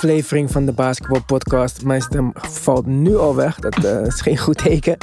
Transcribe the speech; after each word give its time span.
aflevering 0.00 0.50
van 0.50 0.64
de 0.64 0.72
Basketball 0.72 1.20
Podcast. 1.20 1.84
Mijn 1.84 2.00
stem 2.00 2.32
valt 2.34 2.86
nu 2.86 3.16
al 3.16 3.34
weg, 3.34 3.58
dat 3.58 3.84
eh, 3.84 4.06
is 4.06 4.20
geen 4.20 4.38
goed 4.38 4.58
teken. 4.58 4.96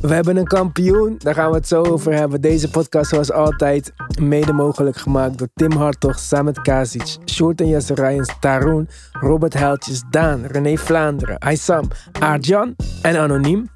We 0.00 0.14
hebben 0.14 0.36
een 0.36 0.46
kampioen, 0.46 1.14
daar 1.18 1.34
gaan 1.34 1.50
we 1.50 1.56
het 1.56 1.68
zo 1.68 1.82
over 1.82 2.12
hebben. 2.12 2.40
Deze 2.40 2.70
podcast 2.70 3.10
zoals 3.10 3.32
altijd 3.32 3.92
mede 4.20 4.52
mogelijk 4.52 4.96
gemaakt 4.96 5.38
door 5.38 5.48
Tim 5.54 5.72
Hartog, 5.72 6.18
Samet 6.18 6.60
Kazic, 6.60 7.16
Short 7.24 7.60
en 7.60 7.68
Jesse 7.68 7.94
Rijens, 7.94 8.36
Taroen, 8.40 8.88
Robert 9.12 9.54
Heltjes, 9.54 10.02
Daan, 10.10 10.44
René 10.44 10.76
Vlaanderen, 10.76 11.38
Aysam, 11.38 11.88
Arjan 12.20 12.76
en 13.02 13.16
Anoniem. 13.16 13.70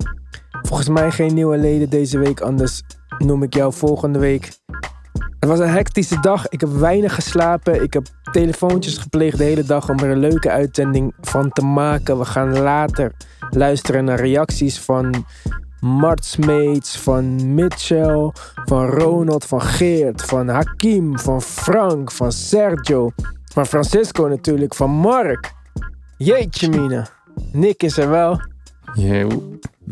Volgens 0.63 0.89
mij 0.89 1.11
geen 1.11 1.35
nieuwe 1.35 1.57
leden 1.57 1.91
deze 1.91 2.19
week, 2.19 2.41
anders 2.41 2.83
noem 3.19 3.43
ik 3.43 3.55
jou 3.55 3.73
volgende 3.73 4.19
week. 4.19 4.49
Het 5.39 5.49
was 5.49 5.59
een 5.59 5.69
hectische 5.69 6.21
dag. 6.21 6.49
Ik 6.49 6.61
heb 6.61 6.71
weinig 6.71 7.15
geslapen. 7.15 7.83
Ik 7.83 7.93
heb 7.93 8.07
telefoontjes 8.33 8.99
gepleegd 8.99 9.39
de 9.39 9.45
hele 9.45 9.65
dag 9.65 9.89
om 9.89 9.99
er 9.99 10.11
een 10.11 10.19
leuke 10.19 10.51
uitzending 10.51 11.15
van 11.21 11.51
te 11.51 11.65
maken. 11.65 12.19
We 12.19 12.25
gaan 12.25 12.59
later 12.59 13.13
luisteren 13.51 14.05
naar 14.05 14.21
reacties 14.21 14.81
van 14.81 15.25
Mart 15.81 16.25
Smeets, 16.25 16.99
van 16.99 17.55
Mitchell, 17.55 18.33
van 18.55 18.87
Ronald, 18.87 19.45
van 19.45 19.63
Geert, 19.63 20.23
van 20.23 20.49
Hakim, 20.49 21.19
van 21.19 21.43
Frank, 21.43 22.11
van 22.11 22.33
Sergio, 22.33 23.11
van 23.53 23.67
Francisco 23.67 24.29
natuurlijk, 24.29 24.75
van 24.75 24.91
Mark. 24.91 25.53
Jeetje 26.17 26.69
mine. 26.69 27.07
Nick 27.53 27.83
is 27.83 27.97
er 27.97 28.11
wel. 28.11 28.41
Yo. 28.95 29.29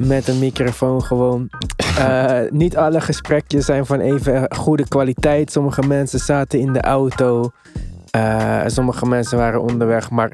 Met 0.06 0.28
een 0.28 0.38
microfoon 0.38 1.02
gewoon. 1.02 1.50
Uh, 1.98 2.40
niet 2.50 2.76
alle 2.76 3.00
gesprekjes 3.00 3.64
zijn 3.64 3.86
van 3.86 4.00
even 4.00 4.54
goede 4.56 4.88
kwaliteit. 4.88 5.52
Sommige 5.52 5.86
mensen 5.86 6.18
zaten 6.18 6.58
in 6.58 6.72
de 6.72 6.80
auto. 6.80 7.50
Uh, 8.16 8.62
sommige 8.66 9.06
mensen 9.06 9.38
waren 9.38 9.62
onderweg. 9.62 10.10
Maar 10.10 10.32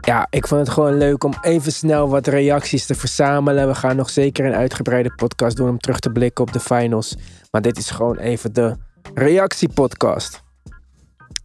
ja, 0.00 0.26
ik 0.30 0.46
vond 0.46 0.60
het 0.60 0.70
gewoon 0.70 0.96
leuk 0.96 1.24
om 1.24 1.34
even 1.42 1.72
snel 1.72 2.08
wat 2.08 2.26
reacties 2.26 2.86
te 2.86 2.94
verzamelen. 2.94 3.68
We 3.68 3.74
gaan 3.74 3.96
nog 3.96 4.10
zeker 4.10 4.44
een 4.44 4.54
uitgebreide 4.54 5.14
podcast 5.14 5.56
doen 5.56 5.68
om 5.68 5.78
terug 5.78 5.98
te 5.98 6.10
blikken 6.10 6.44
op 6.44 6.52
de 6.52 6.60
finals. 6.60 7.16
Maar 7.50 7.62
dit 7.62 7.78
is 7.78 7.90
gewoon 7.90 8.16
even 8.16 8.52
de 8.52 8.76
reactiepodcast. 9.14 10.42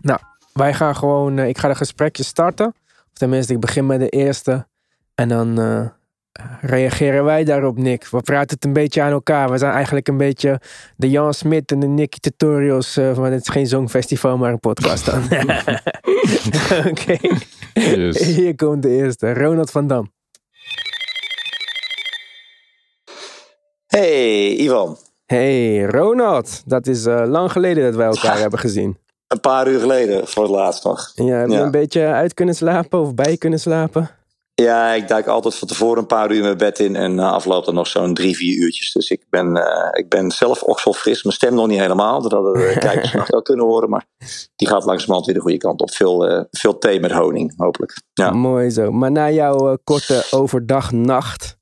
Nou, 0.02 0.20
wij 0.54 0.74
gaan 0.74 0.96
gewoon. 0.96 1.38
Uh, 1.38 1.48
ik 1.48 1.58
ga 1.58 1.68
de 1.68 1.76
gesprekjes 1.76 2.28
starten. 2.28 2.68
Of 2.88 3.14
tenminste, 3.14 3.54
ik 3.54 3.60
begin 3.60 3.86
met 3.86 4.00
de 4.00 4.10
eerste. 4.10 4.68
En 5.16 5.30
dan 5.30 5.60
reageren 6.62 7.24
wij 7.24 7.44
daarop, 7.44 7.78
Nick? 7.78 8.08
We 8.08 8.22
praten 8.22 8.56
het 8.56 8.66
een 8.66 8.74
beetje 8.74 9.02
aan 9.02 9.12
elkaar. 9.12 9.52
We 9.52 9.58
zijn 9.58 9.74
eigenlijk 9.74 10.08
een 10.08 10.18
beetje 10.18 10.62
de 10.96 11.10
Jan 11.10 11.34
Smit 11.34 11.72
en 11.72 11.80
de 11.80 11.88
Nicky 11.88 12.20
Tutorials. 12.20 12.98
Uh, 12.98 13.14
van 13.14 13.24
het 13.24 13.42
is 13.42 13.50
geen 13.50 13.68
zongfestival, 13.68 14.38
maar 14.38 14.52
een 14.52 14.60
podcast 14.60 15.06
dan. 15.06 15.24
Oké. 16.88 16.90
Okay. 16.90 17.32
Yes. 17.74 18.18
Hier 18.18 18.56
komt 18.56 18.82
de 18.82 18.90
eerste. 18.90 19.34
Ronald 19.34 19.72
van 19.72 19.88
Dam. 19.88 20.12
Hey, 23.88 24.56
Ivan. 24.56 24.98
Hey, 25.26 25.84
Ronald. 25.84 26.62
Dat 26.66 26.88
is 26.88 27.06
uh, 27.06 27.24
lang 27.26 27.52
geleden 27.52 27.84
dat 27.84 27.96
wij 27.96 28.08
elkaar 28.08 28.40
hebben 28.40 28.60
gezien. 28.60 28.98
Een 29.28 29.40
paar 29.40 29.68
uur 29.68 29.80
geleden, 29.80 30.28
voor 30.28 30.44
het 30.44 30.52
laatst 30.52 30.84
nog. 30.84 31.12
Ja, 31.16 31.26
heb 31.26 31.48
je 31.48 31.54
ja. 31.54 31.62
een 31.62 31.72
beetje 31.72 32.06
uit 32.06 32.34
kunnen 32.34 32.56
slapen 32.56 33.00
of 33.00 33.16
bij 33.16 33.38
kunnen 33.38 33.60
slapen? 33.60 34.10
Ja, 34.60 34.94
ik 34.94 35.08
duik 35.08 35.28
altijd 35.28 35.56
van 35.56 35.68
tevoren 35.68 35.98
een 35.98 36.06
paar 36.06 36.32
uur 36.32 36.42
mijn 36.42 36.58
bed 36.58 36.80
in 36.80 36.96
en 36.96 37.16
na 37.16 37.32
afloop 37.32 37.66
dan 37.66 37.74
nog 37.74 37.88
zo'n 37.88 38.14
drie, 38.14 38.36
vier 38.36 38.58
uurtjes. 38.58 38.92
Dus 38.92 39.10
ik 39.10 39.26
ben, 39.30 39.58
uh, 39.58 39.90
ik 39.92 40.10
ben 40.10 40.32
zelf 40.32 40.64
fris. 40.96 41.24
Mijn 41.24 41.36
stem 41.36 41.54
nog 41.54 41.68
niet 41.68 41.80
helemaal, 41.80 42.22
dat 42.22 42.32
hadden 42.32 42.54
de 42.54 42.76
kijkers 42.88 43.14
nog 43.14 43.28
wel 43.28 43.42
kunnen 43.42 43.66
horen. 43.66 43.90
Maar 43.90 44.06
die 44.56 44.68
gaat 44.68 44.86
langzamerhand 44.86 45.26
weer 45.26 45.36
de 45.36 45.42
goede 45.42 45.58
kant 45.58 45.82
op. 45.82 45.92
Veel, 45.92 46.32
uh, 46.32 46.44
veel 46.52 46.78
thee 46.78 47.00
met 47.00 47.12
honing, 47.12 47.54
hopelijk. 47.58 48.02
Ja. 48.14 48.32
Mooi 48.32 48.70
zo. 48.70 48.92
Maar 48.92 49.12
na 49.12 49.32
jouw 49.32 49.72
uh, 49.72 49.78
korte 49.84 50.24
overdag-nacht 50.32 51.58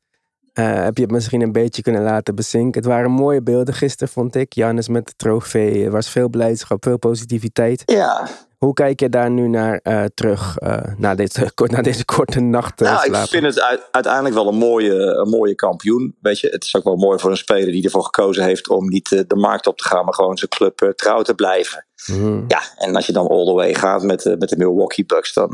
heb 0.54 0.98
je 0.98 1.04
het 1.04 1.12
misschien 1.12 1.42
een 1.42 1.52
beetje 1.52 1.82
kunnen 1.82 2.04
laten 2.04 2.36
bezinken. 2.36 2.82
Het 2.82 2.90
waren 2.90 3.12
mooie 3.12 3.42
beelden 3.42 3.74
gisteren, 3.74 4.14
vond 4.14 4.36
ik. 4.36 4.54
Jannes 4.54 4.88
met 4.88 5.06
de 5.06 5.14
trofee. 5.16 5.86
Er 5.86 5.92
was 5.92 6.10
veel 6.10 6.30
blijdschap, 6.30 6.84
veel 6.84 6.98
positiviteit. 6.98 7.84
Ja, 7.86 8.28
hoe 8.58 8.74
kijk 8.74 9.00
je 9.00 9.10
daar 9.10 9.32
nu 9.32 9.48
naar 9.48 9.80
uh, 9.84 10.04
terug, 10.14 10.56
uh, 10.60 10.78
na, 10.98 11.16
deze, 11.16 11.52
na 11.74 11.82
deze 11.82 12.06
korte 12.06 12.40
nacht? 12.40 12.82
Uh, 12.82 13.06
nou, 13.08 13.24
ik 13.24 13.30
vind 13.30 13.44
het 13.44 13.88
uiteindelijk 13.92 14.36
wel 14.36 14.48
een 14.48 14.58
mooie, 14.58 14.94
een 14.94 15.30
mooie 15.30 15.56
kampioen. 15.56 16.16
Weet 16.22 16.40
je, 16.40 16.48
het 16.48 16.64
is 16.64 16.76
ook 16.76 16.84
wel 16.84 16.96
mooi 16.96 17.20
voor 17.20 17.30
een 17.30 17.38
speler 17.38 17.72
die 17.72 17.84
ervoor 17.84 18.04
gekozen 18.04 18.44
heeft 18.44 18.70
om 18.70 18.88
niet 18.88 19.10
de 19.10 19.36
markt 19.36 19.68
op 19.68 19.78
te 19.78 19.88
gaan, 19.88 20.06
maar 20.06 20.14
gewoon 20.14 20.38
zijn 20.38 20.50
club 20.50 20.94
trouw 20.96 21.22
te 21.22 21.36
blijven. 21.36 21.86
Mm. 22.12 22.46
Ja, 22.48 22.62
en 22.76 22.96
als 22.96 23.06
je 23.06 23.14
dan 23.14 23.28
all 23.28 23.46
the 23.46 23.54
way 23.54 23.74
gaat 23.74 24.04
met, 24.04 24.36
met 24.40 24.50
de 24.50 24.58
Milwaukee 24.58 25.06
Bucks, 25.06 25.34
dan, 25.34 25.50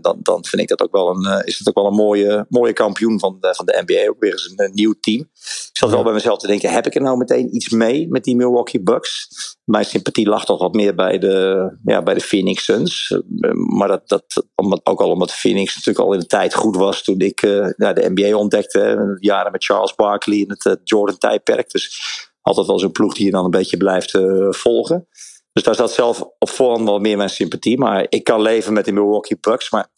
dan, 0.00 0.18
dan 0.22 0.44
vind 0.44 0.62
ik 0.62 0.68
dat 0.68 0.82
ook 0.82 0.92
wel 0.92 1.08
een, 1.08 1.44
is 1.44 1.58
het 1.58 1.68
ook 1.68 1.74
wel 1.74 1.86
een 1.86 1.94
mooie, 1.94 2.46
mooie 2.48 2.72
kampioen 2.72 3.20
van 3.20 3.36
de, 3.40 3.54
van 3.54 3.66
de 3.66 3.82
NBA. 3.86 4.08
Ook 4.08 4.20
weer 4.20 4.32
eens 4.32 4.52
een, 4.56 4.70
nieuw 4.74 4.94
team. 5.00 5.20
Ik 5.20 5.70
zat 5.72 5.90
wel 5.90 6.02
bij 6.02 6.12
mezelf 6.12 6.38
te 6.38 6.46
denken, 6.46 6.72
heb 6.72 6.86
ik 6.86 6.94
er 6.94 7.02
nou 7.02 7.16
meteen 7.16 7.54
iets 7.54 7.68
mee 7.68 8.08
met 8.08 8.24
die 8.24 8.36
Milwaukee 8.36 8.82
Bucks? 8.82 9.28
Mijn 9.64 9.84
sympathie 9.84 10.28
lag 10.28 10.44
toch 10.44 10.60
wat 10.60 10.74
meer 10.74 10.94
bij 10.94 11.18
de, 11.18 11.70
ja, 11.84 12.02
bij 12.02 12.14
de 12.14 12.20
Phoenix 12.20 12.45
Suns. 12.54 13.20
Maar 13.52 13.88
dat, 13.88 14.08
dat 14.08 14.46
omdat, 14.54 14.80
ook 14.86 15.00
al 15.00 15.10
omdat 15.10 15.32
Phoenix 15.32 15.74
natuurlijk 15.74 16.06
al 16.06 16.12
in 16.12 16.20
de 16.20 16.26
tijd 16.26 16.54
goed 16.54 16.76
was 16.76 17.02
toen 17.02 17.18
ik 17.18 17.42
uh, 17.42 17.66
de 17.76 18.12
NBA 18.14 18.36
ontdekte. 18.36 19.16
Jaren 19.20 19.52
met 19.52 19.64
Charles 19.64 19.94
Barkley 19.94 20.38
in 20.38 20.50
het 20.50 20.64
uh, 20.64 20.72
Jordan-tijdperk. 20.84 21.70
Dus 21.70 22.00
altijd 22.40 22.66
wel 22.66 22.78
zo'n 22.78 22.92
ploeg 22.92 23.14
die 23.14 23.24
je 23.24 23.30
dan 23.30 23.44
een 23.44 23.50
beetje 23.50 23.76
blijft 23.76 24.18
volgen. 24.50 25.08
Dus 25.52 25.62
daar 25.62 25.74
zat 25.74 25.92
zelf 25.92 26.22
op 26.38 26.48
voorhand 26.48 26.84
wel 26.84 26.98
meer 26.98 27.16
mijn 27.16 27.30
sympathie. 27.30 27.78
Maar 27.78 28.06
ik 28.08 28.24
kan 28.24 28.42
leven 28.42 28.72
met 28.72 28.84
de 28.84 28.92
Milwaukee 28.92 29.38
Bucks. 29.40 29.70
Maar 29.70 29.88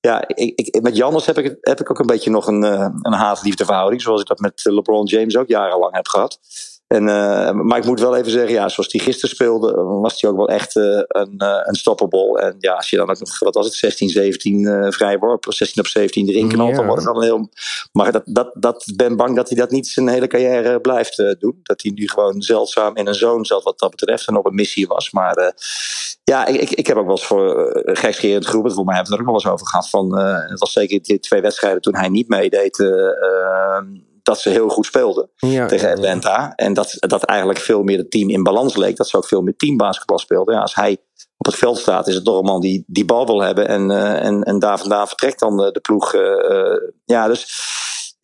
ja, 0.00 0.28
ik, 0.28 0.52
ik, 0.54 0.82
met 0.82 0.96
Jannes 0.96 1.26
heb 1.26 1.38
ik, 1.38 1.56
heb 1.60 1.80
ik 1.80 1.90
ook 1.90 1.98
een 1.98 2.06
beetje 2.06 2.30
nog 2.30 2.46
een, 2.46 2.62
een 2.62 3.12
haat-liefde 3.12 3.64
verhouding. 3.64 4.02
Zoals 4.02 4.20
ik 4.20 4.26
dat 4.26 4.38
met 4.38 4.60
LeBron 4.64 5.06
James 5.06 5.36
ook 5.36 5.48
jarenlang 5.48 5.94
heb 5.94 6.08
gehad. 6.08 6.38
En, 6.92 7.02
uh, 7.02 7.50
maar 7.50 7.78
ik 7.78 7.84
moet 7.84 8.00
wel 8.00 8.16
even 8.16 8.30
zeggen, 8.30 8.52
ja, 8.52 8.68
zoals 8.68 8.92
hij 8.92 9.00
gisteren 9.00 9.30
speelde, 9.30 9.72
was 9.82 10.20
hij 10.20 10.30
ook 10.30 10.36
wel 10.36 10.48
echt 10.48 10.76
uh, 10.76 10.84
een, 11.08 11.34
uh, 11.38 11.66
unstoppable. 11.68 12.40
En 12.40 12.54
ja, 12.58 12.72
als 12.72 12.90
je 12.90 12.96
dan 12.96 13.10
ook 13.10 13.18
nog, 13.18 13.38
wat 13.38 13.54
was 13.54 13.66
het, 13.66 13.74
16, 13.74 14.08
17 14.08 14.92
vrijworp, 14.92 15.44
16 15.48 15.82
op 15.82 15.88
17 15.88 16.28
erin 16.28 16.48
knalt, 16.48 16.70
ja. 16.70 16.76
dan 16.76 16.86
wordt 16.86 17.04
het 17.04 17.14
dan 17.14 17.22
heel. 17.22 17.48
Maar 17.92 18.12
dat, 18.12 18.22
dat, 18.24 18.50
dat 18.54 18.92
ben 18.96 19.16
bang 19.16 19.36
dat 19.36 19.48
hij 19.48 19.58
dat 19.58 19.70
niet 19.70 19.86
zijn 19.86 20.08
hele 20.08 20.26
carrière 20.26 20.80
blijft 20.80 21.36
doen. 21.38 21.60
Dat 21.62 21.82
hij 21.82 21.92
nu 21.94 22.08
gewoon 22.08 22.42
zeldzaam 22.42 22.96
in 22.96 23.06
een 23.06 23.14
zoon 23.14 23.44
zat, 23.44 23.62
wat 23.62 23.78
dat 23.78 23.90
betreft, 23.90 24.28
en 24.28 24.36
op 24.36 24.46
een 24.46 24.54
missie 24.54 24.86
was. 24.86 25.10
Maar 25.10 25.54
ja, 26.24 26.46
ik, 26.46 26.70
ik 26.70 26.86
heb 26.86 26.96
ook 26.96 27.06
wel 27.06 27.16
eens 27.16 27.26
voor 27.26 27.72
uh, 27.84 27.96
gekscherend 27.96 28.44
groepen, 28.44 28.72
voor 28.72 28.84
mij 28.84 28.94
hebben 28.94 29.12
we 29.12 29.18
het 29.18 29.26
er 29.26 29.32
ook 29.32 29.42
wel 29.42 29.52
eens 29.52 29.60
over 29.60 29.66
gehad. 29.66 29.88
Van, 29.88 30.18
het 30.50 30.58
was 30.58 30.72
zeker 30.72 31.02
die 31.02 31.20
twee 31.20 31.40
wedstrijden 31.40 31.80
toen 31.80 31.96
hij 31.96 32.08
niet 32.08 32.28
meedeed 32.28 32.76
dat 34.22 34.40
ze 34.40 34.48
heel 34.48 34.68
goed 34.68 34.86
speelden 34.86 35.30
ja, 35.36 35.66
tegen 35.66 35.90
Atlanta. 35.90 36.52
En 36.54 36.72
dat, 36.72 36.94
dat 36.98 37.24
eigenlijk 37.24 37.58
veel 37.58 37.82
meer 37.82 37.98
het 37.98 38.10
team 38.10 38.30
in 38.30 38.42
balans 38.42 38.76
leek. 38.76 38.96
Dat 38.96 39.08
ze 39.08 39.16
ook 39.16 39.26
veel 39.26 39.42
meer 39.42 39.56
teambasketbal 39.56 40.18
speelden. 40.18 40.54
Ja, 40.54 40.60
als 40.60 40.74
hij 40.74 40.96
op 41.36 41.46
het 41.46 41.54
veld 41.54 41.78
staat, 41.78 42.08
is 42.08 42.14
het 42.14 42.24
toch 42.24 42.38
een 42.38 42.44
man 42.44 42.60
die 42.60 42.84
die 42.86 43.04
bal 43.04 43.26
wil 43.26 43.42
hebben. 43.42 43.68
En, 43.68 43.90
uh, 43.90 44.24
en, 44.24 44.42
en 44.42 44.58
daar 44.58 44.78
vandaan 44.78 45.08
vertrekt 45.08 45.40
dan 45.40 45.56
de, 45.56 45.70
de 45.72 45.80
ploeg. 45.80 46.14
Uh, 46.14 46.22
ja, 47.04 47.26
dus 47.26 47.70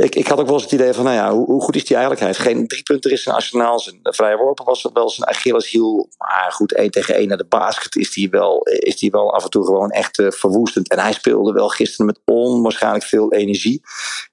ik, 0.05 0.15
ik 0.15 0.27
had 0.27 0.39
ook 0.39 0.47
wel 0.47 0.55
eens 0.55 0.63
het 0.63 0.73
idee 0.73 0.93
van, 0.93 1.05
nou 1.05 1.17
ja, 1.17 1.33
hoe, 1.33 1.45
hoe 1.45 1.63
goed 1.63 1.77
is 1.77 1.85
die 1.85 1.97
eigenlijk? 1.97 2.21
Hij 2.21 2.29
heeft 2.29 2.49
geen 2.51 2.67
drie 2.67 2.83
punten 2.83 3.11
is 3.11 3.23
zijn 3.23 3.35
arsenaal. 3.35 3.81
Zijn 3.81 3.99
vrije 4.03 4.37
worpen 4.37 4.65
was 4.65 4.89
wel 4.93 5.11
zijn 5.11 5.29
Achilleshiel. 5.29 6.09
Maar 6.19 6.53
goed, 6.53 6.75
één 6.75 6.91
tegen 6.91 7.15
één 7.15 7.29
naar 7.29 7.37
de 7.37 7.47
basket 7.49 7.97
is 7.97 8.13
die 8.13 8.31
wel, 8.31 8.63
is 8.63 8.99
die 8.99 9.11
wel 9.11 9.35
af 9.35 9.45
en 9.45 9.51
toe 9.51 9.65
gewoon 9.65 9.91
echt 9.91 10.19
uh, 10.19 10.31
verwoestend. 10.31 10.91
En 10.91 10.99
hij 10.99 11.13
speelde 11.13 11.53
wel 11.53 11.69
gisteren 11.69 12.07
met 12.07 12.21
onwaarschijnlijk 12.25 13.05
veel 13.05 13.33
energie. 13.33 13.81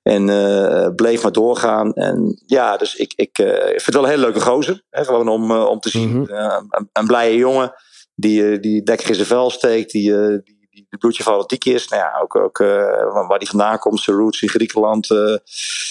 En 0.04 0.28
uh, 0.28 0.88
bleef 0.96 1.24
maar 1.24 1.32
doorgaan. 1.32 1.94
En 1.94 2.42
ja, 2.46 2.78
dus 2.78 2.96
ik, 2.96 3.14
ik, 3.16 3.40
uh, 3.40 3.48
ik 3.48 3.82
vind 3.82 3.86
het 3.86 3.94
wel 3.94 4.04
een 4.04 4.10
hele 4.10 4.22
leuke 4.22 4.42
gozer. 4.42 4.84
Hè, 4.90 5.06
gewoon 5.06 5.28
om, 5.28 5.52
om 5.52 5.80
te 5.80 5.90
zien. 5.90 6.10
Mm 6.10 6.26
-hmm. 6.26 6.68
een, 6.70 6.90
een 6.94 7.08
blije 7.08 7.36
jongen 7.36 7.74
die, 8.16 8.60
die 8.60 8.84
dekker 8.84 9.10
in 9.10 9.16
zijn 9.16 9.28
vel 9.28 9.50
steekt. 9.50 9.92
Die, 9.92 10.12
die 10.44 10.55
bloedje 10.98 11.24
fanatiek 11.24 11.66
is. 11.66 11.88
Nou 11.88 12.02
ja, 12.02 12.20
ook, 12.22 12.36
ook 12.36 12.60
uh, 12.60 13.28
waar 13.28 13.40
die 13.40 13.50
vandaan 13.50 13.80
komt, 13.80 14.00
zijn 14.00 14.18
roots 14.18 14.42
in 14.42 14.50
Griekenland. 14.50 15.10
Uh, 15.10 15.36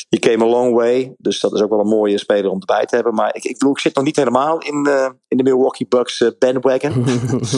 he 0.08 0.18
came 0.18 0.44
a 0.44 0.46
long 0.46 0.74
way. 0.74 1.14
Dus 1.18 1.40
dat 1.40 1.52
is 1.52 1.62
ook 1.62 1.70
wel 1.70 1.80
een 1.80 1.86
mooie 1.86 2.18
speler 2.18 2.50
om 2.50 2.60
erbij 2.60 2.86
te 2.86 2.94
hebben. 2.94 3.14
Maar 3.14 3.34
ik, 3.34 3.44
ik 3.44 3.52
bedoel, 3.52 3.72
ik 3.72 3.78
zit 3.78 3.94
nog 3.94 4.04
niet 4.04 4.16
helemaal 4.16 4.58
in, 4.58 4.86
uh, 4.88 5.08
in 5.28 5.36
de 5.36 5.42
Milwaukee 5.42 5.86
Bucks 5.88 6.30
bandwagon. 6.38 7.04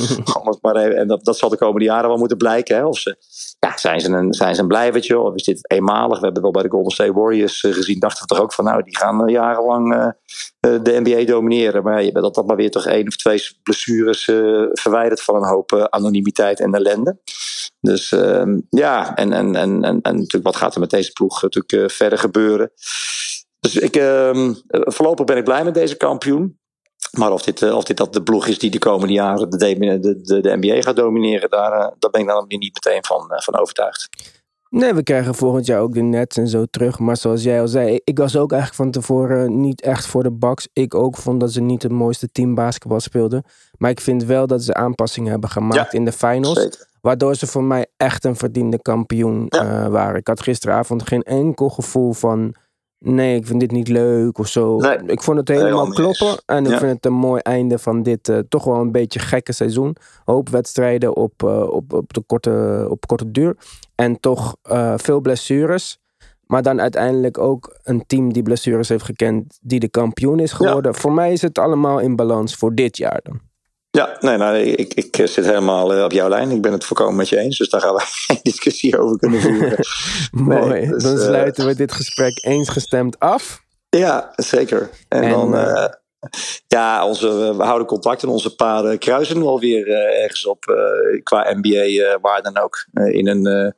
maar, 0.63 0.75
en 0.75 1.09
dat, 1.09 1.25
dat 1.25 1.39
zal 1.39 1.49
de 1.49 1.59
komende 1.59 1.85
jaren 1.85 2.09
wel 2.09 2.19
moeten 2.19 2.37
blijken. 2.37 2.77
Hè, 2.77 2.85
of 2.85 2.99
ze, 2.99 3.17
ja, 3.59 3.77
zijn 3.77 4.01
ze 4.01 4.11
een, 4.11 4.35
zijn 4.35 4.55
ze 4.55 4.61
een 4.61 4.69
blijvertje 4.69 5.19
of 5.19 5.35
is 5.35 5.45
dit 5.45 5.71
eenmalig? 5.71 6.19
We 6.19 6.25
hebben 6.25 6.43
wel 6.43 6.51
bij 6.51 6.63
de 6.63 6.71
Golden 6.71 6.93
State 6.93 7.13
Warriors 7.13 7.61
gezien. 7.61 7.99
Dachten 7.99 8.23
we 8.23 8.35
toch 8.35 8.43
ook 8.43 8.53
van, 8.53 8.65
nou, 8.65 8.83
die 8.83 8.97
gaan 8.97 9.29
jarenlang 9.29 10.15
de 10.83 11.01
NBA 11.05 11.25
domineren. 11.25 11.83
Maar 11.83 12.05
je 12.05 12.13
bent 12.13 12.25
altijd 12.25 12.47
maar 12.47 12.57
weer 12.57 12.71
toch 12.71 12.87
één 12.87 13.07
of 13.07 13.17
twee 13.17 13.43
blessures 13.63 14.25
verwijderd 14.73 15.23
van 15.23 15.37
een 15.37 15.49
hoop 15.49 15.87
anonimiteit 15.91 16.61
en 16.61 16.75
ellende. 16.75 17.19
Dus 17.81 18.13
uh, 18.13 18.43
ja, 18.71 19.17
en, 19.17 19.33
en, 19.33 19.57
en, 19.57 19.83
en, 19.83 20.01
natuurlijk 20.03 20.45
wat 20.45 20.57
gaat 20.57 20.75
er 20.75 20.81
met 20.81 20.91
deze 20.91 21.13
ploeg 21.13 21.43
natuurlijk 21.43 21.93
verder 21.93 22.19
gebeuren. 22.19 22.73
Dus 23.61 23.77
ik, 23.77 23.97
uh, 23.97 24.51
voorlopig 24.69 25.25
ben 25.25 25.37
ik 25.37 25.45
blij 25.45 25.65
met 25.65 25.75
deze 25.75 25.97
kampioen. 25.97 26.59
Maar 27.11 27.33
of 27.33 27.43
dit, 27.43 27.73
of 27.73 27.85
dit 27.85 27.97
dat 27.97 28.13
de 28.13 28.23
ploeg 28.23 28.47
is 28.47 28.59
die 28.59 28.71
de 28.71 28.79
komende 28.79 29.13
jaren 29.13 29.51
de, 29.51 29.57
de, 29.59 30.21
de, 30.21 30.41
de 30.41 30.57
NBA 30.57 30.81
gaat 30.81 30.97
domineren, 30.97 31.51
daar, 31.51 31.95
daar 31.99 32.11
ben 32.11 32.21
ik 32.21 32.27
dan 32.27 32.45
niet 32.49 32.81
meteen 32.85 33.05
van, 33.05 33.25
van 33.29 33.59
overtuigd. 33.59 34.09
Nee, 34.71 34.95
we 34.95 35.03
krijgen 35.03 35.35
volgend 35.35 35.67
jaar 35.67 35.81
ook 35.81 35.95
de 35.95 36.03
Nets 36.03 36.37
en 36.37 36.49
zo 36.49 36.65
terug. 36.65 36.99
Maar 36.99 37.17
zoals 37.17 37.43
jij 37.43 37.61
al 37.61 37.69
zei, 37.69 38.01
ik 38.05 38.19
was 38.19 38.37
ook 38.37 38.53
eigenlijk 38.53 38.83
van 38.83 38.91
tevoren 38.91 39.61
niet 39.61 39.81
echt 39.81 40.07
voor 40.07 40.23
de 40.23 40.33
Bucks. 40.33 40.69
Ik 40.73 40.95
ook 40.95 41.17
vond 41.17 41.41
dat 41.41 41.53
ze 41.53 41.61
niet 41.61 41.83
het 41.83 41.93
mooiste 41.93 42.29
team 42.33 42.55
basketbal 42.55 43.01
speelden. 43.01 43.45
Maar 43.79 43.91
ik 43.91 44.01
vind 44.01 44.25
wel 44.25 44.47
dat 44.47 44.63
ze 44.63 44.75
aanpassingen 44.75 45.31
hebben 45.31 45.51
gemaakt 45.51 45.95
in 45.95 46.05
de 46.05 46.13
finals. 46.13 46.87
Waardoor 47.01 47.35
ze 47.35 47.47
voor 47.47 47.65
mij 47.65 47.87
echt 47.97 48.25
een 48.25 48.37
verdiende 48.37 48.83
kampioen 48.83 49.49
eh, 49.49 49.87
waren. 49.87 50.17
Ik 50.17 50.27
had 50.27 50.41
gisteravond 50.41 51.09
geen 51.09 51.23
enkel 51.23 51.69
gevoel 51.69 52.13
van 52.13 52.55
nee, 52.99 53.37
ik 53.37 53.47
vind 53.47 53.61
dit 53.61 53.71
niet 53.71 53.89
leuk 53.89 54.39
of 54.39 54.49
zo. 54.49 54.81
ik 55.07 55.23
vond 55.23 55.39
het 55.39 55.49
helemaal 55.49 55.89
kloppen. 55.89 56.43
En 56.47 56.67
ik 56.67 56.79
vind 56.79 56.93
het 56.93 57.07
een 57.07 57.13
mooi 57.13 57.41
einde 57.41 57.79
van 57.79 58.03
dit 58.03 58.29
uh, 58.29 58.39
toch 58.49 58.65
wel 58.65 58.81
een 58.81 58.93
beetje 58.93 59.19
gekke 59.19 59.53
seizoen. 59.53 59.97
Hoop 60.25 60.49
wedstrijden 60.49 61.17
op, 61.17 61.43
uh, 61.43 61.63
op, 61.63 61.93
op, 61.93 62.13
de 62.13 62.23
korte, 62.27 62.87
op 62.91 63.07
korte 63.07 63.31
duur. 63.31 63.57
En 63.95 64.21
toch 64.21 64.57
uh, 64.71 64.95
veel 64.97 65.21
blessures. 65.21 65.99
Maar 66.47 66.63
dan 66.63 66.81
uiteindelijk 66.81 67.39
ook 67.39 67.79
een 67.83 68.07
team 68.07 68.33
die 68.33 68.43
blessures 68.43 68.89
heeft 68.89 69.05
gekend, 69.05 69.59
die 69.63 69.81
de 69.81 69.89
kampioen 69.89 70.39
is 70.39 70.53
geworden. 70.53 70.95
Voor 70.95 71.13
mij 71.13 71.33
is 71.33 71.43
het 71.43 71.59
allemaal 71.59 71.99
in 71.99 72.17
balans 72.17 72.55
voor 72.55 72.75
dit 72.75 72.97
jaar 72.97 73.21
dan. 73.23 73.41
Ja, 73.97 74.17
nee, 74.21 74.37
nou, 74.37 74.57
ik, 74.57 74.95
ik 74.95 75.29
zit 75.29 75.45
helemaal 75.45 75.95
eh, 75.95 76.05
op 76.05 76.13
jouw 76.13 76.29
lijn. 76.29 76.51
Ik 76.51 76.63
ben 76.63 76.73
het 76.73 76.85
volkomen 76.85 77.17
met 77.17 77.29
je 77.29 77.39
eens. 77.39 77.59
Dus 77.59 77.69
daar 77.69 77.81
gaan 77.81 77.95
we 77.95 78.03
geen 78.27 78.41
discussie 78.43 78.99
over 78.99 79.19
kunnen 79.19 79.41
voeren. 79.41 79.79
Mooi. 80.61 80.89
dus, 80.89 81.03
dan 81.03 81.19
eh, 81.19 81.25
sluiten 81.25 81.67
we 81.67 81.75
dit 81.75 81.93
gesprek 81.93 82.45
eensgestemd 82.45 83.19
af. 83.19 83.65
Ja, 83.89 84.33
zeker. 84.35 84.91
En, 85.09 85.31
dan, 85.31 85.55
uh, 85.55 85.87
ja, 86.67 87.07
onze, 87.07 87.57
we 87.57 87.63
houden 87.63 87.87
contact 87.87 88.23
en 88.23 88.29
onze 88.29 88.55
paden 88.55 88.99
kruisen 88.99 89.45
wel 89.45 89.61
weer 89.61 89.89
ergens 90.23 90.47
op 90.47 90.65
qua 91.23 91.53
NBA, 91.55 92.19
waar 92.21 92.43
dan 92.43 92.59
ook. 92.59 92.87
in 92.93 93.29
een 93.29 93.75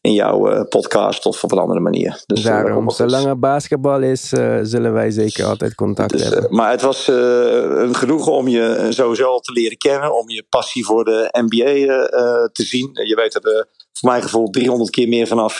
in 0.00 0.12
jouw 0.12 0.52
uh, 0.52 0.60
podcast 0.68 1.26
of 1.26 1.44
op 1.44 1.52
een 1.52 1.58
andere 1.58 1.80
manier. 1.80 2.22
Dus, 2.26 2.38
eh, 2.38 2.44
Daarom, 2.44 2.90
zolang 2.90 3.26
er 3.26 3.38
basketbal 3.38 4.00
is, 4.00 4.32
uh, 4.32 4.58
zullen 4.62 4.92
wij 4.92 5.10
zeker 5.10 5.44
altijd 5.44 5.74
contact 5.74 6.12
dus, 6.12 6.22
hebben. 6.22 6.54
maar 6.54 6.70
het 6.70 6.82
was 6.82 7.06
een 7.06 7.94
genoegen 7.94 8.32
om 8.32 8.48
je 8.48 8.86
sowieso 8.90 9.38
te 9.38 9.52
leren 9.52 9.78
kennen, 9.78 10.18
om 10.18 10.30
je 10.30 10.46
passie 10.48 10.84
voor 10.84 11.04
de 11.04 11.28
NBA 11.32 12.08
te 12.52 12.62
zien. 12.62 12.90
Je 12.92 13.14
weet 13.14 13.34
er 13.34 13.68
voor 13.92 14.10
mijn 14.10 14.22
gevoel 14.22 14.50
300 14.50 14.90
keer 14.90 15.08
meer 15.08 15.26
vanaf 15.26 15.58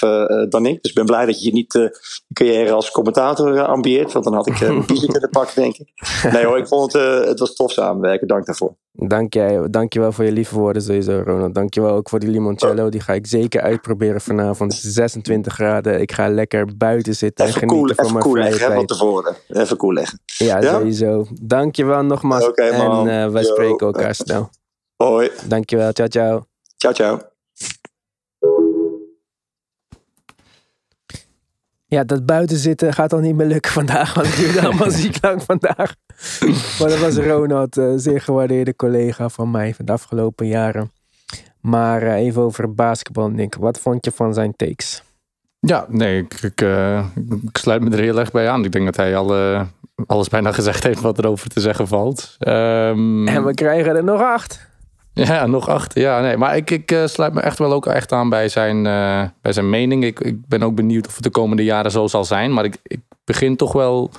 dan 0.49 0.67
ik. 0.67 0.82
Dus 0.82 0.90
ik 0.90 0.94
ben 0.94 1.06
blij 1.06 1.26
dat 1.26 1.43
je 1.43 1.46
je 1.46 1.52
niet 1.52 1.75
uh, 1.75 1.88
carrière 2.32 2.73
als 2.73 2.90
commentator 2.90 3.55
uh, 3.55 3.64
ambieert. 3.64 4.12
Want 4.12 4.25
dan 4.25 4.34
had 4.34 4.46
ik 4.46 4.61
uh, 4.61 4.69
een 4.69 4.87
kiezer 4.87 5.11
kunnen 5.11 5.31
pakken, 5.31 5.62
denk 5.62 5.76
ik. 5.76 5.93
Nee 6.32 6.44
hoor, 6.44 6.58
ik 6.58 6.67
vond 6.67 6.93
het, 6.93 7.26
het 7.29 7.38
was 7.38 7.55
tof 7.55 7.73
samenwerken. 7.73 8.26
Dank 8.26 8.46
daarvoor. 8.46 8.76
Dank, 8.93 9.34
jij, 9.34 9.61
dank 9.70 9.93
je 9.93 10.00
wel 10.00 10.12
voor 10.12 10.25
je 10.25 10.32
lieve 10.32 10.55
woorden 10.55 10.82
sowieso, 10.82 11.23
Ronald. 11.25 11.55
Dank 11.55 11.75
je 11.75 11.81
wel 11.81 11.94
ook 11.94 12.08
voor 12.08 12.19
die 12.19 12.29
limoncello. 12.29 12.88
Die 12.88 13.00
ga 13.00 13.12
ik 13.12 13.26
zeker 13.26 13.61
uitproberen 13.61 14.20
vanavond. 14.20 14.75
26 14.75 15.55
graden. 15.55 16.00
Ik 16.00 16.12
ga 16.12 16.28
lekker 16.28 16.76
buiten 16.76 17.14
zitten 17.14 17.46
even 17.46 17.62
en 17.62 17.69
genieten 17.69 17.96
cool, 17.96 18.08
van 18.08 18.19
mijn 18.19 18.31
vrije 18.31 18.50
leggen, 18.50 18.75
van 18.75 18.87
tevoren. 18.87 19.37
Even 19.49 19.76
koel 19.76 19.93
leggen. 19.93 20.20
Ja, 20.25 20.61
ja, 20.61 20.73
sowieso. 20.73 21.26
Dank 21.43 21.76
je 21.76 21.85
wel 21.85 22.02
nogmaals. 22.02 22.46
Okay, 22.46 22.70
en 22.70 23.32
wij 23.32 23.43
Yo. 23.43 23.49
spreken 23.49 23.87
elkaar 23.87 24.14
snel. 24.14 24.50
Hoi. 24.96 25.31
Dank 25.49 25.70
je 25.70 25.76
wel. 25.76 25.93
Ciao, 25.93 26.08
ciao. 26.08 26.44
Ciao, 26.76 26.93
ciao. 26.93 27.31
Ja, 31.93 32.05
dat 32.05 32.27
buiten 32.27 32.56
zitten 32.56 32.93
gaat 32.93 33.12
al 33.12 33.19
niet 33.19 33.35
meer 33.35 33.47
lukken 33.47 33.73
vandaag, 33.73 34.15
want 34.15 34.27
het 34.27 34.37
duurde 34.37 34.61
allemaal 34.61 34.91
ziek 35.03 35.17
lang 35.23 35.43
vandaag. 35.43 35.94
Maar 36.79 36.89
dat 36.89 36.99
was 36.99 37.17
Ronald, 37.17 37.77
een 37.77 37.99
zeer 37.99 38.21
gewaardeerde 38.21 38.77
collega 38.77 39.29
van 39.29 39.50
mij 39.50 39.75
van 39.75 39.85
de 39.85 39.93
afgelopen 39.93 40.47
jaren. 40.47 40.91
Maar 41.61 42.03
uh, 42.03 42.15
even 42.15 42.43
over 42.43 42.75
basketbal, 42.75 43.29
Nick. 43.29 43.55
Wat 43.55 43.79
vond 43.79 44.05
je 44.05 44.12
van 44.12 44.35
zijn 44.35 44.56
takes? 44.56 45.03
Ja, 45.61 45.87
nee, 45.89 46.23
ik, 46.23 46.35
ik, 46.43 46.61
uh, 46.61 47.06
ik, 47.43 47.56
sluit 47.56 47.83
me 47.83 47.91
er 47.91 48.03
heel 48.03 48.19
erg 48.19 48.31
bij 48.31 48.49
aan. 48.49 48.65
Ik 48.65 48.73
denk 48.73 48.85
dat 48.85 48.97
hij 48.97 49.17
al, 49.17 49.67
alles 50.06 50.29
bijna 50.29 50.53
gezegd 50.53 50.83
heeft 50.83 51.00
wat 51.00 51.19
erover 51.19 51.49
te 51.49 51.61
zeggen 51.61 51.88
valt. 51.88 52.37
Um, 52.38 53.29
en 53.29 53.45
we 53.45 53.55
krijgen 53.55 53.97
er 53.97 54.05
nog 54.05 54.21
acht. 54.21 54.71
Ja, 55.29 55.47
nog 55.47 55.69
acht. 55.69 55.94
Ja, 55.94 56.20
nee, 56.20 56.37
maar 56.37 56.56
ik, 56.56 56.70
ik 56.70 56.93
uh, 56.93 57.06
sluit 57.06 57.35
me 57.35 57.41
echt 57.41 57.59
wel 57.59 57.73
ook 57.73 57.87
echt 57.87 58.12
aan 58.12 58.29
bij 58.29 58.49
zijn, 58.49 58.82
bij 59.43 59.53
zijn 59.53 59.70
mening. 59.70 60.05
Ik, 60.05 60.20
ik 60.20 60.47
ben 60.47 60.62
ook 60.62 60.75
benieuwd 60.75 61.06
of 61.06 61.14
het 61.14 61.23
de 61.23 61.31
komende 61.31 61.64
jaren 61.64 61.91
zo 61.91 62.06
zal 62.06 62.25
zijn. 62.25 62.53
Maar 62.53 62.64
ik, 62.64 62.76
ik 62.82 63.00
begin 63.25 63.56
toch 63.56 63.73
wel 63.73 64.11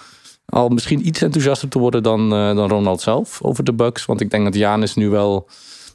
al 0.46 0.70
misschien 0.70 1.08
iets 1.08 1.22
enthousiaster 1.22 1.70
te 1.70 1.80
worden 1.80 2.04
dan, 2.04 2.30
dan 2.30 2.70
Ronald 2.70 3.02
zelf 3.02 3.42
over 3.42 3.64
de 3.64 3.74
Bucks. 3.74 4.06
Want 4.06 4.22
ik 4.22 4.30
denk 4.30 4.44
dat 4.44 4.56
Janis 4.56 4.96
nu 4.96 5.10
wel 5.10 5.48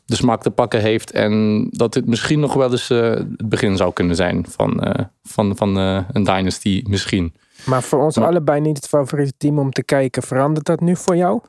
de 0.05 0.17
smaak 0.17 0.43
te 0.43 0.51
pakken 0.51 0.81
heeft. 0.81 1.11
En 1.11 1.67
dat 1.71 1.93
dit 1.93 2.07
misschien 2.07 2.41
nog 2.41 2.55
wel 2.55 2.71
eens 2.71 2.89
het 2.89 3.49
begin 3.49 3.77
zou 3.77 3.93
kunnen 3.93 4.17
zijn 4.17 4.47
van, 4.49 4.83
van, 5.23 5.57
van 5.57 5.77
een 5.77 6.25
dynasty 6.25 6.83
misschien. 6.87 7.33
Maar 7.65 7.83
voor 7.83 8.03
ons 8.03 8.17
maar, 8.17 8.27
allebei 8.27 8.61
niet 8.61 8.77
het 8.77 8.89
favoriete 8.89 9.35
team 9.37 9.59
om 9.59 9.71
te 9.71 9.83
kijken. 9.83 10.23
Verandert 10.23 10.67
dat 10.67 10.81
nu 10.81 10.97
voor 10.97 11.17
jou? 11.17 11.41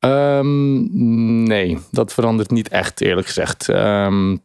Um, 0.00 1.42
nee, 1.42 1.78
dat 1.90 2.12
verandert 2.12 2.50
niet 2.50 2.68
echt 2.68 3.00
eerlijk 3.00 3.26
gezegd. 3.26 3.68
Um, 3.68 4.44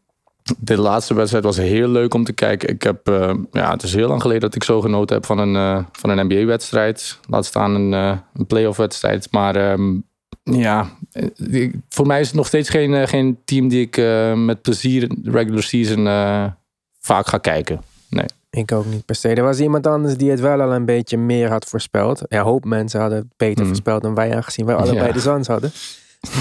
de 0.57 0.77
laatste 0.77 1.13
wedstrijd 1.13 1.43
was 1.43 1.57
heel 1.57 1.87
leuk 1.87 2.13
om 2.13 2.23
te 2.23 2.33
kijken. 2.33 2.69
Ik 2.69 2.83
heb, 2.83 3.09
uh, 3.09 3.33
ja, 3.51 3.71
het 3.71 3.83
is 3.83 3.93
heel 3.93 4.07
lang 4.07 4.21
geleden 4.21 4.41
dat 4.41 4.55
ik 4.55 4.63
zo 4.63 4.81
genoten 4.81 5.15
heb 5.15 5.25
van 5.25 5.37
een, 5.37 5.53
uh, 5.53 5.83
van 5.91 6.09
een 6.09 6.25
NBA-wedstrijd. 6.25 7.19
Laat 7.29 7.45
staan 7.45 7.75
een, 7.75 7.91
uh, 7.91 8.17
een 8.33 8.45
playoff-wedstrijd. 8.45 9.27
Maar 9.31 9.71
um, 9.71 10.03
ja, 10.43 10.89
voor 11.89 12.07
mij 12.07 12.19
is 12.19 12.27
het 12.27 12.35
nog 12.35 12.47
steeds 12.47 12.69
geen, 12.69 13.07
geen 13.07 13.37
team 13.45 13.67
die 13.67 13.81
ik 13.81 13.97
met 14.35 14.61
plezier 14.61 15.11
regular 15.23 15.63
season 15.63 16.05
vaak 16.99 17.27
ga 17.27 17.37
kijken. 17.37 17.81
Nee. 18.09 18.25
Ik 18.57 18.71
ook 18.71 18.85
niet 18.85 19.05
per 19.05 19.15
se. 19.15 19.29
Er 19.29 19.43
was 19.43 19.59
iemand 19.59 19.87
anders 19.87 20.17
die 20.17 20.29
het 20.29 20.39
wel 20.39 20.61
al 20.61 20.73
een 20.73 20.85
beetje 20.85 21.17
meer 21.17 21.49
had 21.49 21.65
voorspeld. 21.65 22.25
Ja, 22.27 22.41
hoop 22.41 22.65
mensen 22.65 22.99
hadden 22.99 23.17
het 23.17 23.33
beter 23.37 23.61
mm. 23.61 23.67
voorspeld 23.67 24.01
dan 24.01 24.15
wij, 24.15 24.35
aangezien 24.35 24.65
wij 24.65 24.75
allebei 24.75 25.07
ja. 25.07 25.11
de 25.11 25.19
Zans 25.19 25.47
hadden. 25.47 25.71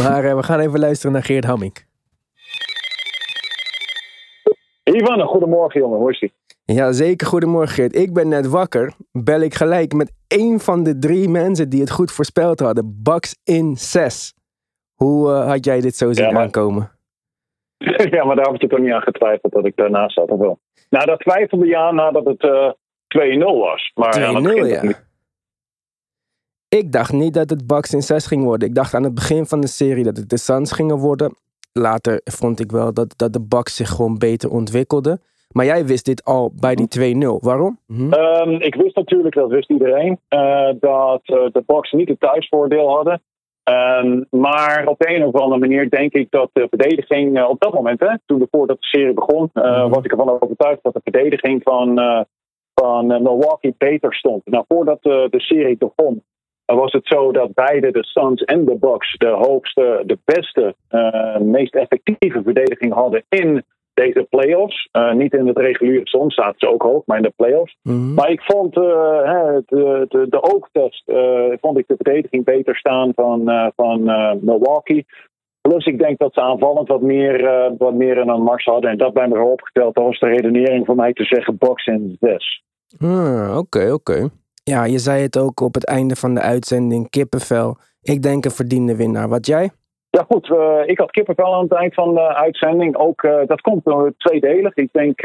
Maar 0.03 0.37
we 0.37 0.43
gaan 0.43 0.61
even 0.61 0.79
luisteren 0.79 1.13
naar 1.13 1.23
Geert 1.23 1.45
Hamming. 1.45 1.85
Ivan, 4.83 5.21
goedemorgen 5.21 5.81
jongen, 5.81 5.99
hoe 5.99 6.11
is 6.11 6.21
ie? 6.21 6.33
Ja, 6.65 6.93
zeker. 6.93 7.27
Goedemorgen 7.27 7.75
Geert. 7.75 7.97
Ik 7.97 8.13
ben 8.13 8.29
net 8.29 8.49
wakker. 8.49 8.93
Bel 9.13 9.41
ik 9.41 9.55
gelijk 9.55 9.93
met 9.93 10.13
één 10.27 10.61
van 10.61 10.83
de 10.83 10.99
drie 10.99 11.29
mensen 11.29 11.69
die 11.69 11.81
het 11.81 11.91
goed 11.91 12.13
voorspeld 12.13 12.61
hadden. 12.61 13.01
Bucks 13.03 13.37
in 13.45 13.77
6. 13.77 14.35
Hoe 14.95 15.31
uh, 15.31 15.47
had 15.47 15.65
jij 15.65 15.81
dit 15.81 15.97
zo 15.97 16.13
zien 16.13 16.25
ja, 16.25 16.33
maar... 16.33 16.43
aankomen? 16.43 16.91
ja, 18.15 18.25
maar 18.25 18.37
daar 18.37 18.45
heb 18.45 18.63
ik 18.63 18.71
toch 18.71 18.79
niet 18.79 18.93
aan 18.93 19.03
getwijfeld 19.03 19.53
dat 19.53 19.65
ik 19.65 19.77
daarnaast 19.77 20.15
zat, 20.15 20.31
of 20.31 20.39
wel? 20.39 20.59
Nou, 20.91 21.07
dat 21.07 21.21
twijfelde 21.21 21.67
ja 21.67 21.91
nadat 21.91 22.25
het 22.25 22.43
uh, 22.43 22.71
2-0 23.39 23.45
was. 23.45 23.93
2-0, 23.95 24.21
ja. 24.67 24.83
Niet. 24.83 25.09
Ik 26.69 26.93
dacht 26.93 27.13
niet 27.13 27.35
dat 27.35 27.51
het 27.51 27.67
Bucks 27.67 27.95
in 27.95 28.03
6 28.03 28.27
ging 28.27 28.45
worden. 28.45 28.69
Ik 28.69 28.75
dacht 28.75 28.95
aan 28.95 29.03
het 29.03 29.15
begin 29.15 29.47
van 29.47 29.61
de 29.61 29.67
serie 29.67 30.05
dat 30.05 30.17
het 30.17 30.31
de 30.31 30.39
Suns 30.39 30.73
gingen 30.73 30.97
worden. 30.97 31.35
Later 31.73 32.21
vond 32.25 32.61
ik 32.61 32.71
wel 32.71 32.95
dat, 32.95 33.15
dat 33.17 33.33
de 33.33 33.41
Bucks 33.41 33.77
zich 33.77 33.89
gewoon 33.89 34.19
beter 34.19 34.51
ontwikkelden. 34.51 35.21
Maar 35.53 35.65
jij 35.65 35.87
wist 35.87 36.05
dit 36.05 36.25
al 36.25 36.53
bij 36.61 36.75
die 36.75 37.17
2-0. 37.17 37.41
Waarom? 37.41 37.79
Mm-hmm. 37.87 38.13
Um, 38.13 38.61
ik 38.61 38.75
wist 38.75 38.97
natuurlijk, 38.97 39.35
dat 39.35 39.51
wist 39.51 39.71
iedereen, 39.71 40.21
uh, 40.29 40.71
dat 40.81 41.21
uh, 41.25 41.37
de 41.53 41.63
Bucks 41.67 41.93
niet 41.93 42.09
het 42.09 42.21
thuisvoordeel 42.21 42.89
hadden. 42.89 43.23
Um, 43.65 44.27
maar 44.31 44.87
op 44.87 44.99
de 44.99 45.15
een 45.15 45.25
of 45.25 45.35
andere 45.35 45.61
manier 45.61 45.91
denk 45.91 46.13
ik 46.13 46.31
dat 46.31 46.51
de 46.53 46.67
verdediging 46.69 47.39
uh, 47.39 47.49
op 47.49 47.61
dat 47.61 47.75
moment, 47.75 48.01
hè, 48.01 48.15
toen 48.27 48.39
de, 48.39 48.47
voordat 48.51 48.81
de 48.81 48.87
serie 48.87 49.15
begon, 49.15 49.51
mm-hmm. 49.53 49.91
was 49.91 50.05
ik 50.05 50.11
ervan 50.11 50.41
overtuigd 50.41 50.83
dat 50.83 50.95
de 50.95 51.01
verdediging 51.03 51.63
van, 51.63 51.95
van 52.75 53.07
Milwaukee 53.07 53.75
beter 53.79 54.15
stond. 54.15 54.43
Nou, 54.45 54.65
voordat 54.69 55.03
de 55.03 55.29
serie 55.31 55.77
begon, 55.77 56.23
was 56.65 56.93
het 56.93 57.07
zo 57.07 57.33
dat 57.33 57.55
beide 57.55 57.91
de 57.91 58.05
Suns 58.05 58.43
en 58.45 58.65
de 58.65 58.77
Bucks 58.77 59.17
de 59.17 59.27
hoogste, 59.27 60.03
de 60.07 60.19
beste, 60.25 60.75
meest 61.39 61.75
effectieve 61.75 62.43
verdediging 62.43 62.93
hadden 62.93 63.25
in 63.29 63.65
deze 64.03 64.27
playoffs. 64.31 64.89
Uh, 64.93 65.13
niet 65.13 65.33
in 65.33 65.47
het 65.47 65.59
reguliere 65.59 66.09
seizoen 66.09 66.31
zaten 66.31 66.59
ze 66.59 66.69
ook 66.69 66.83
hoog, 66.83 67.03
maar 67.07 67.17
in 67.17 67.23
de 67.23 67.33
playoffs. 67.37 67.77
Mm-hmm. 67.83 68.15
Maar 68.15 68.31
ik 68.31 68.41
vond 68.41 68.77
uh, 68.77 68.83
de, 69.67 70.07
de, 70.09 70.27
de 70.29 70.43
oogtest 70.43 71.09
uh, 71.09 71.53
vond 71.61 71.79
ik 71.79 71.87
de 71.87 71.97
verdediging 71.97 72.45
beter 72.45 72.77
staan 72.77 73.13
van, 73.15 73.71
van 73.77 74.03
Milwaukee. 74.41 75.07
Plus 75.61 75.87
ik 75.87 75.99
denk 75.99 76.19
dat 76.19 76.35
ze 76.35 76.41
aanvallend 76.41 76.89
wat 76.89 77.01
meer, 77.01 77.71
wat 77.79 77.95
meer 77.95 78.17
in 78.17 78.29
een 78.29 78.43
mars 78.43 78.65
hadden. 78.65 78.91
En 78.91 78.99
dat 78.99 79.13
bij 79.13 79.29
me 79.29 79.39
opgeteld. 79.39 79.95
Dat 79.95 80.05
was 80.05 80.19
de 80.19 80.27
redenering 80.27 80.87
voor 80.87 80.95
mij 80.95 81.13
te 81.13 81.25
zeggen 81.25 81.57
box 81.59 81.87
in 81.87 82.17
6. 82.21 82.63
Ah, 82.99 83.57
oké, 83.59 83.93
oké. 83.93 84.29
Ja, 84.65 84.85
je 84.85 84.99
zei 84.99 85.23
het 85.23 85.39
ook 85.39 85.61
op 85.61 85.75
het 85.75 85.87
einde 85.87 86.17
van 86.17 86.35
de 86.35 86.41
uitzending. 86.41 87.11
Kippenvel. 87.11 87.77
Ik 88.03 88.23
denk 88.23 88.45
een 88.45 88.51
verdiende 88.51 88.97
winnaar. 88.97 89.29
Wat 89.29 89.47
jij? 89.47 89.71
Goed, 90.29 90.49
uh, 90.49 90.83
ik 90.85 90.99
had 90.99 91.11
kippenvel 91.11 91.55
aan 91.55 91.63
het 91.63 91.73
eind 91.73 91.95
van 91.95 92.15
de 92.15 92.35
uitzending. 92.35 92.97
Ook 92.97 93.23
uh, 93.23 93.41
dat 93.47 93.61
komt 93.61 93.87
uh, 93.87 94.03
tweedelig. 94.17 94.75
Ik 94.75 94.89
denk 94.93 95.21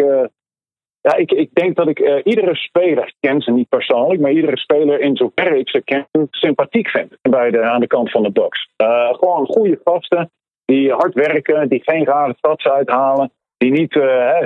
ja, 1.02 1.16
ik, 1.16 1.32
ik 1.32 1.50
denk 1.54 1.76
dat 1.76 1.88
ik 1.88 2.00
uh, 2.00 2.20
iedere 2.24 2.56
speler 2.56 3.14
ken, 3.20 3.42
ze 3.42 3.52
niet 3.52 3.70
persoonlijk, 3.70 4.22
maar 4.22 4.32
iedere 4.32 4.58
speler 4.58 5.00
in 5.00 5.16
zoverre 5.16 5.60
ik 5.60 5.70
ze 5.70 5.82
ken, 5.82 6.08
sympathiek 6.30 6.90
vind 6.90 7.18
bij 7.22 7.52
de, 7.52 7.62
aan 7.62 7.80
de 7.80 7.88
kant 7.88 8.12
van 8.12 8.24
de 8.24 8.32
box. 8.32 8.70
Gewoon 9.12 9.46
goede 9.46 9.80
gasten 9.84 10.32
die 10.66 10.92
hard 10.92 11.14
werken, 11.14 11.70
die 11.70 11.82
geen 11.84 12.06
rare 12.06 12.34
stads 12.38 12.68
uithalen, 12.68 13.32
die 13.58 13.72
niet 13.72 14.00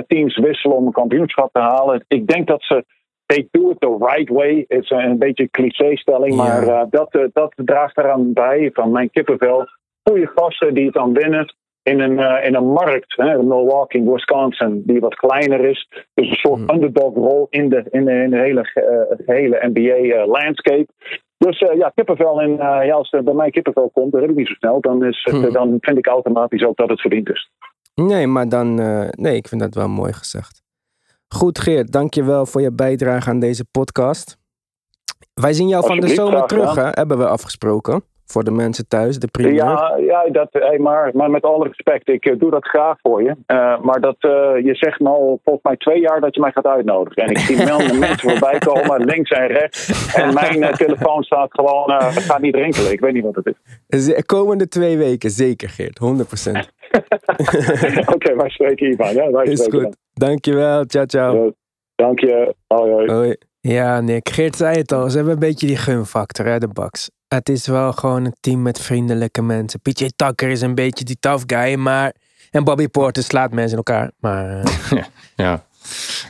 teams 0.06 0.38
wisselen 0.38 0.76
om 0.76 0.86
een 0.86 0.92
kampioenschap 0.92 1.52
te 1.52 1.60
halen. 1.60 2.04
Ik 2.08 2.26
denk 2.26 2.46
dat 2.46 2.62
ze 2.62 2.84
they 3.26 3.48
do 3.50 3.70
it 3.70 3.80
the 3.80 3.96
right 3.98 4.28
way. 4.28 4.64
Het 4.68 4.82
is 4.82 4.90
een 4.90 5.18
beetje 5.18 5.42
een 5.42 5.50
cliché-stelling, 5.50 6.34
maar 6.34 6.90
dat, 6.90 7.28
dat 7.32 7.52
draagt 7.56 7.98
eraan 7.98 8.32
bij 8.32 8.70
van 8.72 8.90
mijn 8.90 9.10
kippenvel. 9.10 9.66
Goede 10.02 10.30
gasten 10.34 10.74
die 10.74 10.84
het 10.84 10.94
dan 10.94 11.12
winnen 11.12 11.54
in 11.82 12.00
een, 12.00 12.18
uh, 12.18 12.44
in 12.44 12.54
een 12.54 12.72
markt, 12.72 13.16
hè, 13.16 13.42
Milwaukee, 13.42 14.10
Wisconsin, 14.10 14.82
die 14.86 15.00
wat 15.00 15.14
kleiner 15.14 15.64
is. 15.64 15.88
Dus 16.14 16.28
een 16.28 16.34
soort 16.34 16.60
mm. 16.60 16.70
underdog 16.70 17.14
rol 17.14 17.46
in 17.50 17.68
de, 17.68 17.84
in 17.90 18.04
de, 18.04 18.12
in 18.12 18.30
de 18.30 18.38
hele, 18.38 18.70
uh, 18.74 19.36
hele 19.36 19.70
NBA-landscape. 19.72 20.86
dus 21.38 21.58
ja, 21.58 21.92
kippenvel. 21.94 22.40
En 22.40 22.56
ja, 22.56 22.92
als 22.92 23.12
er 23.12 23.24
bij 23.24 23.34
mij 23.34 23.50
kippenvel 23.50 23.90
komt, 23.92 24.12
dat 24.12 24.20
heb 24.20 24.30
ik 24.30 24.36
niet 24.36 24.46
zo 24.46 24.54
snel. 24.54 24.80
Dan, 24.80 25.04
is 25.04 25.20
het, 25.22 25.34
mm. 25.34 25.52
dan 25.52 25.76
vind 25.80 25.98
ik 25.98 26.06
automatisch 26.06 26.64
ook 26.64 26.76
dat 26.76 26.88
het 26.88 27.00
verdiend 27.00 27.30
is. 27.30 27.50
Nee, 27.94 28.26
maar 28.26 28.48
dan, 28.48 28.74
nee, 29.10 29.36
ik 29.36 29.48
vind 29.48 29.60
dat 29.60 29.74
wel 29.74 29.88
mooi 29.88 30.12
gezegd. 30.12 30.62
Goed, 31.28 31.58
Geert, 31.58 31.92
dankjewel 31.92 32.46
voor 32.46 32.60
je 32.60 32.72
bijdrage 32.72 33.30
aan 33.30 33.38
deze 33.38 33.64
podcast. 33.70 34.38
Wij 35.34 35.52
zien 35.52 35.68
jou 35.68 35.86
van 35.86 36.00
de 36.00 36.08
zomer 36.08 36.46
terug, 36.46 36.74
hè, 36.74 36.88
hebben 36.90 37.18
we 37.18 37.28
afgesproken 37.28 38.02
voor 38.30 38.44
de 38.44 38.50
mensen 38.50 38.88
thuis, 38.88 39.18
de 39.18 39.26
primeur? 39.26 39.54
Ja, 39.54 39.96
ja 39.98 40.28
dat, 40.32 40.48
hey, 40.50 40.78
maar, 40.78 41.10
maar 41.14 41.30
met 41.30 41.42
alle 41.42 41.66
respect, 41.66 42.08
ik 42.08 42.26
uh, 42.26 42.38
doe 42.38 42.50
dat 42.50 42.66
graag 42.66 42.98
voor 43.02 43.22
je. 43.22 43.28
Uh, 43.28 43.80
maar 43.80 44.00
dat, 44.00 44.16
uh, 44.20 44.30
je 44.64 44.74
zegt 44.74 45.00
me 45.00 45.08
al 45.08 45.40
volgens 45.44 45.64
mij 45.64 45.76
twee 45.76 46.00
jaar 46.00 46.20
dat 46.20 46.34
je 46.34 46.40
mij 46.40 46.52
gaat 46.52 46.66
uitnodigen. 46.66 47.22
En 47.22 47.30
ik 47.30 47.38
zie 47.38 47.56
mensen 47.56 48.18
voorbij 48.18 48.58
komen, 48.58 49.04
links 49.12 49.30
en 49.30 49.46
rechts. 49.46 50.14
En 50.14 50.34
mijn 50.34 50.74
telefoon 50.74 51.22
staat 51.22 51.48
gewoon, 51.50 51.92
het 51.92 52.18
gaat 52.18 52.40
niet 52.40 52.54
rinkelen. 52.54 52.92
Ik 52.92 53.00
weet 53.00 53.12
niet 53.12 53.24
wat 53.24 53.34
het 53.34 53.54
is. 53.88 54.06
De 54.06 54.24
komende 54.24 54.68
twee 54.68 54.98
weken, 54.98 55.30
zeker 55.30 55.68
Geert, 55.68 56.00
100%. 56.04 56.04
Oké, 57.40 58.12
okay, 58.14 58.36
wij 58.36 58.48
spreken 58.48 58.86
hiervan. 58.86 59.14
Ja, 59.14 59.30
wij 59.30 59.44
is 59.44 59.66
goed. 59.70 59.96
Dankjewel, 60.12 60.84
ciao 60.86 61.06
ciao. 61.06 61.52
Dank 61.94 62.20
je, 62.20 62.54
hoi 62.66 62.90
hoi. 62.90 63.12
hoi. 63.12 63.36
Ja, 63.60 64.00
Nick, 64.00 64.28
Geert 64.28 64.56
zei 64.56 64.78
het 64.78 64.92
al, 64.92 65.10
ze 65.10 65.16
hebben 65.16 65.34
een 65.34 65.40
beetje 65.40 65.66
die 65.66 65.76
gunfactor, 65.76 66.46
hè, 66.46 66.58
de 66.58 66.68
Bucks. 66.68 67.10
Het 67.34 67.48
is 67.48 67.66
wel 67.66 67.92
gewoon 67.92 68.24
een 68.24 68.36
team 68.40 68.62
met 68.62 68.80
vriendelijke 68.80 69.42
mensen. 69.42 69.80
PJ 69.80 70.08
Tucker 70.16 70.48
is 70.48 70.60
een 70.60 70.74
beetje 70.74 71.04
die 71.04 71.16
tough 71.20 71.44
guy, 71.46 71.74
maar... 71.74 72.14
En 72.50 72.64
Bobby 72.64 72.88
Porter 72.88 73.22
slaat 73.22 73.52
mensen 73.52 73.70
in 73.70 73.76
elkaar, 73.76 74.10
maar... 74.20 74.62
ja, 74.98 75.06
ja. 75.36 75.64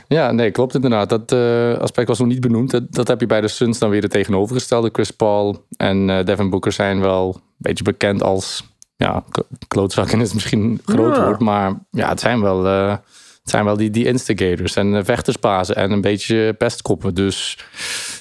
Ja, 0.07 0.31
nee, 0.31 0.51
klopt 0.51 0.75
inderdaad. 0.75 1.09
Dat 1.09 1.31
uh, 1.31 1.77
aspect 1.77 2.07
was 2.07 2.19
nog 2.19 2.27
niet 2.27 2.39
benoemd. 2.39 2.71
Dat, 2.71 2.83
dat, 2.93 3.07
heb 3.07 3.19
je 3.19 3.25
bij 3.25 3.41
de 3.41 3.47
Suns 3.47 3.79
dan 3.79 3.89
weer 3.89 4.01
het 4.01 4.11
tegenovergestelde. 4.11 4.89
Chris 4.93 5.11
Paul 5.11 5.65
en 5.77 6.09
uh, 6.09 6.23
Devin 6.23 6.49
Booker 6.49 6.71
zijn 6.71 6.99
wel 6.99 7.33
een 7.35 7.41
beetje 7.57 7.83
bekend 7.83 8.23
als... 8.23 8.69
Ja, 8.95 9.23
klootzakken 9.67 10.21
is 10.21 10.33
misschien 10.33 10.61
een 10.61 10.81
groot 10.85 11.17
woord, 11.17 11.39
maar 11.39 11.73
ja, 11.91 12.09
het 12.09 12.19
zijn 12.19 12.41
wel... 12.41 12.65
Uh, 12.65 12.95
zijn 13.51 13.65
wel 13.65 13.77
die, 13.77 13.89
die 13.89 14.05
instigators 14.05 14.75
en 14.75 15.05
vechtersbazen 15.05 15.75
en 15.75 15.91
een 15.91 16.01
beetje 16.01 16.53
pestkoppen. 16.53 17.15
Dus 17.15 17.65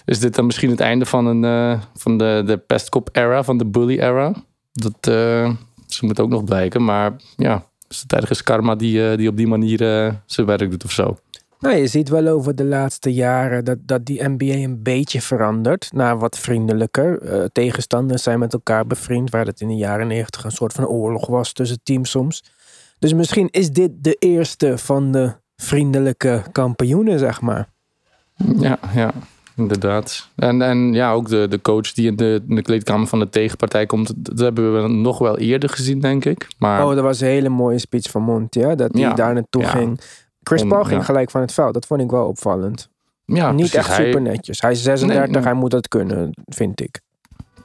is 0.05 0.19
dit 0.19 0.35
dan 0.35 0.47
misschien 0.47 0.71
het 0.71 0.81
einde 0.81 1.07
van, 1.07 1.27
een, 1.27 1.43
uh, 1.43 1.81
van 1.95 2.19
de, 2.19 2.43
de 2.47 2.59
pestkop-era, 2.59 3.45
van 3.45 3.59
de 3.59 3.67
bully-era? 3.67 4.33
Dat 4.73 5.09
uh, 5.09 5.51
ze 5.87 6.07
moet 6.07 6.21
ook 6.21 6.31
nog 6.31 6.45
blijken. 6.45 6.85
Maar 6.85 7.13
ja, 7.37 7.65
is 7.89 8.01
het 8.01 8.13
ergens 8.13 8.43
karma 8.43 8.75
die, 8.75 9.11
uh, 9.11 9.17
die 9.17 9.29
op 9.29 9.37
die 9.37 9.47
manier 9.47 9.79
zijn 10.27 10.47
werk 10.47 10.71
doet 10.71 10.85
of 10.85 10.93
zo? 10.93 11.17
Nou, 11.61 11.77
je 11.77 11.87
ziet 11.87 12.09
wel 12.09 12.27
over 12.27 12.55
de 12.55 12.65
laatste 12.65 13.13
jaren 13.13 13.65
dat, 13.65 13.79
dat 13.81 14.07
die 14.07 14.29
NBA 14.29 14.45
een 14.45 14.83
beetje 14.83 15.21
verandert 15.21 15.89
naar 15.93 16.19
wat 16.19 16.39
vriendelijker. 16.39 17.23
Uh, 17.23 17.45
tegenstanders 17.53 18.23
zijn 18.23 18.39
met 18.39 18.53
elkaar 18.53 18.87
bevriend, 18.87 19.31
waar 19.31 19.47
het 19.47 19.61
in 19.61 19.69
de 19.69 19.77
jaren 19.77 20.07
negentig 20.07 20.45
een 20.45 20.51
soort 20.51 20.73
van 20.73 20.87
oorlog 20.87 21.27
was 21.27 21.53
tussen 21.53 21.81
teams 21.83 22.11
soms. 22.11 22.45
Dus 23.01 23.15
misschien 23.15 23.49
is 23.51 23.71
dit 23.71 23.91
de 23.99 24.17
eerste 24.19 24.79
van 24.79 25.13
de 25.13 25.33
vriendelijke 25.57 26.43
kampioenen, 26.53 27.19
zeg 27.19 27.41
maar. 27.41 27.69
Ja, 28.59 28.79
ja 28.95 29.13
inderdaad. 29.57 30.29
En, 30.37 30.63
en 30.63 30.93
ja, 30.93 31.13
ook 31.13 31.29
de, 31.29 31.49
de 31.49 31.61
coach 31.61 31.93
die 31.93 32.07
in 32.07 32.17
de, 32.17 32.43
in 32.49 32.55
de 32.55 32.63
kleedkamer 32.63 33.07
van 33.07 33.19
de 33.19 33.29
tegenpartij 33.29 33.87
komt, 33.87 34.13
dat 34.17 34.39
hebben 34.39 34.83
we 34.83 34.89
nog 34.89 35.19
wel 35.19 35.39
eerder 35.39 35.69
gezien, 35.69 36.01
denk 36.01 36.25
ik. 36.25 36.49
Maar... 36.59 36.87
Oh, 36.87 36.95
dat 36.95 37.03
was 37.03 37.21
een 37.21 37.29
hele 37.29 37.49
mooie 37.49 37.79
speech 37.79 38.11
van 38.11 38.23
Mont, 38.23 38.55
ja, 38.55 38.75
dat 38.75 38.95
hij 38.95 39.15
daar 39.15 39.35
naartoe 39.35 39.65
ging. 39.65 40.01
Chris 40.43 40.65
Paul 40.65 40.85
ging 40.85 41.05
gelijk 41.05 41.31
van 41.31 41.41
het 41.41 41.53
veld, 41.53 41.75
dat 41.75 41.87
vond 41.87 42.01
ik 42.01 42.11
wel 42.11 42.27
opvallend. 42.27 42.89
Ja, 43.25 43.53
Niet 43.53 43.75
echt 43.75 43.95
super 43.95 44.21
netjes. 44.21 44.61
Hij 44.61 44.71
is 44.71 44.83
36, 44.83 45.45
hij 45.45 45.55
moet 45.55 45.71
dat 45.71 45.89
kunnen, 45.89 46.31
vind 46.45 46.81
ik. 46.81 47.01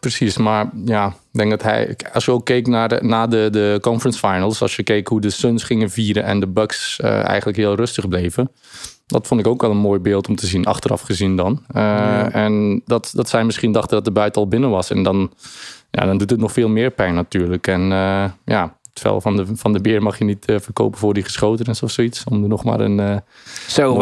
Precies, 0.05 0.37
maar 0.37 0.69
ja, 0.85 1.07
ik 1.07 1.13
denk 1.31 1.49
dat 1.49 1.63
hij, 1.63 1.95
als 2.13 2.25
je 2.25 2.31
ook 2.31 2.45
keek 2.45 2.67
naar 2.67 2.89
de, 2.89 2.99
na 3.01 3.27
de, 3.27 3.47
de 3.51 3.77
conference 3.81 4.19
finals, 4.19 4.61
als 4.61 4.75
je 4.75 4.83
keek 4.83 5.07
hoe 5.07 5.21
de 5.21 5.29
Suns 5.29 5.63
gingen 5.63 5.89
vieren 5.89 6.23
en 6.23 6.39
de 6.39 6.47
Bucks 6.47 6.99
uh, 7.03 7.27
eigenlijk 7.27 7.57
heel 7.57 7.75
rustig 7.75 8.07
bleven, 8.07 8.51
dat 9.05 9.27
vond 9.27 9.39
ik 9.39 9.47
ook 9.47 9.61
wel 9.61 9.71
een 9.71 9.77
mooi 9.77 9.99
beeld 9.99 10.27
om 10.27 10.35
te 10.35 10.47
zien, 10.47 10.65
achteraf 10.65 11.01
gezien 11.01 11.35
dan. 11.35 11.65
Uh, 11.75 12.35
En 12.35 12.81
dat, 12.85 13.11
dat 13.13 13.29
zij 13.29 13.43
misschien 13.43 13.71
dachten 13.71 13.95
dat 13.95 14.05
de 14.05 14.11
buiten 14.11 14.41
al 14.41 14.47
binnen 14.47 14.69
was. 14.69 14.89
En 14.89 15.03
dan, 15.03 15.33
ja, 15.91 16.05
dan 16.05 16.17
doet 16.17 16.29
het 16.29 16.39
nog 16.39 16.51
veel 16.51 16.69
meer 16.69 16.91
pijn 16.91 17.13
natuurlijk. 17.13 17.67
En 17.67 17.91
uh, 17.91 18.25
ja, 18.45 18.74
het 18.95 19.03
vel 19.03 19.21
van 19.21 19.35
de, 19.35 19.45
van 19.55 19.73
de 19.73 19.81
beer 19.81 20.01
mag 20.01 20.17
je 20.17 20.23
niet 20.23 20.49
uh, 20.49 20.59
verkopen 20.59 20.99
voor 20.99 21.13
die 21.13 21.23
geschoten 21.23 21.65
is 21.65 21.83
of 21.83 21.91
zoiets. 21.91 22.23
Om 22.23 22.43
er 22.43 22.49
nog 22.49 22.63
maar 22.63 22.79
een. 22.79 23.21
Zo, 23.67 23.97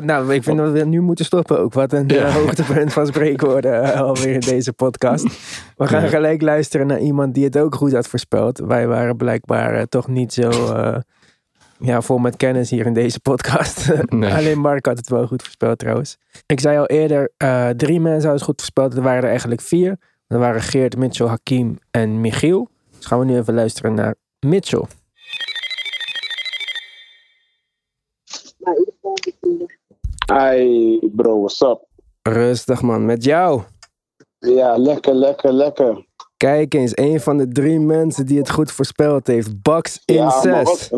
nou, 0.00 0.34
ik 0.34 0.42
vind 0.42 0.58
dat 0.58 0.72
we 0.72 0.84
nu 0.84 1.00
moeten 1.00 1.24
stoppen 1.24 1.58
ook. 1.58 1.72
Wat 1.72 1.92
een 1.92 2.08
ja. 2.08 2.30
hoogtepunt 2.30 2.92
van 2.92 3.06
spreekwoorden 3.06 3.94
alweer 4.04 4.34
in 4.34 4.40
deze 4.40 4.72
podcast. 4.72 5.26
We 5.76 5.86
gaan 5.86 6.08
gelijk 6.08 6.42
luisteren 6.42 6.86
naar 6.86 7.00
iemand 7.00 7.34
die 7.34 7.44
het 7.44 7.58
ook 7.58 7.74
goed 7.74 7.92
had 7.92 8.08
voorspeld. 8.08 8.58
Wij 8.58 8.86
waren 8.86 9.16
blijkbaar 9.16 9.86
toch 9.88 10.08
niet 10.08 10.32
zo 10.32 10.50
ja, 11.78 12.00
vol 12.00 12.18
met 12.18 12.36
kennis 12.36 12.70
hier 12.70 12.86
in 12.86 12.92
deze 12.92 13.20
podcast. 13.20 13.90
Alleen 14.36 14.58
Mark 14.58 14.86
had 14.86 14.96
het 14.96 15.08
wel 15.08 15.26
goed 15.26 15.42
voorspeld 15.42 15.78
trouwens. 15.78 16.16
Ik 16.46 16.60
zei 16.60 16.78
al 16.78 16.86
eerder, 16.86 17.32
uh, 17.38 17.68
drie 17.68 18.00
mensen 18.00 18.12
hadden 18.12 18.32
het 18.32 18.42
goed 18.42 18.60
voorspeld. 18.60 18.94
Er 18.94 19.02
waren 19.02 19.22
er 19.22 19.28
eigenlijk 19.28 19.60
vier. 19.60 19.96
Er 20.26 20.38
waren 20.38 20.60
Geert, 20.62 20.96
Mitchell, 20.96 21.26
Hakim 21.26 21.78
en 21.90 22.20
Michiel. 22.20 22.68
Dus 22.96 23.06
gaan 23.06 23.18
we 23.18 23.24
nu 23.24 23.36
even 23.36 23.54
luisteren 23.54 23.94
naar 23.94 24.14
Mitchell. 24.44 24.86
Hi 30.32 30.98
bro, 31.12 31.38
what's 31.38 31.60
up? 31.60 31.86
Rustig 32.22 32.82
man, 32.82 33.04
met 33.04 33.24
jou? 33.24 33.62
Ja, 34.38 34.76
lekker, 34.76 35.14
lekker, 35.14 35.52
lekker. 35.52 36.06
Kijk 36.36 36.74
eens, 36.74 36.96
een 36.96 37.20
van 37.20 37.36
de 37.36 37.48
drie 37.48 37.80
mensen 37.80 38.26
die 38.26 38.38
het 38.38 38.50
goed 38.50 38.72
voorspeld 38.72 39.26
heeft. 39.26 39.62
Bucks 39.62 40.02
in 40.04 40.14
ja, 40.14 40.40
6. 40.40 40.90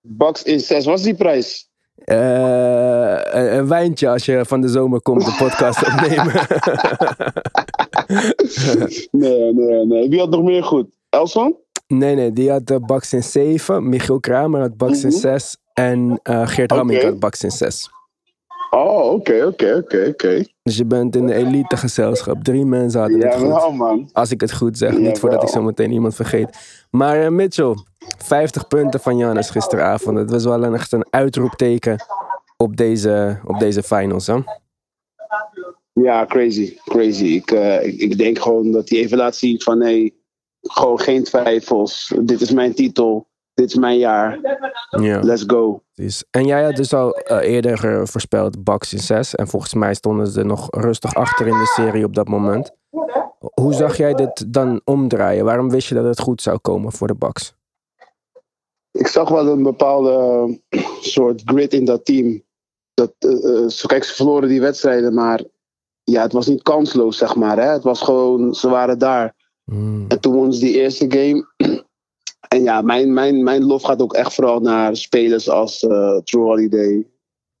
Box 0.00 0.42
in 0.42 0.60
6. 0.60 0.84
Wat 0.84 0.98
is 0.98 1.04
die 1.04 1.14
prijs? 1.14 1.70
Uh, 2.04 3.18
een, 3.22 3.68
wijntje 3.68 4.08
als 4.08 4.24
je 4.24 4.44
van 4.44 4.60
de 4.60 4.68
zomer 4.68 5.02
komt 5.02 5.24
de 5.24 5.34
podcast 5.38 5.82
opnemen. 5.88 6.32
nee, 9.10 9.52
nee, 9.52 9.86
nee. 9.86 10.08
Wie 10.08 10.18
had 10.18 10.30
nog 10.30 10.42
meer 10.42 10.64
goed? 10.64 10.86
Elson? 11.08 11.56
Nee, 11.92 12.14
nee. 12.14 12.32
Die 12.32 12.50
had 12.50 12.70
uh, 12.70 12.76
Bax 12.76 13.12
in 13.12 13.22
7. 13.22 13.88
Michiel 13.88 14.20
Kramer 14.20 14.60
had 14.60 14.76
Bax 14.76 15.04
in 15.04 15.12
6. 15.12 15.56
Mhm. 15.74 15.86
En 15.86 16.20
uh, 16.30 16.46
Geert 16.46 16.70
okay. 16.70 16.78
Hamming 16.78 17.02
had 17.02 17.18
Bax 17.18 17.44
in 17.44 17.50
6. 17.50 17.90
Oh, 18.70 19.12
oké, 19.12 19.44
oké, 19.46 19.74
oké, 19.76 20.06
oké. 20.08 20.44
Dus 20.62 20.76
je 20.76 20.84
bent 20.84 21.16
in 21.16 21.26
de 21.26 21.34
elite 21.34 21.76
gezelschap. 21.76 22.44
Drie 22.44 22.64
mensen 22.64 23.00
hadden 23.00 23.18
ja, 23.18 23.26
het 23.26 23.34
goed. 23.34 23.46
Wel, 23.46 23.72
man. 23.72 24.08
Als 24.12 24.30
ik 24.30 24.40
het 24.40 24.52
goed 24.52 24.78
zeg. 24.78 24.92
Ja, 24.92 24.98
Niet 24.98 25.18
voordat 25.18 25.38
wel. 25.38 25.48
ik 25.48 25.54
zo 25.54 25.62
meteen 25.62 25.92
iemand 25.92 26.14
vergeet. 26.14 26.58
Maar 26.90 27.22
uh, 27.22 27.28
Mitchell, 27.28 27.74
50 28.18 28.68
punten 28.68 29.00
van 29.00 29.16
Janis 29.16 29.50
gisteravond. 29.50 30.18
Het 30.18 30.30
was 30.30 30.44
wel 30.44 30.64
een, 30.64 30.74
echt 30.74 30.92
een 30.92 31.06
uitroepteken 31.10 32.04
op 32.56 32.76
deze, 32.76 33.40
op 33.44 33.58
deze 33.58 33.82
finals. 33.82 34.26
Hè? 34.26 34.36
Ja, 35.92 36.26
crazy. 36.26 36.76
Crazy. 36.84 37.24
Ik, 37.24 37.50
uh, 37.50 37.86
ik, 37.86 38.00
ik, 38.00 38.18
denk 38.18 38.38
gewoon 38.38 38.70
dat 38.70 38.88
hij 38.88 38.98
even 38.98 39.18
laat 39.18 39.36
zien 39.36 39.60
van... 39.60 39.80
Hey, 39.80 40.12
gewoon 40.62 41.00
geen 41.00 41.24
twijfels. 41.24 42.14
Dit 42.20 42.40
is 42.40 42.50
mijn 42.50 42.74
titel 42.74 43.30
dit 43.54 43.68
is 43.70 43.74
mijn 43.74 43.98
jaar. 43.98 44.40
Ja. 44.90 45.20
Let's 45.20 45.44
go. 45.46 45.82
En 46.30 46.46
jij 46.46 46.64
had 46.64 46.76
dus 46.76 46.94
al 46.94 47.20
uh, 47.30 47.38
eerder 47.40 48.08
voorspeld 48.08 48.64
Bucks 48.64 48.92
in 48.92 48.98
6. 48.98 49.34
En 49.34 49.48
volgens 49.48 49.74
mij 49.74 49.94
stonden 49.94 50.26
ze 50.26 50.42
nog 50.42 50.68
rustig 50.70 51.14
achter 51.14 51.46
in 51.46 51.58
de 51.58 51.72
serie 51.74 52.04
op 52.04 52.14
dat 52.14 52.28
moment. 52.28 52.72
Hoe 53.54 53.72
zag 53.72 53.96
jij 53.96 54.14
dit 54.14 54.52
dan 54.52 54.80
omdraaien? 54.84 55.44
Waarom 55.44 55.70
wist 55.70 55.88
je 55.88 55.94
dat 55.94 56.04
het 56.04 56.20
goed 56.20 56.42
zou 56.42 56.58
komen 56.58 56.92
voor 56.92 57.06
de 57.06 57.14
Bucks? 57.14 57.54
Ik 58.90 59.06
zag 59.06 59.28
wel 59.28 59.48
een 59.48 59.62
bepaalde 59.62 60.60
soort 61.00 61.42
grit 61.44 61.72
in 61.72 61.84
dat 61.84 62.04
team. 62.04 62.42
Dat, 62.94 63.12
uh, 63.18 63.86
kijk, 63.86 64.04
ze 64.04 64.14
verloren 64.14 64.48
die 64.48 64.60
wedstrijden, 64.60 65.14
maar 65.14 65.42
ja, 66.04 66.22
het 66.22 66.32
was 66.32 66.46
niet 66.46 66.62
kansloos, 66.62 67.16
zeg 67.16 67.34
maar. 67.34 67.56
Hè? 67.56 67.68
Het 67.68 67.82
was 67.82 68.00
gewoon, 68.00 68.54
ze 68.54 68.68
waren 68.68 68.98
daar. 68.98 69.34
Hmm. 69.64 70.04
En 70.08 70.20
toen 70.20 70.32
wonnen 70.34 70.52
ze 70.54 70.60
die 70.60 70.74
eerste 70.80 71.06
game. 71.08 71.46
En 72.48 72.62
ja, 72.62 72.82
mijn, 72.82 73.12
mijn, 73.12 73.42
mijn 73.42 73.64
lof 73.64 73.82
gaat 73.82 74.02
ook 74.02 74.14
echt 74.14 74.34
vooral 74.34 74.60
naar 74.60 74.96
spelers 74.96 75.48
als 75.48 75.82
uh, 75.82 76.16
True 76.18 76.42
Holiday, 76.42 77.06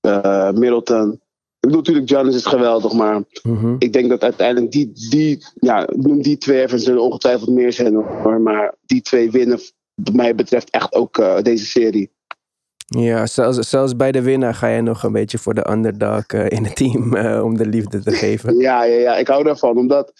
uh, 0.06 0.50
Middleton. 0.50 1.12
Ik 1.12 1.18
bedoel, 1.60 1.76
natuurlijk, 1.78 2.08
Giannis 2.08 2.34
is 2.34 2.46
geweldig, 2.46 2.92
maar 2.92 3.22
Mhm. 3.42 3.74
ik 3.78 3.92
denk 3.92 4.08
dat 4.08 4.22
uiteindelijk 4.22 4.72
die, 4.72 4.92
die 5.10 5.44
ja, 5.54 5.88
noem 5.96 6.22
die 6.22 6.38
twee 6.38 6.62
even, 6.62 6.80
zullen 6.80 7.02
ongetwijfeld 7.02 7.50
meer 7.50 7.72
zijn 7.72 7.94
hoor, 7.94 8.40
maar 8.40 8.74
die 8.86 9.02
twee 9.02 9.30
winnen, 9.30 9.60
wat 9.94 10.14
mij 10.14 10.34
betreft, 10.34 10.70
echt 10.70 10.94
ook 10.94 11.18
uh, 11.18 11.40
deze 11.40 11.64
serie. 11.64 12.10
Ja, 12.86 13.26
zelfs, 13.26 13.58
zelfs 13.68 13.96
bij 13.96 14.12
de 14.12 14.22
winnaar 14.22 14.54
ga 14.54 14.66
je 14.68 14.80
nog 14.82 15.02
een 15.02 15.12
beetje 15.12 15.38
voor 15.38 15.54
de 15.54 15.70
underdog 15.70 16.32
uh, 16.32 16.50
in 16.50 16.64
het 16.64 16.76
team 16.76 17.16
om 17.42 17.56
de 17.56 17.66
liefde 17.66 18.02
te 18.02 18.12
geven. 18.12 18.56
Ja, 18.60 18.84
ja, 18.84 18.98
ja, 18.98 19.16
ik 19.16 19.28
hou 19.28 19.44
daarvan. 19.44 19.76
Omdat, 19.76 20.12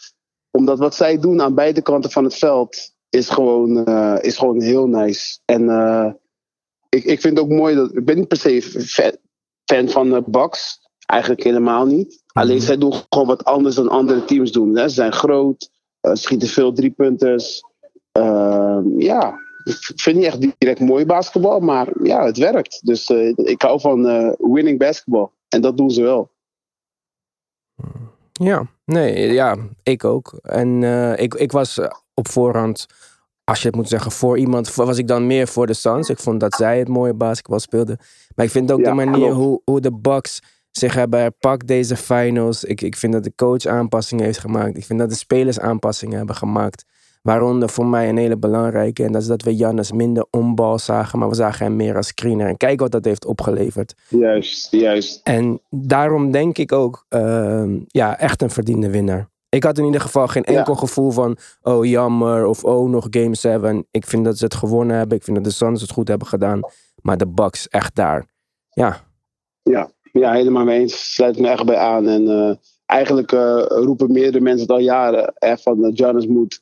omdat 0.52 0.78
wat 0.78 0.94
zij 0.94 1.18
doen 1.18 1.42
aan 1.42 1.54
beide 1.54 1.82
kanten 1.82 2.10
van 2.10 2.24
het 2.24 2.34
veld 2.34 2.92
is 3.08 3.28
gewoon, 3.28 3.88
uh, 3.88 4.16
is 4.20 4.36
gewoon 4.36 4.60
heel 4.60 4.86
nice. 4.86 5.38
En 5.44 5.68
ik, 6.88 7.04
ik 7.04 7.20
vind 7.20 7.36
het 7.36 7.46
ook 7.46 7.52
mooi 7.52 7.74
dat. 7.74 7.96
Ik 7.96 8.04
ben 8.04 8.16
niet 8.16 8.28
per 8.28 8.36
se 8.36 8.62
fan, 9.64 9.88
van 9.88 10.10
de 10.10 10.22
Bucks. 10.26 10.80
Eigenlijk 11.06 11.42
helemaal 11.42 11.86
niet. 11.86 12.22
Alleen 12.32 12.60
zij 12.60 12.78
doen 12.78 12.92
gewoon 13.08 13.26
wat 13.26 13.44
anders 13.44 13.74
dan 13.74 13.88
andere 13.88 14.24
teams 14.24 14.52
doen. 14.52 14.76
Hè. 14.76 14.88
Ze 14.88 14.94
zijn 14.94 15.12
groot, 15.12 15.70
schieten 16.00 16.48
veel 16.48 16.72
driepunters. 16.72 17.62
Ehm, 18.12 19.00
ja, 19.00 19.38
ik 19.64 20.00
vind 20.00 20.16
niet 20.16 20.24
echt 20.24 20.58
direct 20.58 20.80
mooi 20.80 21.06
basketbal, 21.06 21.60
maar 21.60 21.88
ja, 22.02 22.24
het 22.24 22.36
werkt. 22.36 22.86
Dus 22.86 23.08
ik 23.36 23.62
hou 23.62 23.80
van 23.80 24.02
winning 24.38 24.78
basketbal. 24.78 25.32
En 25.48 25.60
dat 25.60 25.76
doen 25.76 25.90
ze 25.90 26.02
wel. 26.02 26.30
Ja, 28.42 28.66
nee, 28.84 29.32
ja, 29.32 29.56
ik 29.82 30.04
ook. 30.04 30.38
En 30.42 30.82
uh, 30.82 31.18
ik, 31.18 31.34
ik 31.34 31.52
was 31.52 31.80
op 32.14 32.28
voorhand, 32.28 32.86
als 33.44 33.60
je 33.60 33.66
het 33.66 33.76
moet 33.76 33.88
zeggen, 33.88 34.12
voor 34.12 34.38
iemand, 34.38 34.74
was 34.74 34.98
ik 34.98 35.08
dan 35.08 35.26
meer 35.26 35.48
voor 35.48 35.66
de 35.66 35.74
Suns. 35.74 36.08
Ik 36.08 36.18
vond 36.18 36.40
dat 36.40 36.54
zij 36.54 36.78
het 36.78 36.88
mooie 36.88 37.14
basketbal 37.14 37.60
speelden. 37.60 37.98
Maar 38.34 38.44
ik 38.44 38.50
vind 38.50 38.72
ook 38.72 38.80
ja, 38.80 38.88
de 38.88 38.94
manier 38.94 39.30
hoe, 39.30 39.60
hoe 39.64 39.80
de 39.80 39.92
Bucks 39.92 40.40
zich 40.70 40.94
hebben 40.94 41.20
herpakt 41.20 41.66
deze 41.66 41.96
finals. 41.96 42.64
Ik, 42.64 42.80
ik 42.80 42.96
vind 42.96 43.12
dat 43.12 43.24
de 43.24 43.34
coach 43.36 43.66
aanpassingen 43.66 44.24
heeft 44.24 44.38
gemaakt. 44.38 44.76
Ik 44.76 44.84
vind 44.84 44.98
dat 44.98 45.08
de 45.08 45.14
spelers 45.14 45.60
aanpassingen 45.60 46.16
hebben 46.16 46.36
gemaakt. 46.36 46.84
Waaronder 47.22 47.68
voor 47.68 47.86
mij 47.86 48.08
een 48.08 48.16
hele 48.16 48.36
belangrijke. 48.36 49.04
En 49.04 49.12
dat 49.12 49.22
is 49.22 49.28
dat 49.28 49.42
we 49.42 49.56
Jannes 49.56 49.92
minder 49.92 50.26
onbal 50.30 50.78
zagen. 50.78 51.18
Maar 51.18 51.28
we 51.28 51.34
zagen 51.34 51.66
hem 51.66 51.76
meer 51.76 51.96
als 51.96 52.06
screener. 52.06 52.48
En 52.48 52.56
kijk 52.56 52.80
wat 52.80 52.90
dat 52.90 53.04
heeft 53.04 53.24
opgeleverd. 53.24 53.94
Juist, 54.08 54.70
juist. 54.70 55.20
En 55.22 55.60
daarom 55.70 56.30
denk 56.30 56.58
ik 56.58 56.72
ook, 56.72 57.06
uh, 57.10 57.64
ja, 57.86 58.18
echt 58.18 58.42
een 58.42 58.50
verdiende 58.50 58.90
winnaar. 58.90 59.30
Ik 59.48 59.62
had 59.62 59.78
in 59.78 59.84
ieder 59.84 60.00
geval 60.00 60.28
geen 60.28 60.44
enkel 60.44 60.72
ja. 60.72 60.78
gevoel 60.78 61.10
van, 61.10 61.36
oh 61.62 61.84
jammer. 61.84 62.46
Of 62.46 62.64
oh 62.64 62.90
nog 62.90 63.06
game 63.10 63.34
7. 63.34 63.86
Ik 63.90 64.06
vind 64.06 64.24
dat 64.24 64.38
ze 64.38 64.44
het 64.44 64.54
gewonnen 64.54 64.96
hebben. 64.96 65.16
Ik 65.16 65.24
vind 65.24 65.36
dat 65.36 65.44
de 65.44 65.52
Suns 65.52 65.80
het 65.80 65.90
goed 65.90 66.08
hebben 66.08 66.26
gedaan. 66.26 66.60
Maar 67.02 67.16
de 67.16 67.28
Bucks 67.28 67.68
echt 67.68 67.94
daar. 67.94 68.26
Ja. 68.70 69.00
Ja, 69.62 69.90
ja 70.12 70.32
helemaal 70.32 70.64
mee 70.64 70.80
eens. 70.80 71.14
Sluit 71.14 71.38
me 71.38 71.48
echt 71.48 71.64
bij 71.64 71.76
aan. 71.76 72.08
En 72.08 72.22
uh, 72.22 72.54
eigenlijk 72.86 73.32
uh, 73.32 73.64
roepen 73.66 74.12
meerdere 74.12 74.44
mensen 74.44 74.66
het 74.66 74.76
al 74.76 74.82
jaren. 74.82 75.32
Hè, 75.34 75.58
van 75.58 75.90
Giannis 75.94 76.26
moet 76.26 76.60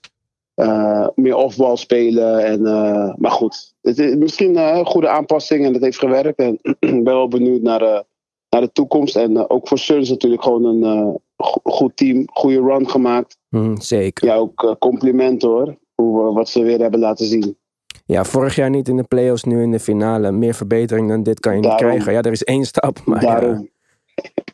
uh, 0.60 1.08
meer 1.14 1.36
offbal 1.36 1.76
spelen. 1.76 2.44
En, 2.44 2.60
uh, 2.60 3.14
maar 3.16 3.30
goed, 3.30 3.74
het 3.80 3.98
is 3.98 4.14
misschien 4.14 4.54
uh, 4.54 4.76
een 4.76 4.86
goede 4.86 5.08
aanpassing 5.08 5.64
en 5.64 5.72
dat 5.72 5.82
heeft 5.82 5.98
gewerkt. 5.98 6.38
En 6.38 6.58
ik 6.62 6.76
ben 7.04 7.14
wel 7.14 7.28
benieuwd 7.28 7.62
naar, 7.62 8.04
naar 8.48 8.60
de 8.60 8.72
toekomst. 8.72 9.16
En 9.16 9.50
ook 9.50 9.68
voor 9.68 9.78
Suns 9.78 10.10
natuurlijk 10.10 10.42
gewoon 10.42 10.64
een 10.64 11.20
goed 11.62 11.96
team, 11.96 12.24
goede 12.32 12.60
run 12.60 12.88
gemaakt. 12.88 13.36
Mm, 13.48 13.80
zeker. 13.80 14.26
Ja, 14.26 14.34
ook 14.34 14.76
compliment 14.78 15.42
hoor, 15.42 15.76
hoe, 15.94 16.32
wat 16.32 16.48
ze 16.48 16.62
weer 16.62 16.80
hebben 16.80 17.00
laten 17.00 17.26
zien. 17.26 17.58
Ja, 18.06 18.24
vorig 18.24 18.54
jaar 18.54 18.70
niet 18.70 18.88
in 18.88 18.96
de 18.96 19.02
playoffs, 19.02 19.44
nu 19.44 19.62
in 19.62 19.70
de 19.70 19.80
finale. 19.80 20.30
Meer 20.32 20.54
verbetering 20.54 21.08
dan 21.08 21.22
dit 21.22 21.40
kan 21.40 21.56
je 21.56 21.62
Daarom. 21.62 21.78
niet 21.80 21.88
krijgen. 21.88 22.12
Ja, 22.12 22.22
er 22.22 22.32
is 22.32 22.44
één 22.44 22.64
stap. 22.64 23.00
Maar 23.04 23.20
Daarom. 23.20 23.68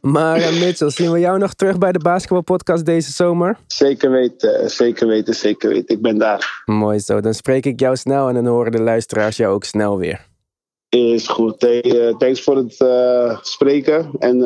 Maar 0.01 0.39
uh, 0.39 0.61
Mitchell, 0.61 0.91
zien 0.91 1.13
we 1.13 1.19
jou 1.19 1.39
nog 1.39 1.55
terug 1.55 1.79
bij 1.79 1.93
de 1.93 1.99
basketbalpodcast 1.99 2.85
deze 2.85 3.13
zomer? 3.13 3.59
Zeker 3.67 4.11
weten, 4.11 4.71
zeker 4.71 5.07
weten, 5.07 5.35
zeker 5.35 5.69
weten. 5.69 5.97
Ik 5.97 6.03
ben 6.03 6.19
daar. 6.19 6.63
Mooi 6.65 6.99
zo. 6.99 7.21
Dan 7.21 7.35
spreek 7.35 7.67
ik 7.67 7.81
jou 7.81 7.97
snel 7.97 8.29
en 8.29 8.35
dan 8.35 8.47
horen 8.47 8.73
de 8.73 8.83
luisteraars 8.83 9.37
jou 9.37 9.55
ook 9.55 9.65
snel 9.65 9.99
weer. 9.99 10.27
Is 10.89 11.29
goed. 11.29 11.61
Hey, 11.61 11.85
uh, 11.85 12.17
thanks 12.17 12.43
voor 12.43 12.57
het 12.57 12.81
uh, 12.81 13.39
spreken 13.43 14.11
en 14.19 14.39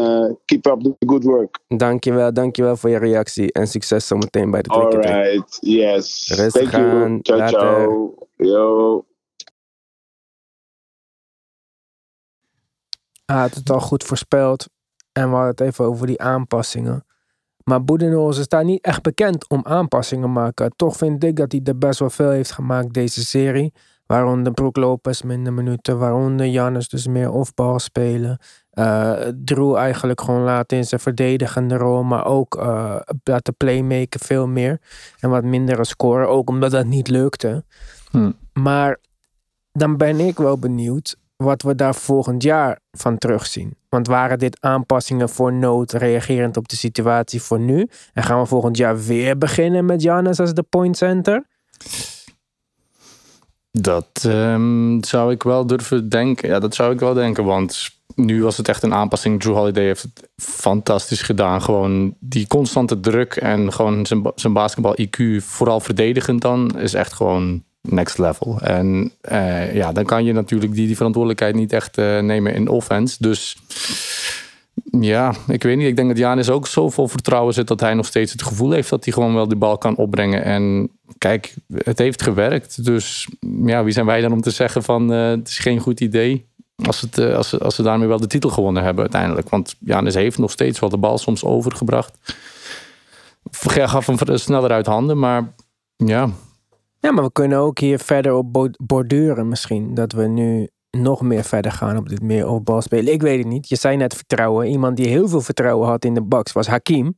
keep 0.44 0.66
up 0.66 0.80
the 0.80 0.94
good 1.06 1.24
work. 1.24 1.58
Dankjewel, 1.68 2.32
dankjewel 2.32 2.76
voor 2.76 2.90
je 2.90 2.98
reactie 2.98 3.52
en 3.52 3.66
succes 3.66 4.06
zometeen 4.06 4.50
bij 4.50 4.62
de 4.62 4.68
All 4.68 4.90
right, 4.90 5.58
yes. 5.60 6.32
Rustig 6.36 6.70
Thank 6.70 6.84
aan. 6.84 7.10
you. 7.10 7.18
Ciao, 7.22 7.38
Later. 7.38 7.58
ciao. 7.58 8.14
Yo. 8.36 9.04
Hij 13.24 13.36
had 13.36 13.54
het 13.54 13.70
al 13.70 13.80
goed 13.80 14.04
voorspeld. 14.04 14.66
En 15.12 15.28
we 15.28 15.34
hadden 15.34 15.50
het 15.50 15.60
even 15.60 15.84
over 15.84 16.06
die 16.06 16.22
aanpassingen. 16.22 17.04
Maar 17.64 17.84
Boedenholzer 17.84 18.44
staat 18.44 18.64
niet 18.64 18.84
echt 18.84 19.02
bekend 19.02 19.48
om 19.48 19.60
aanpassingen 19.64 20.24
te 20.24 20.30
maken. 20.32 20.72
Toch 20.76 20.96
vind 20.96 21.24
ik 21.24 21.36
dat 21.36 21.52
hij 21.52 21.60
er 21.64 21.78
best 21.78 21.98
wel 21.98 22.10
veel 22.10 22.30
heeft 22.30 22.52
gemaakt 22.52 22.92
deze 22.92 23.24
serie. 23.24 23.72
Waaronder 24.06 24.52
Brook 24.52 24.76
Lopez 24.76 25.22
minder 25.22 25.52
minuten. 25.52 25.98
Waaronder 25.98 26.46
Jannes 26.46 26.88
dus 26.88 27.06
meer 27.06 27.30
offbal 27.30 27.78
spelen. 27.78 28.38
Uh, 28.74 29.12
Drew 29.44 29.76
eigenlijk 29.76 30.20
gewoon 30.20 30.42
laten 30.42 30.76
in 30.76 30.84
zijn 30.84 31.00
verdedigende 31.00 31.76
rol. 31.76 32.02
Maar 32.02 32.26
ook 32.26 32.56
uh, 32.56 32.96
laten 33.24 33.56
playmaken 33.56 34.20
veel 34.20 34.46
meer. 34.46 34.80
En 35.20 35.30
wat 35.30 35.44
minder 35.44 35.86
scoren. 35.86 36.28
Ook 36.28 36.48
omdat 36.48 36.70
dat 36.70 36.86
niet 36.86 37.08
lukte. 37.08 37.64
Hm. 38.10 38.32
Maar 38.52 38.98
dan 39.72 39.96
ben 39.96 40.20
ik 40.20 40.36
wel 40.36 40.58
benieuwd 40.58 41.16
wat 41.42 41.62
we 41.62 41.74
daar 41.74 41.94
volgend 41.94 42.42
jaar 42.42 42.78
van 42.92 43.18
terugzien. 43.18 43.74
Want 43.88 44.06
waren 44.06 44.38
dit 44.38 44.60
aanpassingen 44.60 45.28
voor 45.28 45.52
nood, 45.52 45.92
reagerend 45.92 46.56
op 46.56 46.68
de 46.68 46.76
situatie 46.76 47.42
voor 47.42 47.60
nu? 47.60 47.88
En 48.12 48.22
gaan 48.22 48.40
we 48.40 48.46
volgend 48.46 48.76
jaar 48.76 49.00
weer 49.04 49.38
beginnen 49.38 49.84
met 49.84 50.02
Giannis 50.02 50.40
als 50.40 50.54
de 50.54 50.62
point 50.62 50.96
center? 50.96 51.46
Dat 53.72 54.24
um, 54.26 55.04
zou 55.04 55.32
ik 55.32 55.42
wel 55.42 55.66
durven 55.66 56.08
denken. 56.08 56.48
Ja, 56.48 56.58
dat 56.58 56.74
zou 56.74 56.92
ik 56.92 57.00
wel 57.00 57.14
denken. 57.14 57.44
Want 57.44 57.90
nu 58.14 58.42
was 58.42 58.56
het 58.56 58.68
echt 58.68 58.82
een 58.82 58.94
aanpassing. 58.94 59.40
Drew 59.40 59.54
Holiday 59.54 59.84
heeft 59.84 60.02
het 60.02 60.30
fantastisch 60.36 61.22
gedaan. 61.22 61.62
Gewoon 61.62 62.14
die 62.18 62.46
constante 62.46 63.00
druk 63.00 63.36
en 63.36 63.72
gewoon 63.72 64.06
zijn, 64.06 64.32
zijn 64.34 64.52
basketbal 64.52 64.96
IQ, 65.00 65.42
vooral 65.42 65.80
verdedigend 65.80 66.42
dan, 66.42 66.78
is 66.78 66.94
echt 66.94 67.12
gewoon 67.12 67.64
next 67.80 68.18
level. 68.18 68.60
En 68.60 69.12
uh, 69.30 69.74
ja, 69.74 69.92
dan 69.92 70.04
kan 70.04 70.24
je 70.24 70.32
natuurlijk 70.32 70.74
die, 70.74 70.86
die 70.86 70.96
verantwoordelijkheid 70.96 71.54
niet 71.54 71.72
echt 71.72 71.98
uh, 71.98 72.18
nemen 72.18 72.54
in 72.54 72.68
offense. 72.68 73.16
Dus 73.18 73.56
ja, 75.00 75.34
ik 75.46 75.62
weet 75.62 75.76
niet. 75.76 75.86
Ik 75.86 75.96
denk 75.96 76.08
dat 76.08 76.18
Janis 76.18 76.50
ook 76.50 76.66
zo 76.66 76.90
vol 76.90 77.08
vertrouwen 77.08 77.54
zit 77.54 77.68
dat 77.68 77.80
hij 77.80 77.94
nog 77.94 78.06
steeds 78.06 78.32
het 78.32 78.42
gevoel 78.42 78.70
heeft 78.70 78.90
dat 78.90 79.04
hij 79.04 79.12
gewoon 79.12 79.34
wel 79.34 79.48
de 79.48 79.56
bal 79.56 79.78
kan 79.78 79.96
opbrengen. 79.96 80.44
En 80.44 80.90
kijk, 81.18 81.54
het 81.74 81.98
heeft 81.98 82.22
gewerkt. 82.22 82.84
Dus 82.84 83.28
ja, 83.64 83.84
wie 83.84 83.92
zijn 83.92 84.06
wij 84.06 84.20
dan 84.20 84.32
om 84.32 84.40
te 84.40 84.50
zeggen 84.50 84.82
van 84.82 85.12
uh, 85.12 85.28
het 85.28 85.48
is 85.48 85.58
geen 85.58 85.78
goed 85.78 86.00
idee. 86.00 86.48
Als, 86.86 87.00
het, 87.00 87.18
als, 87.18 87.48
ze, 87.48 87.58
als 87.58 87.74
ze 87.74 87.82
daarmee 87.82 88.08
wel 88.08 88.20
de 88.20 88.26
titel 88.26 88.50
gewonnen 88.50 88.82
hebben 88.82 89.02
uiteindelijk. 89.02 89.48
Want 89.48 89.74
Janis 89.78 90.14
heeft 90.14 90.38
nog 90.38 90.50
steeds 90.50 90.78
wel 90.78 90.88
de 90.88 90.96
bal 90.96 91.18
soms 91.18 91.44
overgebracht. 91.44 92.18
Gaf 93.50 94.06
hem 94.06 94.38
sneller 94.38 94.70
uit 94.70 94.86
handen, 94.86 95.18
maar 95.18 95.52
ja, 95.96 96.30
ja, 97.00 97.10
maar 97.10 97.24
we 97.24 97.32
kunnen 97.32 97.58
ook 97.58 97.78
hier 97.78 97.98
verder 97.98 98.34
op 98.34 98.68
borduren 98.78 99.48
misschien. 99.48 99.94
Dat 99.94 100.12
we 100.12 100.26
nu 100.26 100.68
nog 100.90 101.22
meer 101.22 101.44
verder 101.44 101.72
gaan 101.72 101.96
op 101.96 102.08
dit 102.08 102.22
meer 102.22 102.48
opbal 102.48 102.82
spelen. 102.82 103.12
Ik 103.12 103.22
weet 103.22 103.38
het 103.38 103.46
niet. 103.46 103.68
Je 103.68 103.76
zei 103.76 103.96
net 103.96 104.14
vertrouwen. 104.14 104.66
Iemand 104.66 104.96
die 104.96 105.08
heel 105.08 105.28
veel 105.28 105.40
vertrouwen 105.40 105.88
had 105.88 106.04
in 106.04 106.14
de 106.14 106.22
Bucks 106.22 106.52
was 106.52 106.66
Hakim. 106.66 107.16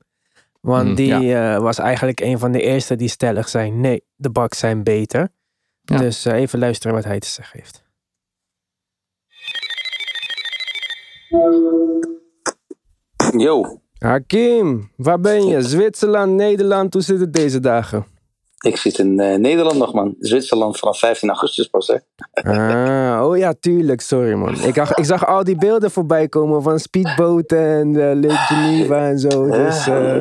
Want 0.60 0.88
mm, 0.88 0.94
die 0.94 1.06
ja. 1.06 1.54
uh, 1.54 1.62
was 1.62 1.78
eigenlijk 1.78 2.20
een 2.20 2.38
van 2.38 2.52
de 2.52 2.60
eerste 2.60 2.96
die 2.96 3.08
stellig 3.08 3.48
zei... 3.48 3.70
nee, 3.70 4.04
de 4.14 4.30
Bucks 4.30 4.58
zijn 4.58 4.82
beter. 4.82 5.28
Ja. 5.82 5.96
Dus 5.96 6.26
uh, 6.26 6.32
even 6.32 6.58
luisteren 6.58 6.94
wat 6.94 7.04
hij 7.04 7.18
te 7.18 7.28
zeggen 7.28 7.58
heeft. 7.58 7.82
Yo. 13.36 13.80
Hakim, 13.98 14.90
waar 14.96 15.20
ben 15.20 15.46
je? 15.46 15.62
Zwitserland, 15.68 16.32
Nederland, 16.32 16.92
hoe 16.92 17.02
zit 17.02 17.20
het 17.20 17.32
deze 17.32 17.60
dagen? 17.60 18.06
Ik 18.62 18.76
zit 18.76 18.98
in 18.98 19.20
uh, 19.20 19.36
Nederland 19.36 19.78
nog, 19.78 19.92
man. 19.92 20.14
Zwitserland 20.18 20.78
vanaf 20.78 20.98
15 20.98 21.28
augustus 21.28 21.66
pas, 21.66 21.86
hè. 21.86 21.96
Ah, 22.32 23.26
oh 23.26 23.36
ja, 23.36 23.54
tuurlijk. 23.60 24.00
Sorry, 24.00 24.34
man. 24.34 24.64
Ik, 24.64 24.76
ik 24.76 25.04
zag 25.04 25.26
al 25.26 25.44
die 25.44 25.56
beelden 25.56 25.90
voorbij 25.90 26.28
komen 26.28 26.62
van 26.62 26.78
speedboten 26.78 27.58
en 27.58 27.88
uh, 27.94 28.12
Lake 28.14 28.54
Geneva 28.54 29.08
en 29.08 29.18
zo. 29.18 29.46
Dus 29.46 29.86
uh, 29.86 30.16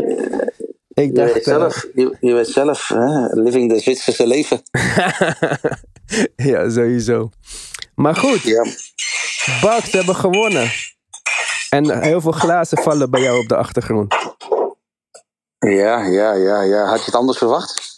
ik 0.93 1.15
dacht... 1.15 1.27
Je 1.27 1.33
weet 1.33 1.43
zelf, 1.43 1.87
je, 2.19 2.43
zelf 2.43 2.87
hè? 2.87 3.41
living 3.41 3.69
de 3.69 3.79
Zwitserse 3.79 4.27
leven. 4.27 4.61
ja, 6.51 6.69
sowieso. 6.69 7.29
Maar 7.95 8.15
goed. 8.15 8.41
Ja. 8.41 8.63
Bucks 9.61 9.91
hebben 9.91 10.15
gewonnen. 10.15 10.71
En 11.69 12.01
heel 12.01 12.21
veel 12.21 12.31
glazen 12.31 12.77
vallen 12.77 13.11
bij 13.11 13.21
jou 13.21 13.39
op 13.39 13.47
de 13.47 13.55
achtergrond. 13.55 14.15
Ja, 15.59 16.05
ja, 16.05 16.33
ja, 16.33 16.61
ja. 16.61 16.85
Had 16.85 16.99
je 16.99 17.05
het 17.05 17.15
anders 17.15 17.37
verwacht? 17.37 17.90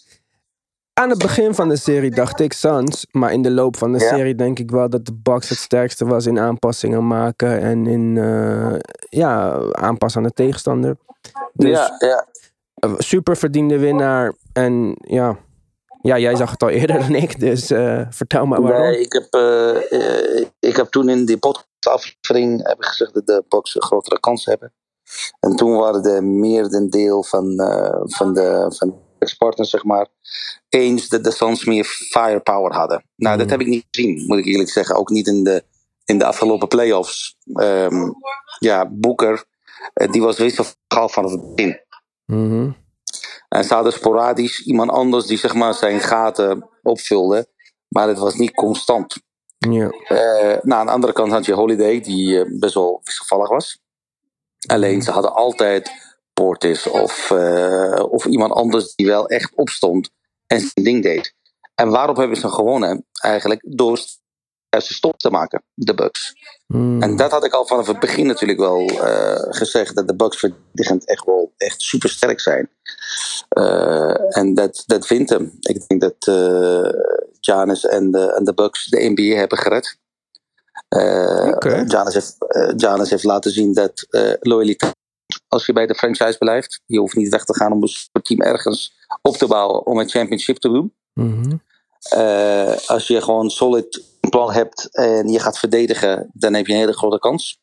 Aan 0.93 1.09
het 1.09 1.17
begin 1.17 1.55
van 1.55 1.69
de 1.69 1.75
serie 1.75 2.11
dacht 2.11 2.39
ik 2.39 2.53
Suns. 2.53 3.05
Maar 3.11 3.33
in 3.33 3.41
de 3.41 3.51
loop 3.51 3.77
van 3.77 3.91
de 3.91 3.99
serie 3.99 4.35
denk 4.35 4.59
ik 4.59 4.71
wel 4.71 4.89
dat 4.89 5.05
de 5.05 5.13
Bucks 5.13 5.49
het 5.49 5.57
sterkste 5.57 6.05
was 6.05 6.25
in 6.25 6.39
aanpassingen 6.39 7.07
maken. 7.07 7.61
En 7.61 7.87
in 7.87 8.17
eh, 8.17 8.75
ja, 9.09 9.59
aanpassen 9.71 10.21
aan 10.21 10.27
de 10.27 10.33
tegenstander. 10.33 10.97
Dus 11.53 11.77
ja, 11.77 11.95
ja. 11.99 12.25
super 12.97 13.37
verdiende 13.37 13.79
winnaar. 13.79 14.33
En 14.53 14.95
ja, 14.99 15.37
ja, 16.01 16.17
jij 16.17 16.35
zag 16.35 16.51
het 16.51 16.63
al 16.63 16.69
eerder 16.69 16.99
dan 16.99 17.15
ik. 17.15 17.39
Dus 17.39 17.71
eh, 17.71 18.01
vertel 18.09 18.45
maar 18.45 18.61
waarom. 18.61 18.81
Nee, 18.81 18.99
ik 18.99 19.13
heb, 19.13 19.33
eh, 19.33 20.45
ik 20.59 20.75
heb 20.75 20.87
toen 20.87 21.09
in 21.09 21.25
die 21.25 21.37
podcastaflevering 21.37 22.67
heb 22.67 22.77
ik 22.77 22.85
gezegd 22.85 23.13
dat 23.13 23.25
de 23.25 23.43
Bucks 23.47 23.75
een 23.75 23.81
grotere 23.81 24.19
kans 24.19 24.45
hebben. 24.45 24.73
En 25.39 25.55
toen 25.55 25.75
waren 25.75 26.03
de 26.03 26.21
meerdendeel 26.21 27.23
van, 27.23 27.55
van 28.05 28.33
de 28.33 28.65
van 28.77 29.02
partners, 29.37 29.69
zeg 29.69 29.83
maar, 29.83 30.07
eens 30.69 31.07
dat 31.09 31.23
de 31.23 31.31
Suns 31.31 31.65
meer 31.65 31.85
firepower 31.85 32.73
hadden. 32.73 33.05
Nou, 33.15 33.37
dat 33.37 33.45
Mm. 33.45 33.51
heb 33.51 33.61
ik 33.61 33.67
niet 33.67 33.85
gezien, 33.91 34.23
moet 34.27 34.37
ik 34.37 34.45
eerlijk 34.45 34.69
zeggen. 34.69 34.95
Ook 34.95 35.09
niet 35.09 35.27
in 35.27 35.43
de, 35.43 35.63
in 36.05 36.17
de 36.17 36.25
afgelopen 36.25 36.67
playoffs. 36.67 37.35
Ehm 37.53 38.11
ja, 38.59 38.89
Boeker, 38.91 39.43
eh, 39.93 40.11
die 40.11 40.21
was 40.21 40.37
wisselvallig 40.37 41.11
vanaf 41.11 41.31
het 41.31 41.55
begin. 41.55 41.79
Mhm. 42.25 42.71
En 43.49 43.63
ze 43.63 43.73
hadden 43.73 43.93
sporadisch 43.93 44.65
iemand 44.65 44.89
anders 44.91 45.25
die 45.25 45.37
zeg 45.37 45.53
maar 45.53 45.73
zijn 45.73 45.99
gaten 45.99 46.69
opvulde. 46.81 47.47
Maar 47.87 48.07
het 48.07 48.17
was 48.17 48.35
niet 48.35 48.53
constant. 48.53 49.15
Ja. 49.57 49.89
Eh, 49.89 50.57
nou, 50.61 50.79
aan 50.79 50.85
de 50.85 50.91
andere 50.91 51.13
kant 51.13 51.31
had 51.31 51.45
je 51.45 51.53
Holiday, 51.53 51.99
die 52.01 52.39
eh, 52.39 52.59
best 52.59 52.73
wel 52.73 53.01
wisselvallig 53.03 53.49
was. 53.49 53.81
Alleen 54.67 55.01
ze 55.01 55.11
hadden 55.11 55.33
altijd 55.33 55.91
Portis 56.33 56.87
of, 56.87 57.31
eh, 57.31 58.03
of 58.09 58.25
iemand 58.25 58.51
anders 58.51 58.95
die 58.95 59.07
wel 59.07 59.27
echt 59.27 59.51
opstond 59.55 60.09
en 60.47 60.59
zijn 60.59 60.85
ding 60.85 61.03
deed. 61.03 61.33
En 61.75 61.89
waarop 61.89 62.17
hebben 62.17 62.37
ze 62.37 62.49
gewonnen? 62.49 63.05
Eigenlijk 63.21 63.61
door 63.65 63.99
juiste 64.69 64.93
stop 64.93 65.17
te 65.17 65.29
maken, 65.29 65.63
de 65.73 65.93
Bucks. 65.93 66.33
Mm. 66.67 67.01
En 67.01 67.15
dat 67.15 67.31
had 67.31 67.45
ik 67.45 67.53
al 67.53 67.67
vanaf 67.67 67.87
het 67.87 67.99
begin 67.99 68.27
natuurlijk 68.27 68.59
wel 68.59 68.87
eh, 68.87 69.45
gezegd, 69.49 69.95
dat 69.95 70.07
de 70.07 70.15
Bucks 70.15 70.37
verdedigend 70.37 71.07
echt 71.07 71.25
wel 71.25 71.53
echt 71.57 71.81
super 71.81 72.09
sterk 72.09 72.39
zijn. 72.39 72.69
Eh, 73.49 74.37
en 74.37 74.53
dat, 74.53 74.83
dat 74.85 75.05
vindt 75.05 75.29
hem. 75.29 75.57
Ik 75.59 75.87
denk 75.87 76.01
dat 76.01 76.27
eh 76.27 76.89
Giannis 77.39 77.85
en 77.85 78.11
de, 78.11 78.33
en 78.33 78.43
de 78.43 78.53
Bucks 78.53 78.85
de 78.85 79.13
NBA 79.15 79.37
hebben 79.37 79.57
gered. 79.57 79.97
Eh. 80.87 81.55
Giannis, 81.87 82.13
heeft, 82.13 82.35
eh, 82.47 82.73
Giannis 82.77 83.09
heeft 83.09 83.23
laten 83.23 83.51
zien 83.51 83.73
dat 83.73 84.05
eh 84.09 84.33
loyaliteit, 84.39 84.92
als 85.53 85.65
je 85.65 85.73
bij 85.73 85.85
de 85.87 85.95
franchise 85.95 86.37
blijft, 86.37 86.81
je 86.85 86.99
hoeft 86.99 87.15
niet 87.15 87.29
weg 87.29 87.43
te 87.43 87.55
gaan 87.55 87.71
om 87.71 87.83
een 87.83 88.21
team 88.21 88.41
ergens 88.41 88.93
op 89.21 89.37
te 89.37 89.47
bouwen 89.47 89.85
om 89.85 89.99
een 89.99 90.09
championship 90.09 90.57
te 90.57 90.69
doen. 90.69 90.93
Mhm. 91.13 91.55
Eh, 92.09 92.75
als 92.87 93.07
je 93.07 93.21
gewoon 93.21 93.49
solid 93.49 94.03
plan 94.29 94.51
hebt 94.51 94.89
en 94.91 95.27
je 95.27 95.39
gaat 95.39 95.59
verdedigen, 95.59 96.29
dan 96.33 96.53
heb 96.53 96.67
je 96.67 96.73
een 96.73 96.79
hele 96.79 96.93
grote 96.97 97.19
kans. 97.19 97.59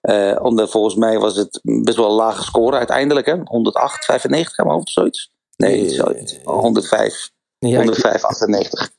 Eh, 0.00 0.38
omdat 0.42 0.70
volgens 0.70 0.94
mij 0.94 1.18
was 1.18 1.36
het 1.36 1.60
best 1.62 1.96
wel 1.96 2.06
een 2.08 2.12
lage 2.14 2.42
score 2.42 2.76
uiteindelijk, 2.76 3.26
hè? 3.26 3.36
108, 3.44 4.04
95 4.04 4.58
aan 4.58 4.64
mijn 4.66 4.76
hoofd 4.76 4.88
of 4.88 4.94
zoiets. 4.94 5.30
Nee, 5.56 5.80
Nee. 5.80 5.90
zoiets. 5.94 6.38
105, 6.44 7.30
Ja, 7.58 7.68
ik- 7.68 7.76
105, 7.76 8.24
98. 8.24 8.90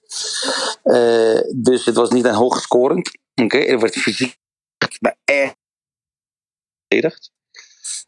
Eh, 0.84 1.40
dus 1.56 1.86
het 1.86 1.96
was 1.96 2.10
niet 2.10 2.26
een 2.26 2.34
hoog 2.34 2.62
scorend. 2.62 3.12
Oké, 3.44 3.58
er 3.58 3.80
werd 3.80 3.96
fysiek 3.96 4.38
maar 5.00 5.18
echt 5.24 5.56
verdedigd. 6.88 7.32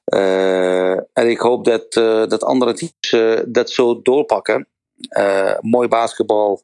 Eh, 0.03 0.91
en 0.91 1.29
ik 1.29 1.39
hoop 1.39 1.65
dat, 1.65 1.95
eh, 1.95 2.27
dat 2.27 2.43
andere 2.43 2.73
teams 2.73 3.11
eh, 3.11 3.43
dat 3.47 3.69
zo 3.69 4.01
doorpakken. 4.01 4.67
Mooi 5.61 5.87
basketbal. 5.87 6.61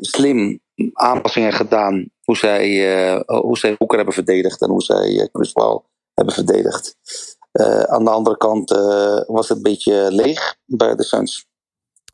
slim 0.00 0.60
aanpassingen 0.92 1.52
gedaan. 1.52 2.10
Hoe 2.24 2.36
zij, 2.36 3.24
hoe 3.26 3.58
zij 3.58 3.76
Boeker 3.76 3.96
hebben 3.96 4.14
verdedigd 4.14 4.60
en 4.60 4.70
hoe 4.70 4.82
zij 4.82 5.28
Chris 5.32 5.52
hebben 6.14 6.34
verdedigd. 6.34 6.96
Aan 7.86 8.04
de 8.04 8.10
andere 8.10 8.36
kant 8.36 8.70
was 9.26 9.48
het 9.48 9.56
een 9.56 9.62
beetje 9.62 10.08
leeg 10.10 10.56
bij 10.64 10.94
de 10.94 11.02
Suns. 11.02 11.46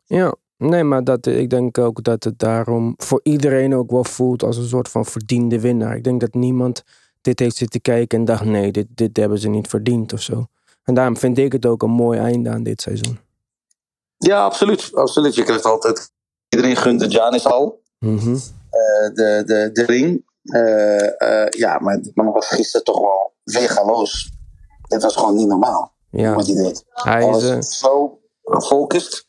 Ja, 0.05 0.35
nee, 0.57 0.83
maar 0.83 1.03
dat, 1.03 1.25
ik 1.25 1.49
denk 1.49 1.77
ook 1.77 2.03
dat 2.03 2.23
het 2.23 2.39
daarom 2.39 2.93
voor 2.97 3.19
iedereen 3.23 3.75
ook 3.75 3.91
wel 3.91 4.03
voelt 4.03 4.43
als 4.43 4.57
een 4.57 4.67
soort 4.67 4.89
van 4.89 5.05
verdiende 5.05 5.59
winnaar. 5.59 5.95
Ik 5.95 6.03
denk 6.03 6.19
dat 6.19 6.33
niemand 6.33 6.83
dit 7.21 7.39
heeft 7.39 7.55
zitten 7.55 7.81
kijken 7.81 8.19
en 8.19 8.25
dacht, 8.25 8.43
nee, 8.45 8.71
dit, 8.71 8.87
dit 8.89 9.17
hebben 9.17 9.39
ze 9.39 9.49
niet 9.49 9.67
verdiend 9.67 10.13
of 10.13 10.21
zo. 10.21 10.47
En 10.83 10.93
daarom 10.93 11.17
vind 11.17 11.37
ik 11.37 11.51
het 11.51 11.65
ook 11.65 11.81
een 11.83 11.89
mooi 11.89 12.19
einde 12.19 12.49
aan 12.49 12.63
dit 12.63 12.81
seizoen. 12.81 13.19
Ja, 14.17 14.43
absoluut. 14.43 14.89
absoluut. 14.93 15.35
Je 15.35 15.43
krijgt 15.43 15.65
altijd. 15.65 16.11
Iedereen 16.49 16.75
gunt 16.75 16.99
de 16.99 17.09
Giannis 17.09 17.45
al. 17.45 17.81
Mhm. 17.99 18.35
eh, 18.69 19.13
de, 19.13 19.43
de, 19.45 19.69
de 19.73 19.83
ring. 19.85 20.27
Eh, 20.43 21.21
eh, 21.21 21.49
ja, 21.49 21.79
maar 21.79 22.01
die 22.01 22.11
man 22.15 22.31
was 22.31 22.47
gisteren 22.47 22.85
toch 22.85 22.99
wel 22.99 23.33
weergaloos. 23.43 24.31
Dit 24.87 25.03
was 25.03 25.15
gewoon 25.15 25.35
niet 25.35 25.47
normaal 25.47 25.93
Ja, 26.09 26.35
wat 26.35 26.47
hij 26.47 26.55
deed. 26.55 26.83
hij 26.93 27.29
is... 27.29 27.49
was 27.49 27.77
zo 27.79 28.19
gefocust. 28.43 29.25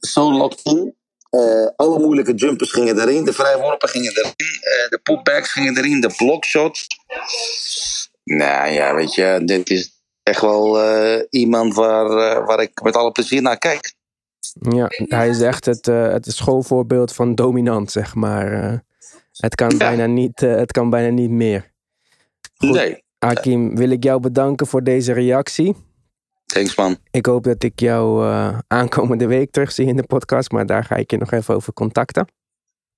zo 0.00 0.32
locked 0.32 0.60
in. 0.62 0.94
Eh, 1.34 1.66
alle 1.76 1.98
moeilijke 1.98 2.34
jumpers 2.34 2.70
gingen 2.72 3.00
erin. 3.00 3.24
De 3.24 3.32
vrijworpen 3.32 3.88
gingen 3.88 4.12
erin. 4.12 4.32
eh, 4.36 4.88
de 4.88 5.00
putbacks 5.02 5.52
gingen 5.52 5.76
erin. 5.76 6.00
De 6.00 6.14
blockshots. 6.16 6.86
Nou 8.24 8.72
ja, 8.72 8.94
weet 8.94 9.14
je. 9.14 9.40
Dit 9.44 9.70
is 9.70 9.90
echt 10.22 10.40
wel 10.40 10.82
eh, 10.82 11.22
iemand 11.30 11.74
waar, 11.74 12.44
waar 12.44 12.60
ik 12.60 12.82
met 12.82 12.96
alle 12.96 13.12
plezier 13.12 13.42
naar 13.42 13.58
kijk. 13.58 13.94
ja, 14.60 14.88
hij 15.08 15.28
is 15.28 15.40
echt 15.40 15.64
het, 15.64 15.86
het 15.86 16.26
schoolvoorbeeld 16.26 17.12
van 17.12 17.34
dominant, 17.34 17.90
zeg 17.90 18.14
maar. 18.14 18.82
het, 19.36 19.54
kan 19.54 19.70
Ja. 19.70 19.76
bijna 19.76 20.06
niet, 20.06 20.40
het 20.40 20.72
kan 20.72 20.90
bijna 20.90 21.08
niet 21.14 21.30
meer. 21.30 21.72
Goed. 22.56 22.70
Nee, 22.74 23.02
Hakim, 23.18 23.76
wil 23.76 23.90
ik 23.90 24.02
jou 24.04 24.20
bedanken 24.20 24.66
voor 24.66 24.82
deze 24.82 25.12
reactie. 25.12 25.76
Thanks 26.46 26.76
man. 26.76 26.96
Ik 27.10 27.26
hoop 27.26 27.44
dat 27.44 27.62
ik 27.62 27.80
jou 27.80 28.26
eh, 28.26 28.58
aankomende 28.66 29.26
week 29.26 29.50
terugzie 29.50 29.86
in 29.86 29.96
de 29.96 30.02
podcast, 30.02 30.50
maar 30.50 30.66
daar 30.66 30.84
ga 30.84 30.96
ik 30.96 31.10
je 31.10 31.16
nog 31.16 31.30
even 31.32 31.54
over 31.54 31.72
contacten. 31.72 32.26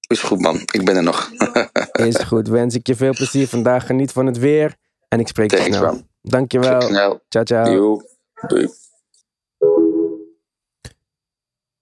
Is 0.07 0.23
goed 0.23 0.41
man, 0.41 0.57
ik 0.57 0.85
ben 0.85 0.97
er 0.97 1.03
nog. 1.03 1.31
Is 1.93 2.17
goed, 2.17 2.49
wens 2.49 2.75
ik 2.75 2.87
je 2.87 2.95
veel 2.97 3.13
plezier 3.15 3.49
vandaag. 3.49 3.87
Geniet 3.87 4.13
van 4.13 4.27
het 4.27 4.39
weer 4.39 4.77
en 5.09 5.21
ik 5.21 5.29
spreek 5.29 5.51
je 5.51 5.57
Thanks 5.57 5.77
snel. 5.77 5.93
man. 5.93 6.07
Dankjewel. 6.23 6.81
Snel. 6.81 7.21
Ciao, 7.29 7.45
ciao. 7.45 7.73
Yo. 7.73 8.01
Doei. 8.47 8.69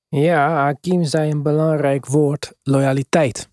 Ja, 0.09 0.49
Hakim 0.49 1.05
zei 1.05 1.31
een 1.31 1.43
belangrijk 1.43 2.07
woord: 2.07 2.53
loyaliteit. 2.63 3.49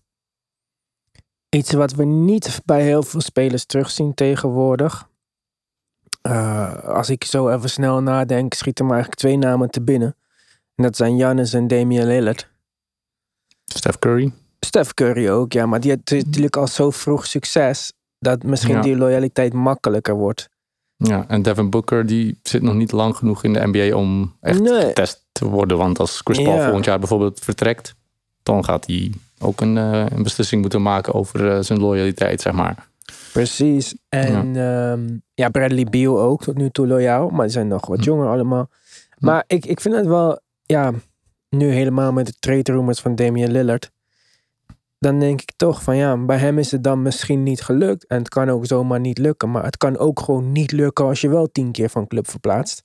Iets 1.48 1.72
wat 1.72 1.92
we 1.92 2.04
niet 2.04 2.60
bij 2.64 2.82
heel 2.82 3.02
veel 3.02 3.20
spelers 3.20 3.64
terugzien 3.64 4.14
tegenwoordig. 4.14 5.10
Eh, 6.22 6.74
als 6.84 7.10
ik 7.10 7.24
zo 7.24 7.48
even 7.48 7.70
snel 7.70 8.00
nadenk, 8.02 8.54
schieten 8.54 8.84
me 8.86 8.90
eigenlijk 8.92 9.20
twee 9.20 9.36
namen 9.38 9.70
te 9.70 9.80
binnen. 9.82 10.14
En 10.74 10.82
dat 10.84 10.96
zijn 10.96 11.16
Giannis 11.16 11.52
en 11.52 11.68
Damian 11.68 12.06
Lillard. 12.06 12.48
Steph 13.64 13.98
Curry. 13.98 14.32
Steph 14.60 14.94
Curry 14.94 15.28
ook, 15.28 15.52
ja, 15.52 15.66
maar 15.66 15.80
die 15.80 15.90
had 15.90 16.10
natuurlijk 16.10 16.56
al 16.56 16.66
zo 16.66 16.90
vroeg 16.90 17.26
succes 17.26 17.92
dat 18.18 18.42
misschien 18.42 18.74
Ja. 18.74 18.80
die 18.80 18.96
loyaliteit 18.96 19.52
makkelijker 19.52 20.14
wordt. 20.14 20.48
Ja, 20.96 21.24
en 21.28 21.42
Devin 21.42 21.70
Booker 21.70 22.06
die 22.06 22.38
zit 22.42 22.62
nog 22.62 22.74
niet 22.74 22.92
lang 22.92 23.16
genoeg 23.16 23.44
in 23.44 23.52
de 23.52 23.66
NBA 23.66 23.96
om 23.96 24.36
echt 24.40 24.60
Nee. 24.60 24.80
getest 24.80 25.24
te 25.32 25.44
worden. 25.44 25.76
Want 25.76 25.98
als 25.98 26.20
Chris 26.24 26.42
Paul 26.42 26.56
Ja. 26.56 26.64
volgend 26.64 26.84
jaar 26.84 26.98
bijvoorbeeld 26.98 27.40
vertrekt, 27.40 27.94
dan 28.42 28.64
gaat 28.64 28.86
hij 28.86 29.12
ook 29.38 29.60
een, 29.60 29.78
eh, 29.78 30.06
een 30.08 30.22
beslissing 30.22 30.60
moeten 30.60 30.82
maken 30.82 31.14
over 31.14 31.50
eh, 31.56 31.62
zijn 31.62 31.80
loyaliteit, 31.80 32.40
zeg 32.40 32.52
maar. 32.52 32.88
Precies. 33.32 33.96
En 34.08 34.54
ja. 34.54 34.98
ja, 35.34 35.48
Bradley 35.48 35.84
Beal 35.84 36.20
ook 36.20 36.42
tot 36.42 36.56
nu 36.56 36.70
toe 36.70 36.86
loyaal, 36.86 37.28
maar 37.28 37.42
die 37.42 37.52
zijn 37.52 37.68
nog 37.68 37.86
wat 37.86 37.98
Hm. 37.98 38.04
jonger 38.04 38.28
allemaal. 38.28 38.70
Maar 39.18 39.44
ik, 39.46 39.66
ik 39.66 39.80
vind 39.80 39.94
het 39.94 40.06
wel, 40.06 40.40
ja, 40.62 40.92
nu 41.48 41.70
helemaal 41.70 42.12
met 42.12 42.26
de 42.26 42.34
trade 42.38 42.72
rumors 42.72 43.00
van 43.00 43.14
Damian 43.14 43.50
Lillard. 43.50 43.90
Dan 44.98 45.18
denk 45.18 45.40
ik 45.40 45.52
toch 45.56 45.82
van 45.82 45.96
ja, 45.96 46.16
bij 46.16 46.36
hem 46.36 46.58
is 46.58 46.70
het 46.70 46.84
dan 46.84 47.02
misschien 47.02 47.42
niet 47.42 47.62
gelukt. 47.62 48.06
En 48.06 48.18
het 48.18 48.28
kan 48.28 48.48
ook 48.50 48.66
zomaar 48.66 49.00
niet 49.00 49.18
lukken. 49.18 49.50
Maar 49.50 49.64
het 49.64 49.76
kan 49.76 49.98
ook 49.98 50.20
gewoon 50.20 50.52
niet 50.52 50.72
lukken 50.72 51.04
als 51.04 51.20
je 51.20 51.28
wel 51.28 51.46
tien 51.52 51.72
keer 51.72 51.88
van 51.88 52.06
club 52.06 52.28
verplaatst. 52.28 52.84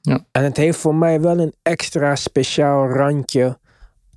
Ja. 0.00 0.24
En 0.32 0.44
het 0.44 0.56
heeft 0.56 0.78
voor 0.78 0.94
mij 0.94 1.20
wel 1.20 1.38
een 1.38 1.54
extra 1.62 2.14
speciaal 2.16 2.88
randje 2.88 3.58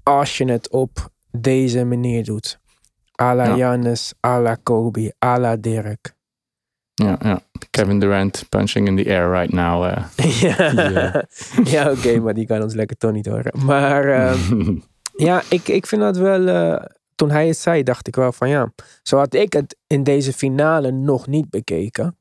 als 0.03 0.37
je 0.37 0.45
het 0.51 0.69
op 0.69 1.09
deze 1.31 1.83
manier 1.85 2.23
doet. 2.23 2.59
A 3.21 3.35
la 3.35 3.45
Ja. 3.45 3.53
Giannis, 3.53 4.13
a 4.27 4.39
la 4.39 4.55
Kobe, 4.63 5.13
a 5.25 5.39
la 5.39 5.55
Dirk. 5.55 6.13
Ja, 6.93 7.17
ja. 7.21 7.41
Kevin 7.69 7.99
Durant 7.99 8.45
punching 8.49 8.87
in 8.87 8.95
the 8.95 9.05
air 9.09 9.31
right 9.31 9.53
now. 9.53 9.83
eh. 9.85 10.03
ja, 10.41 11.25
Ja. 11.63 11.91
oké, 11.91 12.19
maar 12.19 12.33
die 12.33 12.45
kan 12.45 12.61
ons 12.61 12.73
lekker 12.73 12.97
toch 12.97 13.11
niet 13.11 13.25
horen. 13.25 13.65
Maar 13.65 14.05
ehm, 14.05 14.75
ja, 15.27 15.41
ik, 15.49 15.67
ik 15.67 15.85
vind 15.87 16.01
dat 16.01 16.17
wel. 16.17 16.47
eh, 16.47 16.85
toen 17.15 17.31
hij 17.31 17.47
het 17.47 17.57
zei, 17.57 17.83
dacht 17.83 18.07
ik 18.07 18.15
wel 18.15 18.31
van 18.31 18.49
ja. 18.49 18.71
Zo 19.03 19.17
had 19.17 19.33
ik 19.33 19.53
het 19.53 19.77
in 19.87 20.03
deze 20.03 20.33
finale 20.33 20.91
nog 20.91 21.27
niet 21.27 21.49
bekeken. 21.49 22.17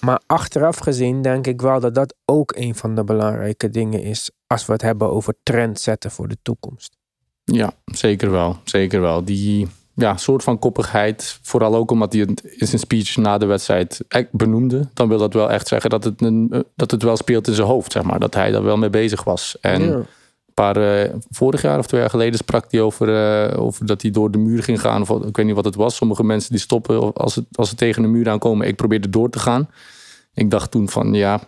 Maar 0.00 0.20
achteraf 0.26 0.78
gezien 0.78 1.22
denk 1.22 1.46
ik 1.46 1.60
wel 1.60 1.80
dat 1.80 1.94
dat 1.94 2.14
ook 2.24 2.52
een 2.56 2.74
van 2.74 2.94
de 2.94 3.04
belangrijke 3.04 3.68
dingen 3.70 4.02
is 4.02 4.30
als 4.46 4.66
we 4.66 4.72
het 4.72 4.82
hebben 4.82 5.10
over 5.10 5.34
trend 5.42 5.80
zetten 5.80 6.10
voor 6.10 6.28
de 6.28 6.36
toekomst. 6.42 6.96
Ja, 7.44 7.72
zeker 7.84 8.30
wel. 8.30 8.56
Zeker 8.64 9.00
wel. 9.00 9.24
Die 9.24 9.68
ja, 10.00 10.16
soort 10.16 10.42
van 10.42 10.58
koppigheid, 10.58 11.38
vooral 11.42 11.74
ook 11.74 11.90
omdat 11.90 12.12
hij 12.12 12.22
het 12.22 12.44
in 12.44 12.66
zijn 12.66 12.80
speech 12.80 13.16
na 13.16 13.38
de 13.38 13.46
wedstrijd 13.46 14.00
benoemde, 14.30 14.88
dan 14.94 15.08
wil 15.08 15.18
dat 15.18 15.34
wel 15.34 15.50
echt 15.50 15.68
zeggen 15.68 15.90
dat 15.90 16.04
het, 16.04 16.20
een, 16.22 16.64
dat 16.76 16.90
het 16.90 17.02
wel 17.02 17.16
speelt 17.16 17.48
in 17.48 17.54
zijn 17.54 17.66
hoofd, 17.66 17.92
zeg 17.92 18.02
maar. 18.02 18.18
Dat 18.20 18.34
hij 18.34 18.50
daar 18.50 18.62
wel 18.62 18.76
mee 18.76 18.90
bezig 18.90 19.24
was. 19.24 19.56
En 19.60 19.82
een 19.82 20.06
paar, 20.54 20.76
uh, 20.76 21.14
vorig 21.30 21.62
jaar 21.62 21.78
of 21.78 21.86
twee 21.86 22.00
jaar 22.00 22.10
geleden 22.10 22.38
sprak 22.38 22.70
hij 22.70 22.80
over, 22.80 23.08
uh, 23.52 23.62
over 23.62 23.86
dat 23.86 24.02
hij 24.02 24.10
door 24.10 24.30
de 24.30 24.38
muur 24.38 24.62
ging 24.62 24.80
gaan. 24.80 25.00
Of, 25.00 25.10
ik 25.10 25.36
weet 25.36 25.46
niet 25.46 25.54
wat 25.54 25.64
het 25.64 25.74
was. 25.74 25.96
Sommige 25.96 26.24
mensen 26.24 26.50
die 26.50 26.60
stoppen 26.60 27.12
als, 27.12 27.34
het, 27.34 27.44
als 27.52 27.68
ze 27.68 27.74
tegen 27.74 28.02
de 28.02 28.08
muur 28.08 28.28
aankomen. 28.28 28.66
Ik 28.66 28.76
probeerde 28.76 29.10
door 29.10 29.30
te 29.30 29.38
gaan. 29.38 29.68
Ik 30.34 30.50
dacht 30.50 30.70
toen 30.70 30.88
van, 30.88 31.14
ja, 31.14 31.40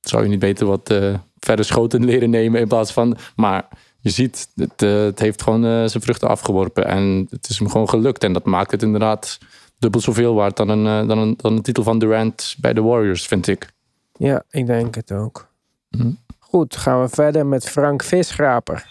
zou 0.00 0.22
je 0.22 0.28
niet 0.28 0.38
beter 0.38 0.66
wat 0.66 0.90
uh, 0.90 1.14
verder 1.38 1.64
schoten 1.64 2.04
leren 2.10 2.30
nemen 2.30 2.60
in 2.60 2.68
plaats 2.68 2.92
van... 2.92 3.16
Maar 3.36 3.68
je 4.00 4.10
ziet, 4.10 4.48
het, 4.54 4.80
het 4.80 5.18
heeft 5.18 5.42
gewoon 5.42 5.64
uh, 5.64 5.70
zijn 5.70 6.02
vruchten 6.02 6.28
afgeworpen. 6.28 6.86
En 6.86 7.26
het 7.30 7.48
is 7.48 7.58
hem 7.58 7.70
gewoon 7.70 7.88
gelukt. 7.88 8.24
En 8.24 8.32
dat 8.32 8.44
maakt 8.44 8.70
het 8.70 8.82
inderdaad 8.82 9.38
dubbel 9.78 10.00
zoveel 10.00 10.34
waard 10.34 10.56
dan 10.56 10.68
een, 10.68 11.06
dan 11.06 11.18
een, 11.18 11.34
dan 11.36 11.52
een 11.52 11.62
titel 11.62 11.82
van 11.82 11.98
Durant 11.98 12.56
bij 12.60 12.72
de 12.72 12.82
Warriors, 12.82 13.26
vind 13.26 13.46
ik. 13.46 13.68
Ja, 14.12 14.42
ik 14.50 14.66
denk 14.66 14.94
het 14.94 15.12
ook. 15.12 15.48
Hm. 15.90 16.12
Goed, 16.38 16.76
gaan 16.76 17.00
we 17.00 17.08
verder 17.08 17.46
met 17.46 17.68
Frank 17.68 18.02
Visgraper. 18.02 18.86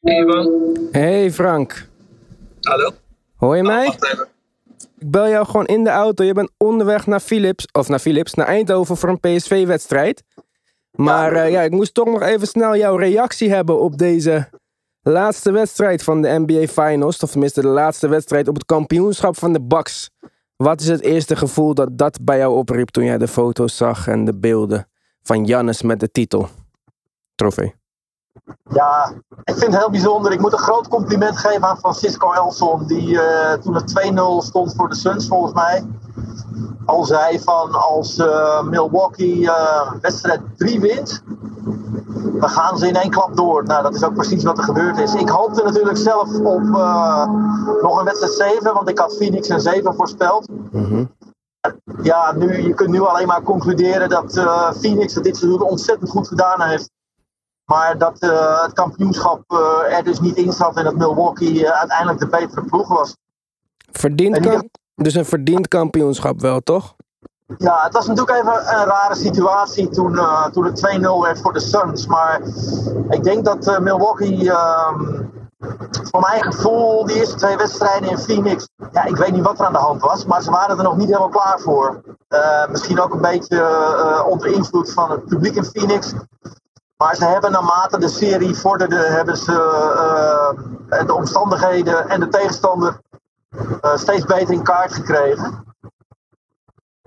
Hey 0.00 0.24
man. 0.24 0.78
Hey 0.92 1.32
Frank. 1.32 1.88
Hallo. 2.60 2.90
Hoor 3.36 3.56
je 3.56 3.62
mij? 3.62 3.86
Ik 4.98 5.10
bel 5.10 5.28
jou 5.28 5.46
gewoon 5.46 5.66
in 5.66 5.84
de 5.84 5.90
auto. 5.90 6.24
Je 6.24 6.32
bent 6.32 6.50
onderweg 6.56 7.06
naar 7.06 7.20
Philips, 7.20 7.66
of 7.72 7.88
naar 7.88 7.98
Philips, 7.98 8.34
naar 8.34 8.46
Eindhoven 8.46 8.96
voor 8.96 9.08
een 9.08 9.20
PSV-wedstrijd. 9.20 10.22
Maar 10.92 11.34
ja, 11.34 11.44
uh, 11.44 11.50
ja, 11.50 11.60
ik 11.60 11.70
moest 11.70 11.94
toch 11.94 12.06
nog 12.06 12.22
even 12.22 12.46
snel 12.46 12.76
jouw 12.76 12.96
reactie 12.96 13.50
hebben 13.50 13.80
op 13.80 13.98
deze 13.98 14.48
laatste 15.02 15.50
wedstrijd 15.50 16.02
van 16.02 16.22
de 16.22 16.44
NBA 16.46 16.66
Finals. 16.66 17.22
Of 17.22 17.30
tenminste 17.30 17.60
de 17.60 17.68
laatste 17.68 18.08
wedstrijd 18.08 18.48
op 18.48 18.54
het 18.54 18.64
kampioenschap 18.64 19.38
van 19.38 19.52
de 19.52 19.62
Bucks. 19.62 20.10
Wat 20.56 20.80
is 20.80 20.88
het 20.88 21.00
eerste 21.00 21.36
gevoel 21.36 21.74
dat 21.74 21.98
dat 21.98 22.18
bij 22.24 22.38
jou 22.38 22.56
opriep 22.56 22.88
toen 22.88 23.04
jij 23.04 23.18
de 23.18 23.28
foto's 23.28 23.76
zag 23.76 24.08
en 24.08 24.24
de 24.24 24.34
beelden 24.34 24.88
van 25.22 25.44
Jannes 25.44 25.82
met 25.82 26.00
de 26.00 26.10
titel? 26.10 26.48
Trofee. 27.34 27.74
Ja, 28.70 29.12
ik 29.44 29.54
vind 29.54 29.72
het 29.72 29.76
heel 29.76 29.90
bijzonder. 29.90 30.32
Ik 30.32 30.40
moet 30.40 30.52
een 30.52 30.58
groot 30.58 30.88
compliment 30.88 31.36
geven 31.36 31.64
aan 31.64 31.78
Francisco 31.78 32.32
Elson. 32.32 32.86
Die 32.86 33.08
uh, 33.08 33.52
toen 33.52 33.74
het 33.74 34.12
2-0 34.42 34.46
stond 34.46 34.74
voor 34.74 34.88
de 34.88 34.94
Suns 34.94 35.28
volgens 35.28 35.52
mij. 35.52 35.84
Al 36.86 37.04
zei 37.04 37.40
van 37.40 37.72
als 37.72 38.18
uh, 38.18 38.62
Milwaukee 38.62 39.36
uh, 39.36 39.92
wedstrijd 40.00 40.40
3 40.56 40.80
wint. 40.80 41.22
Dan 42.40 42.48
gaan 42.48 42.78
ze 42.78 42.88
in 42.88 42.96
één 42.96 43.10
klap 43.10 43.36
door. 43.36 43.64
Nou, 43.64 43.82
dat 43.82 43.94
is 43.94 44.04
ook 44.04 44.14
precies 44.14 44.44
wat 44.44 44.58
er 44.58 44.64
gebeurd 44.64 44.98
is. 44.98 45.14
Ik 45.14 45.28
hoopte 45.28 45.62
natuurlijk 45.62 45.96
zelf 45.96 46.34
op 46.38 46.62
nog 47.82 47.98
een 47.98 48.04
wedstrijd 48.04 48.32
7. 48.32 48.74
Want 48.74 48.88
ik 48.88 48.98
had 48.98 49.16
Phoenix 49.16 49.48
een 49.48 49.60
7 49.60 49.94
voorspeld. 49.94 50.48
Mm 50.48 50.84
-hmm. 50.84 51.10
Ja, 52.02 52.32
nu, 52.32 52.62
je 52.62 52.74
kunt 52.74 52.90
nu 52.90 53.00
alleen 53.00 53.26
maar 53.26 53.42
concluderen 53.42 54.08
dat 54.08 54.32
Phoenix 54.80 55.14
het 55.14 55.24
dit 55.24 55.36
seizoen 55.36 55.62
ontzettend 55.62 56.10
goed 56.10 56.28
gedaan 56.28 56.60
heeft. 56.60 56.90
Maar 57.64 57.98
dat 57.98 58.16
het 58.62 58.72
kampioenschap 58.72 59.42
er 59.90 60.04
dus 60.04 60.20
niet 60.20 60.36
in 60.36 60.52
zat 60.52 60.76
en 60.76 60.84
dat 60.84 60.96
Milwaukee 60.96 61.70
uiteindelijk 61.70 62.18
de 62.18 62.26
betere 62.26 62.64
ploeg 62.64 62.88
was. 62.88 63.16
Verdiend 63.92 64.40
kamp 64.40 64.80
dus 64.94 65.14
een 65.14 65.24
verdiend 65.24 65.68
kampioenschap 65.68 66.40
wel, 66.40 66.60
toch? 66.60 66.94
Ja, 67.58 67.82
het 67.82 67.92
was 67.92 68.06
natuurlijk 68.06 68.38
even 68.38 68.52
een 68.52 68.84
rare 68.84 69.14
situatie 69.14 69.88
toen, 69.88 70.18
toen 70.52 70.64
het 70.64 70.98
2-0 70.98 71.00
werd 71.22 71.40
voor 71.40 71.52
de 71.52 71.60
Suns. 71.60 72.06
Maar 72.06 72.40
ik 73.08 73.24
denk 73.24 73.44
dat 73.44 73.80
Milwaukee, 73.80 74.50
ehm, 74.50 75.22
voor 76.10 76.20
mijn 76.20 76.42
gevoel, 76.42 77.06
die 77.06 77.16
eerste 77.16 77.36
twee 77.36 77.56
wedstrijden 77.56 78.10
in 78.10 78.18
Phoenix, 78.18 78.68
ja, 78.92 79.04
ik 79.04 79.16
weet 79.16 79.32
niet 79.32 79.44
wat 79.44 79.58
er 79.58 79.66
aan 79.66 79.72
de 79.72 79.78
hand 79.78 80.00
was, 80.00 80.24
maar 80.24 80.42
ze 80.42 80.50
waren 80.50 80.76
er 80.76 80.84
nog 80.84 80.96
niet 80.96 81.06
helemaal 81.06 81.28
klaar 81.28 81.60
voor. 81.60 82.00
misschien 82.70 83.00
ook 83.00 83.14
een 83.14 83.20
beetje 83.20 84.24
onder 84.28 84.46
invloed 84.46 84.92
van 84.92 85.10
het 85.10 85.26
publiek 85.26 85.54
in 85.54 85.64
Phoenix. 85.64 86.14
Maar 87.02 87.16
ze 87.16 87.24
hebben 87.24 87.52
naarmate 87.52 87.98
de 87.98 88.08
serie 88.08 88.54
vorderde, 88.54 88.96
hebben 88.96 89.36
ze 89.36 89.52
uh, 90.90 91.06
de 91.06 91.14
omstandigheden 91.14 92.08
en 92.08 92.20
de 92.20 92.28
tegenstander 92.28 92.88
uh, 92.88 93.11
steeds 93.94 94.24
beter 94.24 94.54
in 94.54 94.62
kaart 94.62 94.92
gekregen. 94.92 95.64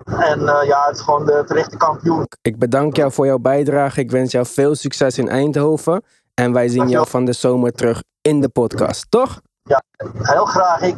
En 0.04 0.40
uh, 0.40 0.58
ja, 0.64 0.86
het 0.86 0.96
is 0.96 1.02
gewoon 1.02 1.24
de 1.24 1.42
terechte 1.46 1.76
kampioen. 1.76 2.26
Ik 2.42 2.58
bedank 2.58 2.96
jou 2.96 3.12
voor 3.12 3.26
jouw 3.26 3.38
bijdrage. 3.38 4.00
Ik 4.00 4.10
wens 4.10 4.32
jou 4.32 4.46
veel 4.46 4.74
succes 4.74 5.18
in 5.18 5.28
Eindhoven. 5.28 6.02
En 6.34 6.52
wij 6.52 6.68
zien 6.68 6.88
jou 6.88 7.06
van 7.06 7.24
de 7.24 7.32
zomer 7.32 7.72
terug 7.72 8.02
in 8.22 8.40
de 8.40 8.48
podcast, 8.48 9.10
toch? 9.10 9.40
Ja, 9.62 9.82
heel 10.22 10.44
graag. 10.44 10.80
Ik, 10.80 10.96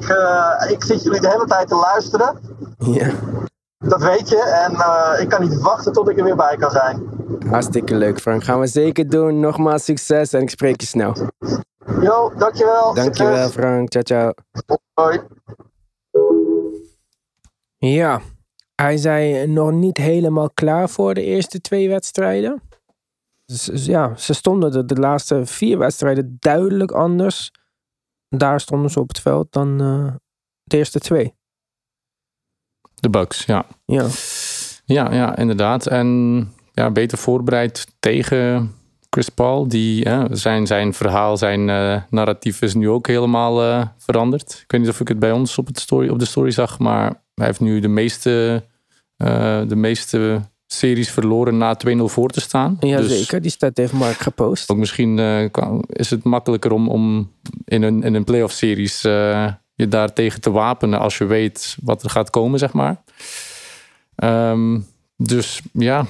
ik 0.71 0.85
zit 0.85 1.03
jullie 1.03 1.21
de 1.21 1.29
hele 1.29 1.45
tijd 1.45 1.69
te 1.69 1.75
luisteren. 1.75 2.39
Ja. 2.79 3.11
Dat 3.79 4.03
weet 4.03 4.29
je. 4.29 4.43
En 4.43 4.73
ik 5.23 5.29
kan 5.29 5.41
niet 5.41 5.61
wachten 5.61 5.93
tot 5.93 6.09
ik 6.09 6.19
er 6.19 6.25
weer 6.25 6.37
bij 6.37 6.57
kan 6.57 6.71
zijn. 6.71 7.09
Hartstikke 7.51 7.95
leuk, 7.95 8.21
Frank. 8.21 8.45
Gaan 8.45 8.61
we 8.61 8.67
zeker 8.67 9.09
doen. 9.09 9.41
Nogmaals 9.41 9.85
succes 9.85 10.33
en 10.33 10.41
ik 10.41 10.51
spreek 10.51 10.81
je 10.81 10.87
snel. 10.87 11.15
Jo, 12.03 12.33
dankjewel. 12.37 12.94
Dankjewel. 12.94 13.48
Frank. 13.48 13.90
Ciao, 13.90 14.03
ciao. 14.03 14.33
Hoi. 14.94 15.20
Ja, 17.79 18.20
hij 18.74 18.96
zei 18.96 19.46
nog 19.46 19.72
niet 19.72 19.96
helemaal 19.96 20.51
klaar 20.51 20.88
voor 20.88 21.14
de 21.14 21.22
eerste 21.22 21.61
twee 21.61 21.88
wedstrijden. 21.88 22.62
Dus, 23.44 23.70
ja, 23.87 24.16
ze 24.16 24.35
stonden 24.35 24.70
de, 24.70 24.85
de 24.85 24.94
laatste 24.94 25.46
vier 25.46 25.79
wedstrijden 25.79 26.37
duidelijk 26.38 26.90
anders. 26.90 27.51
Daar 28.29 28.61
stonden 28.61 28.90
ze 28.90 29.01
op 29.01 29.09
het 29.09 29.20
veld 29.20 29.53
dan 29.53 29.83
uh, 29.83 30.14
de 30.62 30.77
eerste 30.77 30.98
twee. 30.98 31.35
De 32.94 33.11
Bucks, 33.11 33.44
ja. 33.44 33.66
Ja. 33.85 34.07
Ja, 34.85 35.12
ja, 35.12 35.37
inderdaad. 35.37 35.87
En 35.87 36.09
ja, 36.72 36.90
beter 36.90 37.18
voorbereid 37.18 37.87
tegen 37.98 38.74
Chris 39.19 39.29
Paul. 39.29 39.69
Die, 39.69 40.03
hè, 40.03 40.37
zijn, 40.37 40.67
zijn 40.67 40.95
verhaal, 40.95 41.37
zijn 41.37 41.69
uh, 41.69 42.03
narratief 42.11 42.63
is 42.63 42.75
nu 42.75 42.89
ook 42.89 43.07
helemaal 43.07 43.65
uh, 43.65 43.87
veranderd. 43.97 44.61
Ik 44.63 44.71
weet 44.71 44.81
niet 44.81 44.91
of 44.91 45.01
ik 45.01 45.09
het 45.09 45.19
bij 45.19 45.33
ons 45.33 45.59
op, 45.59 45.67
het 45.67 45.81
story, 45.81 46.09
op 46.09 46.19
de 46.19 46.25
story 46.25 46.51
zag, 46.51 46.79
maar 46.79 47.23
hij 47.35 47.47
heeft 47.47 47.61
nu 47.61 47.81
de 47.81 47.89
meeste, 47.89 48.63
uh, 49.17 49.61
de 49.69 49.77
meeste 49.77 50.41
series 50.67 51.11
verloren 51.11 51.59
na 51.59 51.77
2-0 51.87 51.97
voor 51.99 52.31
te 52.31 52.41
staan. 52.41 52.77
Jazeker, 52.81 53.09
dus, 53.09 53.19
zeker. 53.19 53.41
die 53.41 53.51
staat 53.51 53.77
heeft 53.77 53.93
Mark 53.93 54.17
gepost. 54.17 54.71
Ook 54.71 54.77
misschien 54.77 55.19
is 55.89 56.11
het 56.11 56.25
makkelijker 56.25 56.73
om, 56.73 56.89
om 56.89 57.33
in 57.65 57.83
een, 57.83 58.03
in 58.03 58.15
een 58.15 58.25
playoff 58.25 58.55
series 58.55 59.01
je 59.01 59.89
daar 59.89 60.13
tegen 60.13 60.41
te 60.41 60.51
wapenen 60.51 60.99
als 60.99 61.19
je 61.19 61.25
weet 61.25 61.77
wat 61.83 62.03
er 62.03 62.11
gaat 62.11 62.31
komen, 62.31 62.59
zeg 62.59 62.73
maar. 62.73 63.03
Um, 64.25 64.87
dus 65.17 65.61
ja, 65.73 66.07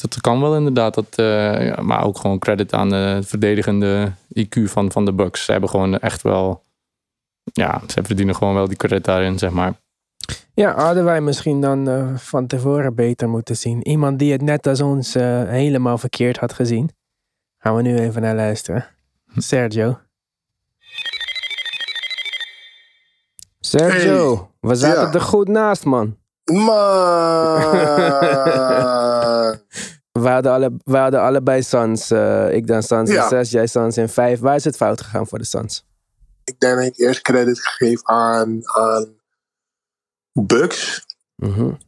dat, 0.00 0.20
kan 0.20 0.40
wel 0.40 0.56
inderdaad. 0.56 0.94
Dat, 0.94 1.16
uh, 1.16 1.66
ja, 1.66 1.82
maar 1.82 2.04
ook 2.04 2.18
gewoon 2.18 2.38
credit 2.38 2.72
aan 2.72 2.88
de 2.88 3.20
verdedigende 3.24 4.12
IQ 4.34 4.64
van, 4.64 4.92
van 4.92 5.04
de 5.04 5.12
Bucks. 5.12 5.44
Ze 5.44 5.52
hebben 5.52 5.70
gewoon 5.70 5.98
echt 5.98 6.22
wel... 6.22 6.62
Ja, 7.52 7.82
ze 7.86 8.02
verdienen 8.02 8.34
gewoon 8.34 8.54
wel 8.54 8.68
die 8.68 8.76
credit 8.76 9.04
daarin, 9.04 9.38
zeg 9.38 9.50
maar. 9.50 9.74
Ja, 10.54 10.74
hadden 10.74 11.04
wij 11.04 11.20
misschien 11.20 11.60
dan 11.60 11.88
uh, 11.88 12.16
van 12.16 12.46
tevoren 12.46 12.94
beter 12.94 13.28
moeten 13.28 13.56
zien. 13.56 13.88
Iemand 13.88 14.18
die 14.18 14.32
het 14.32 14.42
net 14.42 14.66
als 14.66 14.80
ons 14.80 15.16
uh, 15.16 15.42
helemaal 15.48 15.98
verkeerd 15.98 16.36
had 16.36 16.52
gezien. 16.52 16.90
Gaan 17.58 17.76
we 17.76 17.82
nu 17.82 17.98
even 17.98 18.22
naar 18.22 18.34
luisteren. 18.34 18.86
Sergio. 19.36 19.98
Sergio, 23.60 24.34
hey. 24.36 24.70
we 24.70 24.74
zaten 24.74 25.06
ja. 25.06 25.12
er 25.12 25.20
goed 25.20 25.48
naast, 25.48 25.84
man. 25.84 26.16
Man. 26.52 27.60
we, 30.12 30.28
hadden 30.28 30.52
alle, 30.52 30.76
we 30.84 30.96
hadden 30.96 31.20
allebei 31.20 31.62
Suns. 31.62 32.10
Uh, 32.10 32.54
ik 32.54 32.66
dan 32.66 32.82
Suns 32.82 33.10
ja. 33.10 33.22
in 33.22 33.28
6, 33.28 33.50
jij 33.50 33.66
Suns 33.66 33.96
in 33.96 34.08
5. 34.08 34.40
Waar 34.40 34.54
is 34.54 34.64
het 34.64 34.76
fout 34.76 35.00
gegaan 35.00 35.26
voor 35.26 35.38
de 35.38 35.44
Suns? 35.44 35.84
Ik 36.44 36.60
denk 36.60 36.76
dat 36.76 36.86
ik 36.86 36.98
eerst 36.98 37.20
credit 37.20 37.60
geef 37.60 38.04
aan, 38.04 38.60
aan 38.62 39.20
Bucks. 40.32 41.06
Mm 41.36 41.52
-hmm. 41.52 41.78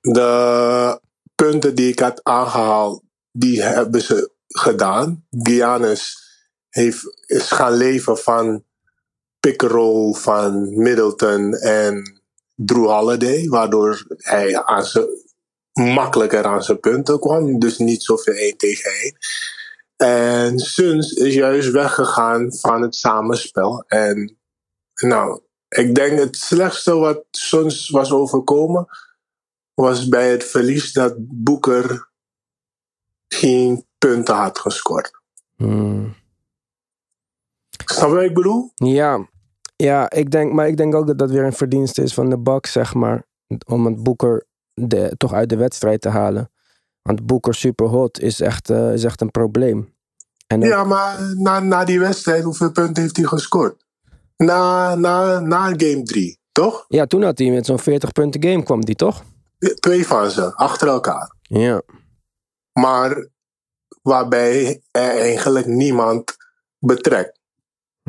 De 0.00 1.00
punten 1.34 1.74
die 1.74 1.88
ik 1.88 1.98
had 1.98 2.24
aangehaald, 2.24 3.02
die 3.32 3.62
hebben 3.62 4.00
ze 4.00 4.30
gedaan. 4.46 5.24
Giannis 5.30 6.16
heeft, 6.68 7.02
is 7.26 7.50
gaan 7.50 7.72
leven 7.72 8.18
van 8.18 8.64
pick-roll 9.40 10.14
van 10.14 10.78
Middleton 10.82 11.54
en 11.54 12.17
Drew 12.60 12.86
Holiday, 12.86 13.48
waardoor 13.48 14.06
hij 14.16 14.64
aan 14.64 14.84
zijn, 14.84 15.06
makkelijker 15.72 16.44
aan 16.44 16.62
zijn 16.62 16.80
punten 16.80 17.20
kwam. 17.20 17.58
Dus 17.58 17.78
niet 17.78 18.02
zoveel 18.02 18.34
één 18.34 18.56
tegen 18.56 18.90
één. 18.90 19.16
En 19.96 20.58
Suns 20.58 21.12
is 21.12 21.34
juist 21.34 21.70
weggegaan 21.70 22.52
van 22.54 22.82
het 22.82 22.94
samenspel. 22.94 23.84
En 23.86 24.36
nou, 24.94 25.40
ik 25.68 25.94
denk 25.94 26.18
het 26.18 26.36
slechtste 26.36 26.94
wat 26.94 27.24
Suns 27.30 27.88
was 27.88 28.12
overkomen, 28.12 28.86
was 29.74 30.08
bij 30.08 30.30
het 30.30 30.44
verlies 30.44 30.92
dat 30.92 31.14
Boeker 31.18 32.08
geen 33.28 33.86
punten 33.98 34.34
had 34.34 34.58
gescoord. 34.58 35.10
Hmm. 35.56 36.16
Snap 37.84 38.08
je 38.08 38.14
wat 38.14 38.24
ik 38.24 38.34
bedoel? 38.34 38.72
Ja, 38.74 39.28
ja 39.82 40.10
ik 40.10 40.30
denk, 40.30 40.52
maar 40.52 40.68
ik 40.68 40.76
denk 40.76 40.94
ook 40.94 41.06
dat 41.06 41.18
dat 41.18 41.30
weer 41.30 41.44
een 41.44 41.52
verdienste 41.52 42.02
is 42.02 42.14
van 42.14 42.30
de 42.30 42.38
Bucks, 42.38 42.72
zeg 42.72 42.94
maar. 42.94 43.26
Om 43.66 43.86
het 43.86 44.02
Boeker 44.02 44.46
de, 44.74 45.14
toch 45.16 45.32
uit 45.32 45.48
de 45.48 45.56
wedstrijd 45.56 46.00
te 46.00 46.08
halen. 46.08 46.50
Want 47.02 47.26
Boeker 47.26 47.54
super 47.54 47.86
hot 47.86 48.20
is 48.20 48.40
echt, 48.40 48.70
eh, 48.70 48.92
is 48.92 49.04
echt 49.04 49.20
een 49.20 49.30
probleem. 49.30 49.94
En 50.46 50.62
ook- 50.62 50.68
Ja, 50.68 50.84
maar 50.84 51.18
na, 51.36 51.60
na 51.60 51.84
die 51.84 52.00
wedstrijd, 52.00 52.42
hoeveel 52.44 52.72
punten 52.72 53.02
heeft 53.02 53.16
hij 53.16 53.24
gescoord? 53.26 53.84
Na, 54.36 54.94
na, 54.94 55.40
na 55.40 55.64
game 55.66 56.02
3, 56.02 56.38
toch? 56.52 56.84
ja, 56.88 57.06
toen 57.06 57.22
had 57.22 57.38
hij 57.38 57.50
met 57.50 57.66
zo'n 57.66 57.78
40 57.78 58.12
punten 58.12 58.42
game, 58.42 58.62
kwam 58.62 58.84
die 58.84 58.94
toch? 58.94 59.22
Twee 59.80 60.06
van 60.06 60.30
ze, 60.30 60.54
achter 60.54 60.88
elkaar. 60.88 61.34
Ja. 61.42 61.82
Maar 62.72 63.28
waarbij 64.02 64.82
er 64.90 65.18
eigenlijk 65.18 65.66
niemand 65.66 66.36
betrekt. 66.78 67.37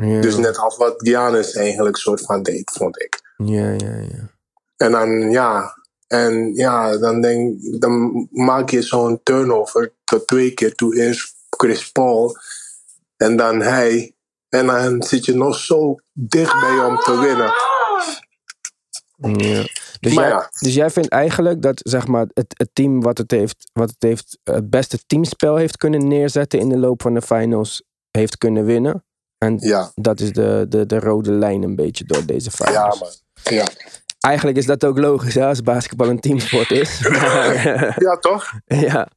Ja, 0.00 0.20
Dus 0.20 0.36
net 0.36 0.58
als 0.58 0.76
wat 0.76 0.94
Giannis 0.96 1.52
eigenlijk 1.52 1.96
soort 1.96 2.20
van 2.20 2.42
deed, 2.42 2.70
vond 2.70 3.02
ik. 3.02 3.20
ja, 3.36 3.68
ja. 3.70 3.96
ja. 3.96 4.30
En 4.76 4.92
dan, 4.92 5.30
ja, 5.30 5.74
en 6.06 6.54
ja, 6.54 6.96
dan, 6.96 7.20
denk, 7.20 7.58
dan 7.80 8.26
maak 8.30 8.70
je 8.70 8.82
zo'n 8.82 9.20
turnover 9.22 9.92
tot 10.04 10.26
twee 10.26 10.54
keer. 10.54 10.74
Toen 10.74 10.92
eerst 10.92 11.34
Chris 11.48 11.92
Paul 11.92 12.36
en 13.16 13.36
dan 13.36 13.60
hij. 13.60 14.14
En 14.48 14.66
dan 14.66 15.02
zit 15.02 15.24
je 15.24 15.34
nog 15.34 15.56
zo 15.56 15.96
dichtbij 16.12 16.84
om 16.84 16.96
te 16.96 17.18
winnen. 17.20 17.52
Ja. 19.46 19.64
Dus, 20.00 20.14
Maar 20.14 20.24
jij, 20.24 20.32
ja. 20.32 20.50
dus 20.60 20.74
jij 20.74 20.90
vindt 20.90 21.08
eigenlijk 21.08 21.62
dat 21.62 21.80
zeg 21.84 22.06
maar, 22.06 22.26
het, 22.34 22.54
het 22.58 22.70
team 22.72 23.00
wat 23.00 23.18
het, 23.18 23.30
heeft, 23.30 23.70
wat 23.72 23.90
het 23.90 24.02
heeft, 24.02 24.38
het 24.44 24.70
beste 24.70 24.98
teamspel 25.06 25.56
heeft 25.56 25.76
kunnen 25.76 26.08
neerzetten 26.08 26.58
in 26.58 26.68
de 26.68 26.78
loop 26.78 27.02
van 27.02 27.14
de 27.14 27.22
finals, 27.22 27.82
heeft 28.10 28.38
kunnen 28.38 28.64
winnen. 28.64 29.04
En 29.40 29.56
Ja, 29.60 29.90
dat 29.94 30.20
is 30.20 30.32
de, 30.32 30.66
de, 30.68 30.86
de 30.86 30.98
rode 30.98 31.32
lijn 31.32 31.62
een 31.62 31.76
beetje 31.76 32.04
door 32.04 32.26
deze 32.26 32.50
finals. 32.50 32.74
ja 32.74 33.04
man. 33.04 33.10
Ja, 33.56 33.66
Eigenlijk 34.20 34.56
is 34.58 34.66
dat 34.66 34.84
ook 34.84 34.98
logisch 34.98 35.34
hè, 35.34 35.46
als 35.46 35.62
basketbal 35.62 36.08
een 36.08 36.20
teamsport 36.20 36.70
is. 36.70 37.08
Maar, 37.08 37.54
ja 38.06 38.16
toch? 38.20 38.52
ja. 38.88 39.08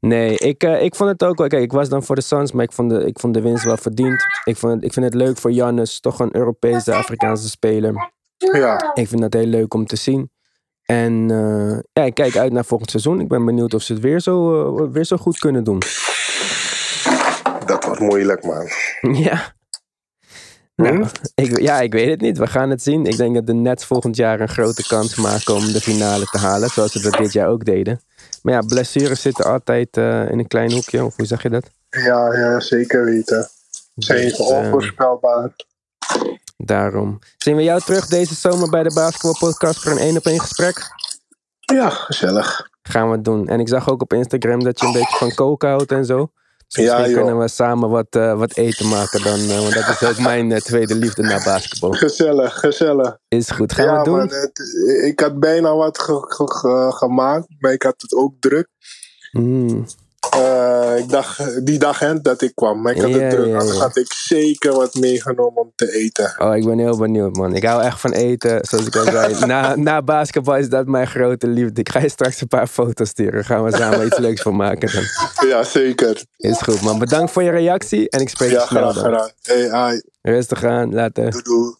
Nee, 0.00 0.36
ik, 0.38 0.62
eh, 0.62 0.82
ik 0.82 0.94
vond 0.94 1.10
het 1.10 1.24
ook 1.24 1.38
wel. 1.38 1.46
Kijk, 1.48 1.62
ik 1.62 1.72
was 1.72 1.88
dan 1.88 2.02
voor 2.02 2.14
de 2.14 2.20
Suns, 2.20 2.52
maar 2.52 2.64
ik 2.64 2.72
vond 2.72 2.90
de, 2.90 3.04
ik 3.04 3.18
vond 3.18 3.34
de 3.34 3.40
winst 3.40 3.64
wel 3.64 3.76
verdiend. 3.76 4.24
Ik, 4.44 4.56
vond 4.56 4.74
het, 4.74 4.84
ik 4.84 4.92
vind 4.92 5.04
het 5.04 5.14
leuk 5.14 5.38
voor 5.38 5.50
Jannes, 5.52 6.00
toch 6.00 6.18
een 6.18 6.36
Europese 6.36 6.94
Afrikaanse 6.94 7.48
speler. 7.48 8.10
Ja, 8.36 8.90
Ik 8.94 9.08
vind 9.08 9.20
dat 9.20 9.32
heel 9.32 9.46
leuk 9.46 9.74
om 9.74 9.86
te 9.86 9.96
zien. 9.96 10.30
En 10.82 11.30
eh, 11.30 11.78
ja, 11.92 12.02
ik 12.02 12.14
kijk 12.14 12.36
uit 12.36 12.52
naar 12.52 12.64
volgend 12.64 12.90
seizoen. 12.90 13.20
Ik 13.20 13.28
ben 13.28 13.44
benieuwd 13.44 13.74
of 13.74 13.82
ze 13.82 13.92
het 13.92 14.02
weer 14.02 14.20
zo, 14.20 14.76
eh, 14.76 14.92
weer 14.92 15.04
zo 15.04 15.16
goed 15.16 15.38
kunnen 15.38 15.64
doen. 15.64 15.78
dat 17.66 17.84
wordt 17.84 18.00
moeilijk 18.00 18.44
man. 18.44 18.68
ja. 19.26 19.56
Nou, 20.76 21.06
ik, 21.34 21.60
ja, 21.60 21.80
ik 21.80 21.92
weet 21.92 22.10
het 22.10 22.20
niet. 22.20 22.38
We 22.38 22.46
gaan 22.46 22.70
het 22.70 22.82
zien. 22.82 23.06
Ik 23.06 23.16
denk 23.16 23.34
dat 23.34 23.46
de 23.46 23.54
Nets 23.54 23.84
volgend 23.84 24.16
jaar 24.16 24.40
een 24.40 24.48
grote 24.48 24.86
kans 24.86 25.14
maken 25.14 25.54
om 25.54 25.72
de 25.72 25.80
finale 25.80 26.24
te 26.24 26.38
halen. 26.38 26.68
Zoals 26.68 26.92
ze 26.92 27.00
dat 27.00 27.12
dit 27.12 27.32
jaar 27.32 27.48
ook 27.48 27.64
deden. 27.64 28.00
Maar 28.42 28.54
ja, 28.54 28.60
blessures 28.60 29.22
zitten 29.22 29.44
altijd 29.44 29.96
eh, 29.96 30.30
in 30.30 30.38
een 30.38 30.46
klein 30.46 30.72
hoekje. 30.72 31.04
Of 31.04 31.16
hoe 31.16 31.26
zeg 31.26 31.42
je 31.42 31.50
dat? 31.50 31.70
Ja, 31.90 32.34
ja 32.34 32.60
zeker 32.60 33.04
weten. 33.04 33.48
Zijn 33.94 34.28
Dus, 34.28 34.38
eh, 34.38 34.46
onvoorspelbaar. 34.46 35.50
Daarom. 36.56 37.18
Zien 37.36 37.56
we 37.56 37.62
jou 37.62 37.80
terug 37.80 38.06
deze 38.06 38.34
zomer 38.34 38.70
bij 38.70 38.82
de 38.82 38.92
Basketball 38.94 39.36
Podcast 39.38 39.82
voor 39.82 39.92
een 39.92 39.98
één 39.98 40.16
op 40.16 40.26
één 40.26 40.40
gesprek? 40.40 40.90
Ja, 41.58 41.90
gezellig. 41.90 42.68
Gaan 42.82 43.08
we 43.08 43.14
het 43.14 43.24
doen. 43.24 43.48
En 43.48 43.60
ik 43.60 43.68
zag 43.68 43.90
ook 43.90 44.02
op 44.02 44.12
Instagram 44.12 44.64
dat 44.64 44.80
je 44.80 44.86
een 44.86 44.92
beetje 44.92 45.16
van 45.16 45.34
koken 45.34 45.68
houdt 45.68 45.92
en 45.92 46.04
zo. 46.04 46.30
Dus 46.68 46.84
Ja, 46.84 46.92
misschien 46.92 47.14
joh. 47.14 47.24
kunnen 47.24 47.42
we 47.42 47.48
samen 47.48 47.88
wat, 47.88 48.06
eh, 48.10 48.38
wat 48.38 48.56
eten 48.56 48.88
maken 48.88 49.22
dan. 49.22 49.38
eh, 49.40 49.58
want 49.60 49.74
dat 49.74 49.88
is 50.00 50.08
ook 50.08 50.18
mijn 50.18 50.52
eh, 50.52 50.60
tweede 50.60 50.94
liefde 50.94 51.22
naar 51.22 51.42
basketbal. 51.44 51.90
Gezellig, 51.92 52.58
gezellig. 52.58 53.18
Is 53.28 53.50
goed. 53.50 53.72
Gaan 53.72 53.84
ja, 53.84 54.02
doen? 54.02 54.16
man, 54.16 54.28
het- 54.28 54.60
ik 55.04 55.20
had 55.20 55.38
bijna 55.40 55.74
wat 55.74 55.98
ge- 55.98 56.24
ge- 56.28 56.52
ge- 56.52 56.92
gemaakt, 56.96 57.46
maar 57.58 57.72
ik 57.72 57.82
had 57.82 57.94
het 58.02 58.14
ook 58.14 58.32
druk. 58.40 58.68
Mm. 59.32 59.84
Eh, 60.30 60.98
ik 60.98 61.08
dacht, 61.08 61.66
die 61.66 61.78
dag 61.78 61.98
hè, 61.98 62.20
dat 62.20 62.42
ik 62.42 62.54
kwam, 62.54 62.80
maar 62.82 62.94
ik 62.94 63.00
had 63.00 63.10
Ja, 63.10 63.18
het 63.18 63.30
druk. 63.30 63.46
ja, 63.46 63.58
Anders 63.58 63.76
ja. 63.76 63.82
had 63.82 63.96
ik 63.96 64.12
zeker 64.12 64.72
wat 64.72 64.94
meegenomen 64.94 65.62
om 65.62 65.72
te 65.74 65.92
eten. 65.92 66.34
Oh, 66.38 66.56
ik 66.56 66.64
ben 66.64 66.78
heel 66.78 66.96
benieuwd, 66.98 67.36
man. 67.36 67.54
Ik 67.54 67.64
hou 67.64 67.82
echt 67.82 68.00
van 68.00 68.12
eten. 68.12 68.58
Zoals 68.64 68.86
ik 68.86 68.96
al 68.96 69.04
zei. 69.04 69.38
Na, 69.46 69.76
na 69.76 70.02
basketbal 70.02 70.56
is 70.56 70.68
dat 70.68 70.86
mijn 70.86 71.06
grote 71.06 71.46
liefde. 71.46 71.80
Ik 71.80 71.88
ga 71.88 71.98
je 72.00 72.08
straks 72.08 72.40
een 72.40 72.48
paar 72.48 72.66
foto's 72.66 73.08
sturen. 73.08 73.44
Gaan 73.44 73.64
we 73.64 73.76
samen 73.76 74.06
iets 74.06 74.18
leuks 74.18 74.42
van 74.42 74.56
maken 74.56 74.92
dan. 74.92 75.02
Ja, 75.48 75.62
zeker. 75.64 76.22
Is 76.36 76.58
goed, 76.60 76.80
man. 76.82 76.98
Bedankt 76.98 77.32
voor 77.32 77.42
je 77.42 77.50
reactie. 77.50 78.10
En 78.10 78.20
ik 78.20 78.28
spreek 78.28 78.50
Ja, 78.50 78.60
je 78.60 78.66
snel 78.66 78.90
graag 78.90 78.94
dan. 78.94 79.04
gedaan. 79.04 79.30
Hey, 79.42 79.70
ai, 79.70 80.02
Rustig 80.22 80.64
aan. 80.64 80.94
Later. 80.94 81.30
doei, 81.30 81.42
doei. 81.42 81.74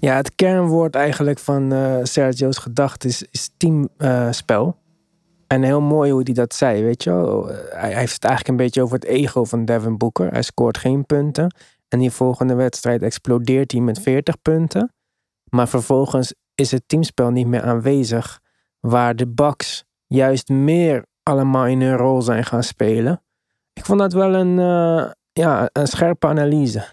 Ja, 0.00 0.16
het 0.16 0.34
kernwoord 0.34 0.94
eigenlijk 0.94 1.38
van 1.38 1.72
eh, 1.72 1.96
Sergio's 2.02 2.58
gedachte 2.58 3.08
is, 3.08 3.24
is 3.30 3.50
teamspel. 3.56 4.76
En 5.48 5.62
heel 5.62 5.80
mooi 5.80 6.10
hoe 6.10 6.20
hij 6.24 6.34
dat 6.34 6.54
zei, 6.54 6.82
weet 6.82 7.02
je 7.02 7.10
wel. 7.10 7.50
Eh, 7.50 7.80
Hij, 7.80 7.94
heeft 7.94 8.12
het 8.12 8.24
eigenlijk 8.24 8.48
een 8.48 8.64
beetje 8.64 8.82
over 8.82 8.94
het 8.94 9.04
ego 9.04 9.44
van 9.44 9.64
Devin 9.64 9.96
Booker. 9.96 10.30
Hij 10.30 10.42
scoort 10.42 10.78
geen 10.78 11.06
punten. 11.06 11.54
En 11.88 11.98
die 11.98 12.10
volgende 12.10 12.54
wedstrijd 12.54 13.02
explodeert 13.02 13.72
hij 13.72 13.80
met 13.80 14.00
40 14.00 14.42
punten. 14.42 14.92
Maar 15.50 15.68
vervolgens 15.68 16.34
is 16.54 16.70
het 16.70 16.82
teamspel 16.86 17.30
niet 17.30 17.46
meer 17.46 17.62
aanwezig. 17.62 18.40
Waar 18.80 19.16
de 19.16 19.28
Bucks 19.28 19.84
juist 20.06 20.48
meer 20.48 21.04
allemaal 21.22 21.66
in 21.66 21.80
hun 21.80 21.96
rol 21.96 22.22
zijn 22.22 22.44
gaan 22.44 22.62
spelen. 22.62 23.22
Ik 23.72 23.84
vond 23.84 23.98
dat 23.98 24.12
wel 24.12 24.34
een, 24.34 24.58
eh, 24.58 25.10
ja, 25.32 25.68
een 25.72 25.86
scherpe 25.86 26.26
analyse. 26.26 26.84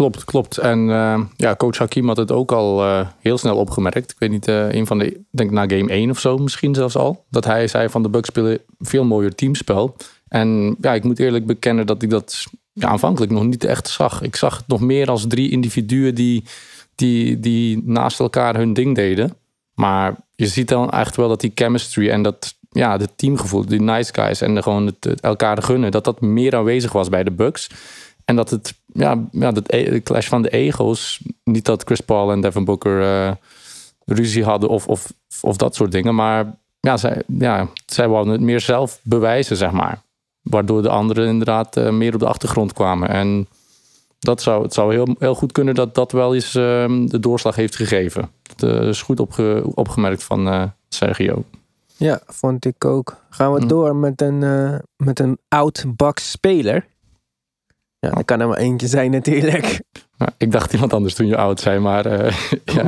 Klopt, 0.00 0.24
klopt. 0.24 0.58
En 0.58 0.90
eh, 0.90 1.20
ja, 1.36 1.56
coach 1.56 1.78
Hakim 1.78 2.06
had 2.06 2.16
het 2.16 2.32
ook 2.32 2.52
al 2.52 2.84
eh, 2.84 3.06
heel 3.18 3.38
snel 3.38 3.56
opgemerkt. 3.56 4.10
Ik 4.10 4.18
weet 4.18 4.30
niet, 4.30 4.48
eh, 4.48 4.72
een 4.72 4.86
van 4.86 4.98
de, 4.98 5.20
denk 5.30 5.50
na 5.50 5.68
game 5.68 5.90
1 5.90 6.10
of 6.10 6.18
zo 6.18 6.36
misschien 6.36 6.74
zelfs 6.74 6.96
al. 6.96 7.24
Dat 7.30 7.44
hij 7.44 7.68
zei 7.68 7.88
van 7.88 8.02
de 8.02 8.08
Bucks 8.08 8.28
spelen 8.28 8.58
veel 8.78 9.04
mooier 9.04 9.34
teamspel. 9.34 9.96
En 10.28 10.76
ja, 10.80 10.94
ik 10.94 11.04
moet 11.04 11.18
eerlijk 11.18 11.46
bekennen 11.46 11.86
dat 11.86 12.02
ik 12.02 12.10
dat 12.10 12.44
ja, 12.72 12.88
aanvankelijk 12.88 13.32
nog 13.32 13.44
niet 13.44 13.64
echt 13.64 13.88
zag. 13.88 14.22
Ik 14.22 14.36
zag 14.36 14.56
het 14.56 14.68
nog 14.68 14.80
meer 14.80 15.10
als 15.10 15.26
drie 15.26 15.50
individuen 15.50 16.14
die, 16.14 16.44
die, 16.94 17.40
die 17.40 17.82
naast 17.84 18.20
elkaar 18.20 18.56
hun 18.56 18.72
ding 18.72 18.94
deden. 18.94 19.34
Maar 19.74 20.16
je 20.34 20.46
ziet 20.46 20.68
dan 20.68 20.90
echt 20.90 21.16
wel 21.16 21.28
dat 21.28 21.40
die 21.40 21.52
chemistry 21.54 22.10
en 22.10 22.22
dat 22.22 22.54
ja, 22.70 22.98
het 22.98 23.12
teamgevoel, 23.16 23.66
die 23.66 23.80
nice 23.80 24.14
guys 24.14 24.40
en 24.40 24.54
de, 24.54 24.62
gewoon 24.62 24.86
het 24.86 25.20
elkaar 25.20 25.62
gunnen, 25.62 25.90
dat 25.90 26.04
dat 26.04 26.20
meer 26.20 26.56
aanwezig 26.56 26.92
was 26.92 27.08
bij 27.08 27.24
de 27.24 27.30
Bucks. 27.30 27.70
En 28.30 28.36
dat 28.36 28.50
het, 28.50 28.74
ja, 28.86 29.24
ja 29.30 29.52
dat 29.52 29.72
e- 29.72 29.90
de 29.90 30.02
clash 30.02 30.28
van 30.28 30.42
de 30.42 30.48
ego's, 30.48 31.20
niet 31.44 31.64
dat 31.64 31.82
Chris 31.82 32.00
Paul 32.00 32.32
en 32.32 32.40
Devin 32.40 32.64
Booker 32.64 33.02
eh, 33.02 33.32
ruzie 34.04 34.44
hadden 34.44 34.68
of, 34.68 34.86
of, 34.88 35.12
of 35.40 35.56
dat 35.56 35.74
soort 35.74 35.92
dingen, 35.92 36.14
maar 36.14 36.58
ja, 36.80 36.96
zij, 36.96 37.22
ja, 37.26 37.68
zij 37.86 38.08
wilden 38.08 38.32
het 38.32 38.40
meer 38.40 38.60
zelf 38.60 39.00
bewijzen, 39.02 39.56
zeg 39.56 39.70
maar. 39.70 40.02
Waardoor 40.42 40.82
de 40.82 40.88
anderen 40.88 41.28
inderdaad 41.28 41.76
eh, 41.76 41.90
meer 41.90 42.14
op 42.14 42.20
de 42.20 42.26
achtergrond 42.26 42.72
kwamen. 42.72 43.08
En 43.08 43.46
dat 44.18 44.42
zou, 44.42 44.62
het 44.62 44.74
zou 44.74 44.92
heel, 44.92 45.16
heel 45.18 45.34
goed 45.34 45.52
kunnen 45.52 45.74
dat 45.74 45.94
dat 45.94 46.12
wel 46.12 46.34
eens 46.34 46.54
ehm, 46.54 47.06
de 47.06 47.20
doorslag 47.20 47.54
heeft 47.56 47.76
gegeven. 47.76 48.30
Dat 48.42 48.70
eh, 48.70 48.88
is 48.88 49.02
goed 49.02 49.20
opge, 49.20 49.62
opgemerkt 49.74 50.22
van 50.22 50.72
Sergio. 50.88 51.44
Ja, 51.96 52.20
vond 52.26 52.64
ik 52.64 52.84
ook. 52.84 53.16
Gaan 53.30 53.52
we 53.52 53.60
Hm. 53.60 53.66
door 53.66 53.96
met 53.96 54.20
een, 54.22 54.38
met 54.96 55.20
een 55.20 55.38
oud 55.48 55.84
Bucks 55.96 56.30
speler. 56.30 56.86
Ja, 58.00 58.10
dat 58.10 58.24
kan 58.24 58.40
er 58.40 58.48
maar 58.48 58.56
eentje 58.58 58.86
zijn 58.86 59.10
natuurlijk. 59.10 59.64
Nou, 60.20 60.32
ik 60.38 60.52
dacht 60.52 60.72
iemand 60.72 60.92
anders 60.92 61.14
toen 61.14 61.26
je 61.26 61.36
oud 61.36 61.60
zei, 61.60 61.78
maar 61.78 62.06
eh, 62.06 62.36
ja. 62.74 62.82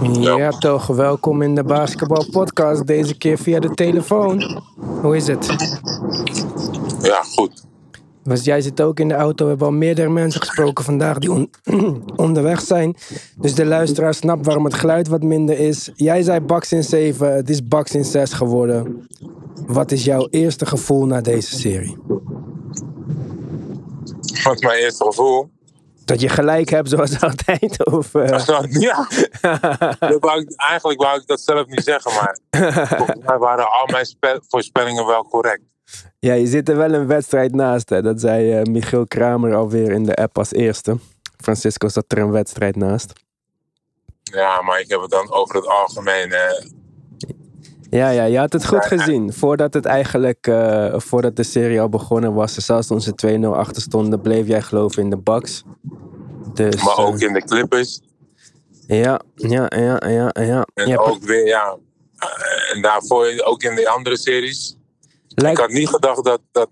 Nee. 0.00 0.20
Ja, 0.20 0.50
toch. 0.50 0.86
Welkom 0.86 1.42
in 1.42 1.54
de 1.54 1.64
Basketbal 1.64 2.26
Podcast. 2.30 2.86
Deze 2.86 3.18
keer 3.18 3.38
via 3.38 3.60
de 3.60 3.74
telefoon. 3.74 4.62
Hoe 5.00 5.16
is 5.16 5.26
het? 5.26 5.46
Ja, 7.02 7.22
goed. 7.22 7.67
Jij 8.36 8.60
zit 8.60 8.80
ook 8.80 9.00
in 9.00 9.08
de 9.08 9.14
auto. 9.14 9.42
We 9.44 9.50
hebben 9.50 9.66
al 9.66 9.72
meerdere 9.72 10.08
mensen 10.08 10.40
gesproken 10.40 10.84
vandaag 10.84 11.18
die 11.18 11.32
on- 11.32 11.50
onderweg 12.16 12.60
zijn. 12.60 12.96
Dus 13.36 13.54
de 13.54 13.64
luisteraar 13.66 14.14
snapt 14.14 14.46
waarom 14.46 14.64
het 14.64 14.74
geluid 14.74 15.08
wat 15.08 15.22
minder 15.22 15.58
is. 15.58 15.90
Jij 15.94 16.22
zei 16.22 16.40
Bucks 16.40 16.72
in 16.72 16.84
7, 16.84 17.34
het 17.34 17.50
is 17.50 17.68
Bucks 17.68 17.94
in 17.94 18.04
6 18.04 18.32
geworden. 18.32 19.06
Wat 19.66 19.90
is 19.92 20.04
jouw 20.04 20.26
eerste 20.30 20.66
gevoel 20.66 21.06
na 21.06 21.20
deze 21.20 21.58
serie? 21.58 21.96
Wat 24.44 24.54
is 24.54 24.60
mijn 24.62 24.78
eerste 24.78 25.04
gevoel? 25.04 25.50
Dat 26.04 26.20
je 26.20 26.28
gelijk 26.28 26.68
hebt 26.68 26.88
zoals 26.88 27.20
altijd? 27.28 27.86
Of, 27.92 28.14
eh, 28.14 28.38
ja, 28.68 29.06
dat 30.08 30.20
wou 30.20 30.40
ik, 30.40 30.52
eigenlijk 30.68 31.00
wou 31.02 31.20
ik 31.20 31.26
dat 31.26 31.40
zelf 31.40 31.66
niet 31.66 31.84
zeggen, 31.84 32.12
maar 32.14 32.38
volgens 32.96 33.24
mij 33.26 33.38
waren 33.38 33.70
al 33.70 33.86
mijn 33.92 34.06
spe- 34.06 34.40
voorspellingen 34.48 35.06
wel 35.06 35.22
correct. 35.24 35.62
Ja, 36.18 36.32
je 36.34 36.46
zit 36.46 36.68
er 36.68 36.76
wel 36.76 36.92
een 36.92 37.06
wedstrijd 37.06 37.54
naast. 37.54 37.88
Hè. 37.88 38.02
Dat 38.02 38.20
zei 38.20 38.52
eh, 38.52 38.62
Michiel 38.62 39.06
Kramer 39.06 39.54
alweer 39.54 39.90
in 39.92 40.04
de 40.04 40.14
app 40.14 40.38
als 40.38 40.52
eerste. 40.52 40.96
Francisco 41.36 41.88
zat 41.88 42.04
er 42.08 42.18
een 42.18 42.30
wedstrijd 42.30 42.76
naast. 42.76 43.12
Ja, 44.22 44.62
maar 44.62 44.80
ik 44.80 44.88
heb 44.90 45.00
het 45.00 45.10
dan 45.10 45.32
over 45.32 45.54
het 45.56 45.66
algemeen. 45.66 46.32
eh, 46.32 46.66
Ja, 47.90 48.10
ja, 48.10 48.24
je 48.24 48.38
had 48.38 48.52
het 48.52 48.66
goed 48.66 48.84
Ja, 48.84 48.88
ja. 48.96 49.02
gezien. 49.02 49.32
Voordat 49.32 49.74
het 49.74 49.84
eigenlijk, 49.84 50.46
eh, 50.46 50.98
voordat 50.98 51.36
de 51.36 51.42
serie 51.42 51.80
al 51.80 51.88
begonnen 51.88 52.34
was, 52.34 52.54
zelfs 52.54 52.86
toen 52.86 53.00
ze 53.00 53.14
2-0 53.14 53.54
achter 53.56 53.82
stonden, 53.82 54.20
bleef 54.20 54.46
jij 54.46 54.62
geloven 54.62 55.02
in 55.02 55.10
de 55.10 55.16
Bucks. 55.18 55.62
Dus, 56.54 56.82
maar 56.84 56.96
eh, 56.96 57.06
ook 57.06 57.18
in 57.20 57.32
de 57.32 57.42
Clippers. 57.44 58.00
ja, 58.86 59.20
ja, 59.34 59.70
ja, 59.76 60.02
ja, 60.08 60.30
ja. 60.40 60.66
En 60.74 60.88
hebt- 60.90 61.00
ook 61.06 61.22
weer, 61.22 61.46
ja. 61.46 61.76
eh, 62.18 62.74
En 62.76 62.82
daarvoor 62.82 63.26
ook 63.44 63.62
in 63.62 63.74
de 63.74 63.88
andere 63.88 64.16
series. 64.16 64.76
Lijkt 65.42 65.58
Ik 65.58 65.64
had 65.64 65.74
niet 65.74 65.88
gedacht 65.88 66.24
dat, 66.24 66.40
dat 66.52 66.70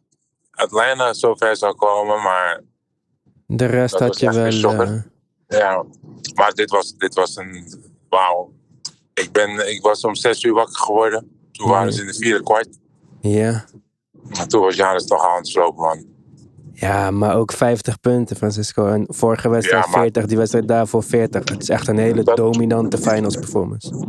Atlanta 0.50 1.12
zo 1.12 1.34
ver 1.34 1.56
zou 1.56 1.74
komen, 1.74 2.22
maar 2.22 2.60
de 3.46 3.66
rest 3.66 3.98
had 3.98 4.20
je 4.20 4.32
wel. 4.32 4.82
eh, 4.82 5.02
ja. 5.48 5.84
Maar 6.34 6.52
dit 6.54 6.70
was, 6.70 6.96
dit 6.96 7.14
was 7.14 7.36
een. 7.36 7.74
Wauw. 8.08 8.52
Ik, 9.14 9.32
ben, 9.32 9.70
ik 9.74 9.82
was 9.82 10.04
om 10.04 10.14
zes 10.14 10.42
uur 10.42 10.52
wakker 10.52 10.76
geworden. 10.78 11.30
Toen 11.52 11.68
waren 11.68 11.92
ze 11.92 12.00
in 12.00 12.06
de 12.06 12.14
vierde 12.14 12.42
kwart. 12.44 12.68
ja. 13.20 13.64
Maar 14.36 14.46
toen 14.46 14.60
was 14.60 14.76
Janus 14.76 15.06
toch 15.06 15.26
aan 15.26 15.36
het 15.36 15.48
slopen, 15.48 15.82
man. 15.82 16.04
ja, 16.72 17.10
maar 17.10 17.36
ook 17.36 17.52
50 17.52 18.00
punten, 18.00 18.36
Francisco. 18.36 18.86
En 18.86 19.04
vorige 19.08 19.48
wedstrijd 19.48 19.84
Ja, 19.84 19.90
maar- 19.90 20.00
40, 20.00 20.26
die 20.26 20.36
wedstrijd 20.36 20.68
daarvoor 20.68 21.02
40. 21.02 21.48
Het 21.48 21.62
is 21.62 21.68
echt 21.68 21.88
een 21.88 21.98
hele 21.98 22.22
Dat- 22.22 22.36
dominante 22.36 22.98
finals 22.98 23.34
performance. 23.36 24.06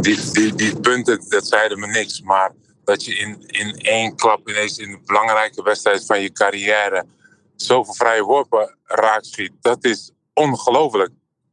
Die, 0.00 0.30
die, 0.32 0.54
die 0.54 0.80
punten, 0.80 1.24
dat 1.28 1.46
zeiden 1.46 1.78
me 1.80 1.86
niks. 1.86 2.20
Maar 2.20 2.52
dat 2.90 3.04
je 3.04 3.14
in, 3.14 3.44
in 3.46 3.78
één 3.78 4.16
klap 4.16 4.48
ineens 4.48 4.78
in 4.78 4.90
een 4.90 5.02
belangrijke 5.04 5.62
wedstrijd 5.62 6.06
van 6.06 6.20
je 6.20 6.32
carrière 6.32 7.04
zoveel 7.56 7.94
vrije 7.94 8.22
worpen 8.22 8.76
raakschiet, 8.84 9.52
dat 9.60 9.84
is 9.84 10.10
ongelooflijk. 10.34 11.10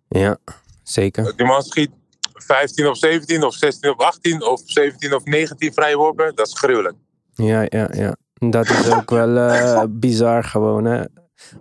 Ja, 0.07 0.37
zeker. 0.83 1.35
Die 1.35 1.45
man 1.45 1.63
schiet 1.63 1.89
15 2.33 2.87
of 2.87 2.97
17 2.97 3.43
of 3.43 3.53
16 3.53 3.89
of 3.89 3.97
18 3.97 4.43
of 4.43 4.61
17 4.65 5.15
of 5.15 5.23
19 5.23 5.73
vrije 5.73 5.97
worpen, 5.97 6.35
dat 6.35 6.47
is 6.47 6.57
gruwelijk. 6.57 6.95
Ja, 7.33 7.65
ja, 7.69 7.89
ja. 7.91 8.15
Dat 8.33 8.69
is 8.69 8.89
ook 8.89 9.09
wel 9.09 9.37
eh, 9.37 9.83
bizar 9.89 10.43
gewoon, 10.43 10.85
hè. 10.85 11.03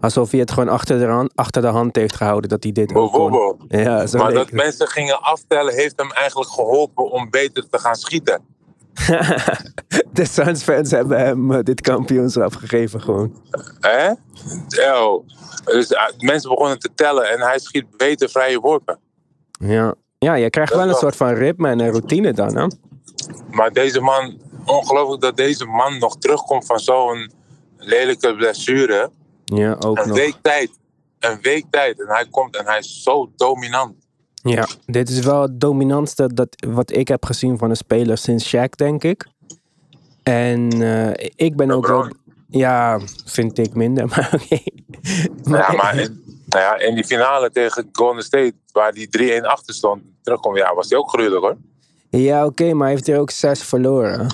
Alsof 0.01 0.31
hij 0.31 0.41
het 0.41 0.51
gewoon 0.51 0.69
achter 0.69 0.99
de, 0.99 1.07
hand, 1.07 1.33
achter 1.35 1.63
de 1.63 1.69
hand 1.69 1.97
heeft 1.97 2.17
gehouden 2.17 2.51
dat 2.51 2.63
hij 2.63 2.73
dit 2.73 2.95
ook. 2.95 3.57
Ja, 3.69 4.07
zo 4.07 4.19
Maar 4.19 4.33
dat 4.33 4.51
mensen 4.51 4.89
gingen 4.89 5.23
aftellen, 5.23 5.75
heeft 5.75 5.95
hem 5.97 6.13
eigenlijk 6.13 6.51
geholpen 6.51 7.11
om 7.11 7.31
beter 7.31 7.69
te 7.69 7.79
gaan 7.79 7.95
schieten. 7.95 8.56
de 10.13 10.25
Suns 10.25 10.63
fans 10.63 10.91
hebben 10.91 11.19
hem 11.19 11.53
eh, 11.53 11.63
dit 11.63 11.81
kampioenschap 11.81 12.55
gegeven 12.55 13.01
gewoon. 13.01 13.43
Hè? 13.81 14.11
Yo. 14.69 15.25
Dus 15.65 15.93
eh, 15.93 16.03
mensen 16.19 16.51
begonnen 16.51 16.79
te 16.79 16.91
tellen 16.95 17.31
en 17.31 17.41
hij 17.41 17.59
schiet 17.59 17.97
beter 17.97 18.29
vrije 18.29 18.61
worpen. 18.61 18.99
Ja, 19.59 19.95
ja 20.19 20.35
je 20.35 20.51
krijgt 20.51 20.75
wel 20.75 20.89
een 20.89 20.95
soort 20.95 21.17
van 21.17 21.33
ritme 21.33 21.69
en 21.69 21.81
een 21.81 21.91
routine 21.91 22.33
dan, 22.33 22.57
hè? 22.57 22.67
Maar 23.51 23.73
deze 23.73 24.01
man, 24.01 24.41
ongelooflijk 24.65 25.23
dat 25.23 25.37
deze 25.37 25.65
man 25.65 25.99
nog 25.99 26.19
terugkomt 26.19 26.67
van 26.67 26.79
zo'n 26.79 27.33
lelijke 27.77 28.35
blessure. 28.35 29.11
Ja, 29.45 29.77
ook 29.79 29.99
Een 29.99 30.09
nog. 30.09 30.17
week 30.17 30.37
tijd. 30.43 30.71
Een 31.19 31.39
week 31.41 31.65
tijd. 31.71 32.01
En 32.01 32.09
hij 32.09 32.27
komt 32.31 32.57
en 32.57 32.67
hij 32.67 32.79
is 32.79 33.03
zo 33.03 33.33
dominant. 33.37 34.06
Ja, 34.49 34.67
dit 34.87 35.09
is 35.09 35.21
wel 35.21 35.43
het 35.43 35.61
dominantste 35.61 36.35
dat, 36.35 36.49
wat 36.69 36.93
ik 36.93 37.09
heb 37.09 37.25
gezien 37.25 37.59
van 37.59 37.71
een 37.71 37.77
speler 37.77 38.19
sinds 38.19 38.55
Shaq, 38.55 38.71
denk 38.77 39.05
ik. 39.05 39.27
En 40.23 40.83
eh, 40.83 41.31
ik 41.35 41.57
ben 41.57 41.71
ook 41.71 41.87
wel... 41.87 42.09
Ja, 42.49 43.01
vind 43.25 43.59
ik 43.59 43.75
minder, 43.75 44.07
maar 44.17 44.31
oké. 44.35 44.59
Ja, 45.43 45.73
maar 45.73 45.99
in, 46.03 46.43
nou 46.47 46.63
ja, 46.63 46.79
in 46.79 46.95
die 46.95 47.05
finale 47.05 47.51
tegen 47.51 47.89
Golden 47.93 48.23
State, 48.23 48.55
waar 48.73 48.93
die 48.93 49.41
3-1 49.41 49.45
achter 49.45 49.75
stond, 49.75 50.03
terugkomt, 50.23 50.59
ja, 50.59 50.75
was 50.75 50.89
hij 50.89 50.99
ook 50.99 51.09
gruwelijk 51.09 51.43
hoor. 51.43 51.57
Ja, 52.11 52.47
oké, 52.47 52.73
maar 52.73 52.87
hij 52.87 52.95
heeft 52.95 53.09
er 53.09 53.19
ook 53.21 53.31
zes 53.31 53.63
verloren. 53.63 54.27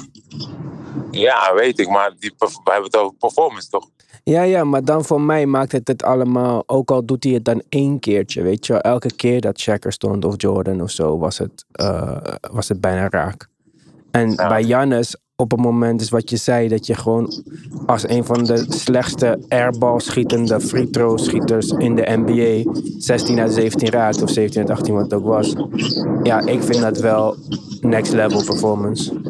Ja, 1.11 1.55
weet 1.55 1.79
ik, 1.79 1.89
maar 1.89 2.13
die, 2.19 2.33
we 2.39 2.49
hebben 2.65 2.85
het 2.91 2.97
over 2.97 3.15
performance 3.19 3.69
toch? 3.69 3.89
Ja, 4.25 4.43
ja, 4.43 4.65
maar 4.65 4.85
dan 4.85 5.05
voor 5.05 5.21
mij 5.21 5.47
maakt 5.47 5.73
het 5.73 5.89
het 5.89 6.03
allemaal, 6.03 6.63
ook 6.67 6.91
al 6.91 7.05
doet 7.05 7.25
hij 7.25 7.33
het 7.33 7.45
dan 7.45 7.63
één 7.69 7.99
keertje, 7.99 8.43
weet 8.43 8.67
je 8.67 8.73
wel. 8.73 8.83
Elke 8.83 9.15
keer 9.15 9.41
dat 9.41 9.61
Shaq 9.63 9.79
er 9.79 9.93
stond 9.93 10.25
of 10.25 10.35
Jordan 10.37 10.83
of 10.83 10.91
zo, 10.91 11.19
was 11.19 11.39
het, 11.39 11.65
eh, 11.73 12.17
was 12.51 12.69
het 12.69 12.81
bijna 12.81 13.09
raak. 13.09 13.49
En 14.11 14.31
Ja. 14.31 14.49
bij 14.49 14.63
Jannes, 14.63 15.17
op 15.37 15.51
het 15.51 15.61
moment 15.61 16.01
is 16.01 16.11
wat 16.11 16.31
je 16.31 16.37
zei, 16.37 16.69
dat 16.69 16.87
je 16.87 16.95
gewoon 16.95 17.43
als 17.87 18.09
een 18.09 18.25
van 18.25 18.45
de 18.45 18.65
slechtste 18.69 19.39
airball 19.49 20.01
schietende 20.01 20.61
free 20.61 20.91
throw 20.91 21.19
schieters 21.19 21.69
in 21.69 21.95
de 21.95 22.05
NBA 22.07 22.71
16 22.99 23.41
uit 23.41 23.53
17 23.53 23.91
raakt, 23.91 24.23
of 24.23 24.31
17 24.31 24.61
uit 24.61 24.71
18 24.71 24.95
wat 24.95 25.03
het 25.03 25.15
ook 25.15 25.25
was. 25.25 25.55
Ja, 26.23 26.41
ik 26.41 26.63
vind 26.63 26.81
dat 26.81 26.99
wel 26.99 27.37
next 27.81 28.13
level 28.13 28.45
performance. 28.45 29.21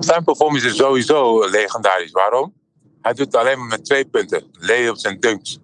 Zijn 0.00 0.24
performance 0.24 0.66
is 0.66 0.76
sowieso 0.76 1.48
legendarisch. 1.50 2.10
Waarom? 2.10 2.52
Hij 3.00 3.12
doet 3.12 3.26
het 3.26 3.36
alleen 3.36 3.58
maar 3.58 3.68
met 3.68 3.84
twee 3.84 4.04
punten. 4.04 4.42
Layups 4.52 5.02
en 5.02 5.20
dunks. 5.20 5.58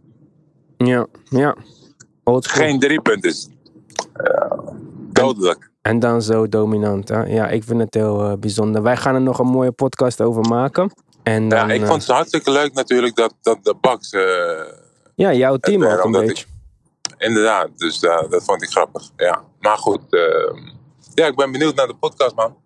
Ja, 0.76 1.06
ja. 1.24 1.56
Geen 2.24 2.78
drie 2.78 3.00
punten. 3.00 3.34
Ja, 4.14 4.62
dodelijk. 5.12 5.67
En 5.88 5.98
dan 5.98 6.22
zo 6.22 6.48
dominant. 6.48 7.08
Hè? 7.08 7.22
Ja, 7.22 7.48
ik 7.48 7.64
vind 7.64 7.80
het 7.80 7.94
heel 7.94 8.24
eh, 8.24 8.32
bijzonder. 8.38 8.82
Wij 8.82 8.96
gaan 8.96 9.14
er 9.14 9.20
nog 9.20 9.38
een 9.38 9.46
mooie 9.46 9.72
podcast 9.72 10.20
over 10.20 10.42
maken. 10.48 10.90
En 11.22 11.48
dan, 11.48 11.68
Ja, 11.68 11.74
ik 11.74 11.80
eh, 11.82 11.88
vond 11.88 12.02
het 12.02 12.10
hartstikke 12.10 12.50
leuk 12.50 12.72
natuurlijk 12.72 13.16
dat, 13.16 13.34
dat 13.42 13.58
de 13.64 13.74
Bucks... 13.80 14.10
eh, 14.10 14.22
ja, 15.14 15.32
jouw 15.32 15.56
team 15.56 15.82
het, 15.82 15.98
ook 15.98 16.04
een 16.04 16.12
beetje. 16.12 16.46
inderdaad, 17.18 17.68
dus 17.76 18.00
dat 18.00 18.44
vond 18.44 18.62
ik 18.62 18.68
grappig. 18.68 19.10
Ja. 19.16 19.42
Maar 19.60 19.78
goed, 19.78 20.00
eh, 20.10 20.56
ja, 21.14 21.26
ik 21.26 21.36
ben 21.36 21.52
benieuwd 21.52 21.74
naar 21.74 21.86
de 21.86 21.94
podcast, 21.94 22.34
man. 22.34 22.56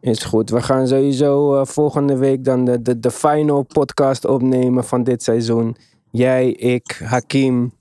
Is 0.00 0.24
goed. 0.24 0.50
We 0.50 0.62
gaan 0.62 0.86
sowieso 0.86 1.64
volgende 1.64 2.16
week 2.16 2.44
dan 2.44 2.64
de, 2.64 2.82
de, 2.82 3.00
de 3.00 3.10
final 3.10 3.62
podcast 3.62 4.24
opnemen 4.24 4.84
van 4.84 5.04
dit 5.04 5.22
seizoen. 5.22 5.76
Jij, 6.10 6.50
ik, 6.50 7.00
Hakim. 7.04 7.72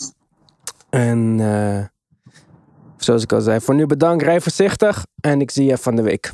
En 0.89 1.39
zoals 2.97 3.23
ik 3.23 3.31
al 3.31 3.41
zei, 3.41 3.59
voor 3.61 3.75
nu 3.75 3.85
bedankt. 3.85 4.23
Rij 4.23 4.41
voorzichtig. 4.41 5.05
En 5.21 5.41
ik 5.41 5.51
zie 5.51 5.65
je 5.65 5.77
van 5.77 5.95
de 5.95 6.01
week. 6.01 6.31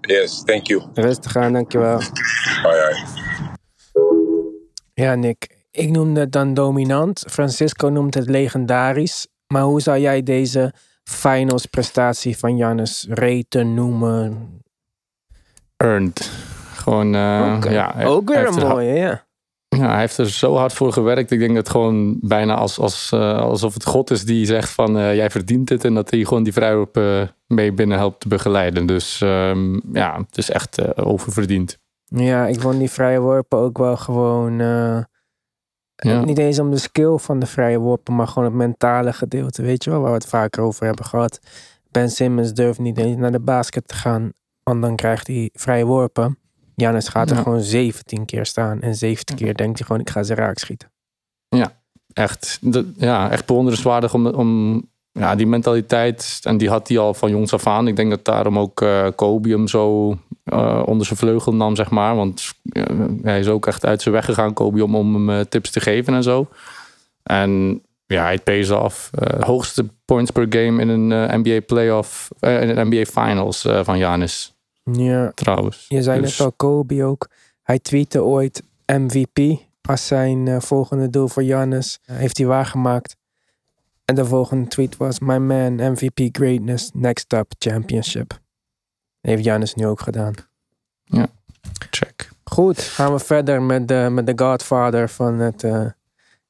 Yes, 0.00 0.42
thank 0.44 0.66
you. 0.66 0.82
Rustig 0.94 1.36
aan, 1.36 1.52
dankjewel. 1.52 2.00
Hoi, 2.62 2.78
hoi. 2.80 3.04
Ja, 4.94 5.14
Nick. 5.14 5.58
Ik 5.70 5.90
noemde 5.90 6.20
het 6.20 6.32
dan 6.32 6.54
dominant. 6.54 7.24
Francisco 7.28 7.88
noemt 7.88 8.14
het 8.14 8.28
legendarisch. 8.28 9.26
Maar 9.46 9.62
hoe 9.62 9.80
zou 9.80 9.98
jij 9.98 10.22
deze 10.22 10.72
finals 11.04 11.66
prestatie 11.66 12.38
van 12.38 12.56
Jannes 12.56 13.06
reten 13.08 13.74
noemen? 13.74 14.48
Earned. 15.76 16.30
Gewoon, 16.74 17.14
eh, 17.14 17.54
Oké. 17.56 17.70
ja. 17.70 17.94
Ook 18.04 18.28
weer 18.28 18.46
een 18.46 18.54
mooie, 18.54 18.92
ja. 18.92 19.24
Ja, 19.76 19.90
hij 19.90 20.00
heeft 20.00 20.18
er 20.18 20.30
zo 20.30 20.56
hard 20.56 20.72
voor 20.72 20.92
gewerkt. 20.92 21.30
Ik 21.30 21.38
denk 21.38 21.54
dat 21.54 21.68
gewoon 21.68 22.18
bijna 22.20 22.54
als, 22.54 22.78
als, 22.78 23.12
eh, 23.12 23.40
alsof 23.40 23.74
het 23.74 23.84
God 23.84 24.10
is 24.10 24.24
die 24.24 24.46
zegt 24.46 24.70
van 24.70 24.98
eh, 24.98 25.14
jij 25.14 25.30
verdient 25.30 25.68
het. 25.68 25.84
En 25.84 25.94
dat 25.94 26.10
hij 26.10 26.24
gewoon 26.24 26.42
die 26.42 26.52
vrijworp 26.52 26.96
eh, 26.96 27.22
mee 27.46 27.72
binnen 27.72 27.98
helpt 27.98 28.20
te 28.20 28.28
begeleiden. 28.28 28.86
Dus 28.86 29.20
ehm, 29.20 29.80
ja, 29.92 30.16
het 30.16 30.38
is 30.38 30.50
echt 30.50 30.78
eh, 30.78 31.06
oververdiend. 31.06 31.78
Ja, 32.04 32.46
ik 32.46 32.60
vond 32.60 32.78
die 32.78 32.90
vrije 32.90 33.20
worpen 33.20 33.58
ook 33.58 33.78
wel 33.78 33.96
gewoon... 33.96 34.58
Ja. 36.02 36.24
Niet 36.24 36.38
eens 36.38 36.58
om 36.58 36.70
de 36.70 36.78
skill 36.78 37.16
van 37.16 37.38
de 37.38 37.46
vrije 37.46 37.78
worpen, 37.78 38.14
maar 38.14 38.28
gewoon 38.28 38.44
het 38.44 38.56
mentale 38.56 39.12
gedeelte. 39.12 39.62
Weet 39.62 39.84
je 39.84 39.90
wel, 39.90 40.00
waar 40.00 40.10
we 40.10 40.16
het 40.16 40.26
vaker 40.26 40.62
over 40.62 40.86
hebben 40.86 41.04
gehad. 41.04 41.40
Ben 41.90 42.10
Simmons 42.10 42.52
durft 42.52 42.78
niet 42.78 42.98
eens 42.98 43.16
naar 43.16 43.32
de 43.32 43.40
basket 43.40 43.88
te 43.88 43.94
gaan, 43.94 44.32
want 44.62 44.82
dan 44.82 44.96
krijgt 44.96 45.26
hij 45.26 45.50
vrije 45.52 45.84
worpen. 45.84 46.38
Jannes 46.80 47.08
gaat 47.08 47.30
er 47.30 47.36
Ja. 47.36 47.42
gewoon 47.42 47.60
17 47.60 48.24
keer 48.24 48.46
staan. 48.46 48.80
En 48.80 48.94
17 48.94 49.36
keer 49.36 49.54
denkt 49.54 49.78
hij 49.78 49.86
gewoon, 49.86 50.02
ik 50.02 50.10
ga 50.10 50.22
ze 50.22 50.34
raak 50.34 50.58
schieten. 50.58 50.88
Echt, 52.12 52.58
dat- 52.60 52.84
ja, 52.96 53.30
echt 53.30 53.46
bewonderenswaardig 53.46 54.14
om, 54.14 54.26
om 54.26 54.82
ja, 55.12 55.34
die 55.34 55.46
mentaliteit. 55.46 56.40
En 56.42 56.56
die 56.58 56.68
had 56.68 56.88
hij 56.88 56.98
al 56.98 57.14
van 57.14 57.30
jongs 57.30 57.52
af 57.52 57.66
aan. 57.66 57.88
Ik 57.88 57.96
denk 57.96 58.10
dat 58.10 58.24
daarom 58.24 58.58
ook 58.58 58.82
eh 58.82 59.06
Kobe 59.14 59.48
hem 59.48 59.68
zo 59.68 60.16
eh, 60.44 60.82
onder 60.86 61.06
zijn 61.06 61.18
vleugel 61.18 61.54
nam, 61.54 61.76
zeg 61.76 61.90
maar. 61.90 62.16
Want 62.16 62.52
hij 63.22 63.38
is 63.38 63.48
ook 63.48 63.66
echt 63.66 63.86
uit 63.86 64.02
zijn 64.02 64.14
weg 64.14 64.24
gegaan, 64.24 64.52
Kobe, 64.54 64.84
om, 64.84 64.94
om 64.96 65.14
hem 65.14 65.30
eh, 65.38 65.44
tips 65.46 65.70
te 65.70 65.80
geven 65.80 66.14
en 66.14 66.22
zo. 66.22 66.48
En 67.22 67.82
ja, 68.06 68.22
hij 68.22 68.38
pays 68.38 68.70
af. 68.70 69.10
Hoogste 69.40 69.86
points 70.04 70.30
per 70.30 70.46
game 70.48 70.80
in 70.82 70.88
een 70.88 71.40
NBA 71.40 71.60
playoff, 71.66 72.28
in 72.40 72.48
een 72.78 72.86
NBA 72.88 73.04
finals 73.04 73.66
van 73.82 73.98
Janis, 73.98 74.54
Ja, 74.82 75.30
trouwens. 75.34 75.86
je 75.88 76.02
zei 76.02 76.20
Dus- 76.20 76.38
net 76.38 76.46
al 76.46 76.52
Kobe 76.52 77.04
ook. 77.04 77.28
Hij 77.62 77.78
tweette 77.78 78.22
ooit 78.24 78.62
MVP 78.86 79.60
als 79.82 80.06
zijn 80.06 80.48
eh, 80.48 80.60
volgende 80.60 81.10
doel 81.10 81.28
voor 81.28 81.42
Jannes. 81.42 81.98
heeft 82.02 82.36
hij 82.38 82.46
waargemaakt. 82.46 83.16
En 84.04 84.14
de 84.14 84.24
volgende 84.24 84.68
tweet 84.68 84.96
was: 84.96 85.18
My 85.18 85.36
man, 85.36 85.74
MVP 85.74 86.36
greatness, 86.36 86.90
next 86.92 87.32
up 87.32 87.52
championship. 87.58 88.38
Heeft 89.20 89.44
Jannes 89.44 89.74
nu 89.74 89.86
ook 89.86 90.00
gedaan. 90.00 90.34
Check. 91.90 92.28
Goed. 92.44 92.80
Gaan 92.80 93.12
we 93.12 93.18
verder 93.18 93.62
met 93.62 93.88
de, 93.88 94.08
met 94.10 94.26
de 94.26 94.32
godfather 94.44 95.08
van 95.08 95.38
het 95.38 95.64
eh, 95.64 95.86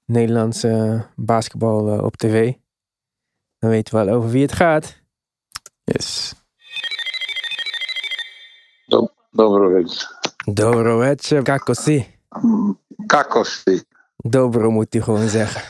Nederlandse 0.05 1.05
basketbal 1.17 1.93
eh, 1.93 2.05
op 2.05 2.17
tv. 2.17 2.53
Dan 3.59 3.71
weten 3.71 3.99
we 3.99 4.05
wel 4.05 4.15
over 4.15 4.31
wie 4.31 4.43
het 4.43 4.53
gaat. 4.53 4.97
Yes. 5.85 6.35
Dobro 9.31 9.69
večer. 9.69 10.09
Dobro 10.45 10.99
večer, 10.99 11.43
kako 11.43 11.75
si? 11.75 12.07
Kako 13.07 13.45
si? 13.45 13.83
Dobro 14.17 14.71
moet 14.71 14.95
u 14.95 15.01
gewoon 15.03 15.29
zeggen. 15.29 15.63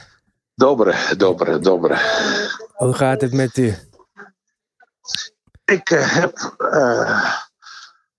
Dobre, 0.54 0.94
dobre, 1.16 1.58
dobre. 1.58 1.98
Hoe 2.74 2.92
gaat 2.92 3.20
het 3.20 3.32
met 3.32 3.56
u? 3.56 3.74
Ik 5.64 5.90
eh, 5.90 6.14
heb 6.14 6.54
eh, 6.58 7.34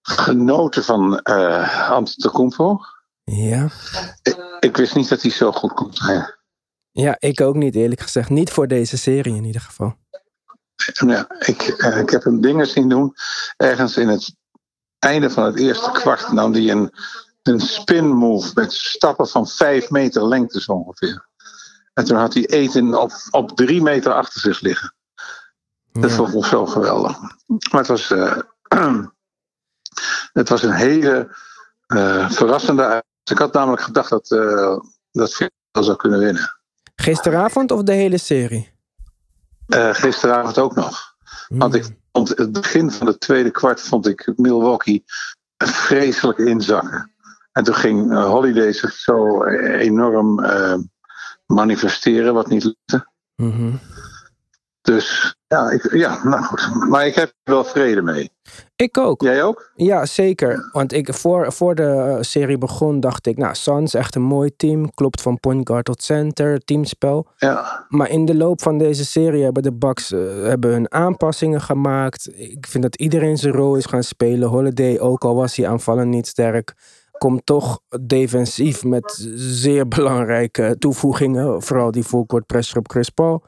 genoten 0.02 0.84
van 0.84 1.20
eh 1.20 1.89
Antetokounmpo. 1.89 2.80
Ja? 3.24 3.70
Ik, 4.22 4.38
ik 4.60 4.78
wist 4.78 4.96
niet 4.96 5.10
dat 5.10 5.22
hij 5.22 5.32
zo 5.32 5.52
goed 5.52 5.74
kon 5.74 5.94
zijn. 5.94 6.36
Ja, 6.92 7.16
ik 7.20 7.42
ook 7.42 7.56
niet 7.56 7.76
eerlijk 7.76 8.02
gezegd. 8.02 8.30
Niet 8.30 8.52
voor 8.52 8.68
deze 8.68 8.98
serie 8.98 9.36
in 9.36 9.44
ieder 9.44 9.62
geval. 9.62 9.96
Ja, 11.08 11.26
ik, 11.39 11.62
eh, 11.62 11.98
ik 11.98 12.10
heb 12.10 12.24
hem 12.24 12.42
dingen 12.42 12.68
zien 12.68 12.89
doen. 12.89 13.14
Ergens 13.58 13.98
in 13.98 14.08
het 14.08 14.36
einde 15.02 15.30
van 15.30 15.43
het 15.43 15.58
eerste 15.60 15.91
kwart 15.91 16.32
nam 16.32 16.54
hij 16.54 16.70
een, 16.70 16.91
een 17.43 17.60
spin 17.60 18.08
move 18.08 18.52
met 18.54 18.74
stappen 18.74 19.28
van 19.28 19.47
vijf 19.47 19.89
meter 19.89 20.28
lengte 20.28 20.62
zo 20.62 20.72
ongeveer. 20.72 21.30
En 21.93 22.06
toen 22.06 22.18
had 22.18 22.34
hij 22.34 22.45
eten 22.45 23.02
op, 23.02 23.12
op 23.32 23.56
drie 23.56 23.82
meter 23.82 24.14
achter 24.14 24.41
zich 24.41 24.60
liggen. 24.60 24.93
Dat 25.91 26.10
Ja. 26.10 26.16
vond 26.16 26.34
ik 26.36 26.45
zo 26.45 26.66
geweldig. 26.66 27.20
Maar 27.47 27.80
het 27.80 27.88
was, 27.88 28.12
eh, 28.12 28.38
het 30.34 30.49
was 30.49 30.64
een 30.64 30.72
hele 30.72 31.36
eh, 31.88 32.30
verrassende 32.30 32.86
uit. 32.86 33.04
Ik 33.24 33.38
had 33.38 33.54
namelijk 33.54 33.82
gedacht 33.82 34.10
dat, 34.10 34.32
eh 34.32 34.78
dat 35.12 35.34
Phil 35.34 35.49
zou 35.72 35.95
kunnen 35.95 36.20
winnen. 36.20 36.60
Gisteravond 36.95 37.72
of 37.72 37.84
de 37.84 37.93
hele 37.93 38.18
serie? 38.18 38.74
Gisteravond 39.91 40.58
ook 40.58 40.76
nog. 40.76 41.16
Want 41.47 41.74
ik 41.76 41.84
Hmm. 41.84 41.99
Vond 42.12 42.38
het 42.38 42.51
begin 42.51 42.91
van 42.91 43.07
het 43.07 43.20
tweede 43.20 43.51
kwart 43.51 43.82
vond 43.82 44.07
ik 44.07 44.34
Milwaukee 44.36 45.03
vreselijk 45.57 46.38
inzakken. 46.38 47.12
En 47.51 47.64
toen 47.64 47.76
ging 47.76 48.12
eh, 48.12 48.26
Holiday 48.26 48.74
zich 48.74 48.93
zo 48.93 49.43
enorm 49.43 50.39
eh, 50.39 50.78
manifesteren, 51.45 52.34
wat 52.34 52.47
niet 52.47 52.64
lukte. 52.64 53.07
Mhm. 53.36 53.76
Dus 54.82 55.36
ja, 55.48 55.70
ik, 55.70 55.94
ja, 55.94 56.24
nou 56.24 56.44
goed. 56.44 56.90
Maar 56.90 57.06
ik 57.06 57.16
heb 57.16 57.34
er 57.44 57.54
wel 57.54 57.64
vrede 57.64 58.02
mee. 58.02 58.32
Ik 58.76 58.98
ook. 58.98 59.22
Jij 59.22 59.44
ook? 59.44 59.72
Ja, 59.76 60.06
zeker. 60.06 60.70
Want 60.72 60.94
ik, 60.94 61.14
voor, 61.14 61.52
voor 61.52 61.76
de 61.76 62.18
serie 62.22 62.58
begon 62.58 63.00
dacht 63.00 63.26
ik, 63.26 63.38
nou, 63.38 63.56
Suns 63.56 63.94
echt 63.94 64.16
een 64.16 64.22
mooi 64.22 64.56
team. 64.56 64.94
Klopt 64.94 65.22
van 65.22 65.40
point 65.40 65.68
guard 65.68 65.86
tot 65.86 66.04
center, 66.04 66.60
teamspel. 66.60 67.28
Ja. 67.38 67.86
Maar 67.90 68.10
in 68.10 68.26
de 68.26 68.36
loop 68.36 68.62
van 68.62 68.78
deze 68.78 69.06
serie 69.06 69.44
hebben 69.44 69.64
de 69.64 69.74
Bucks 69.74 70.12
eh, 70.12 70.20
hebben 70.44 70.72
hun 70.72 70.92
aanpassingen 70.92 71.62
gemaakt. 71.62 72.30
Ik 72.34 72.68
vind 72.68 72.84
dat 72.84 72.96
iedereen 72.96 73.38
zijn 73.38 73.54
rol 73.54 73.76
is 73.76 73.86
gaan 73.86 74.04
spelen. 74.04 74.50
Holiday, 74.50 75.00
ook 75.00 75.24
al 75.24 75.36
was 75.36 75.56
hij 75.56 75.68
aanvallend 75.68 76.10
niet 76.10 76.28
sterk, 76.28 76.74
komt 77.22 77.46
toch 77.46 77.80
defensief 78.02 78.84
met 78.84 79.30
zeer 79.36 79.88
belangrijke 79.88 80.76
toevoegingen. 80.80 81.62
Vooral 81.62 81.92
die 81.92 82.04
full-court 82.04 82.46
pressure 82.46 82.80
op 82.80 82.92
Chris 82.92 83.10
Paul. 83.10 83.44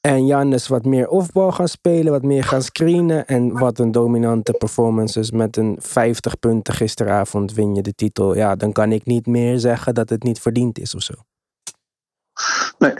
En 0.00 0.26
Jannes 0.26 0.68
wat 0.68 0.84
meer 0.84 1.08
offbal 1.08 1.52
gaan 1.52 1.68
spelen, 1.68 2.12
wat 2.12 2.22
meer 2.22 2.44
gaan 2.44 2.62
screenen. 2.62 3.26
En 3.26 3.58
wat 3.58 3.78
een 3.78 3.92
dominante 3.92 4.52
performance 4.52 5.20
is 5.20 5.30
met 5.30 5.56
een 5.56 5.76
50 5.80 6.38
punten 6.38 6.74
gisteravond 6.74 7.52
win 7.52 7.74
je 7.74 7.82
de 7.82 7.94
titel. 7.94 8.36
Ja, 8.36 8.56
dan 8.56 8.72
kan 8.72 8.92
ik 8.92 9.04
niet 9.04 9.26
meer 9.26 9.58
zeggen 9.58 9.94
dat 9.94 10.08
het 10.08 10.22
niet 10.22 10.40
verdiend 10.40 10.78
is 10.78 10.94
of 10.94 11.02
zo. 11.02 11.14
Nee. 12.78 12.94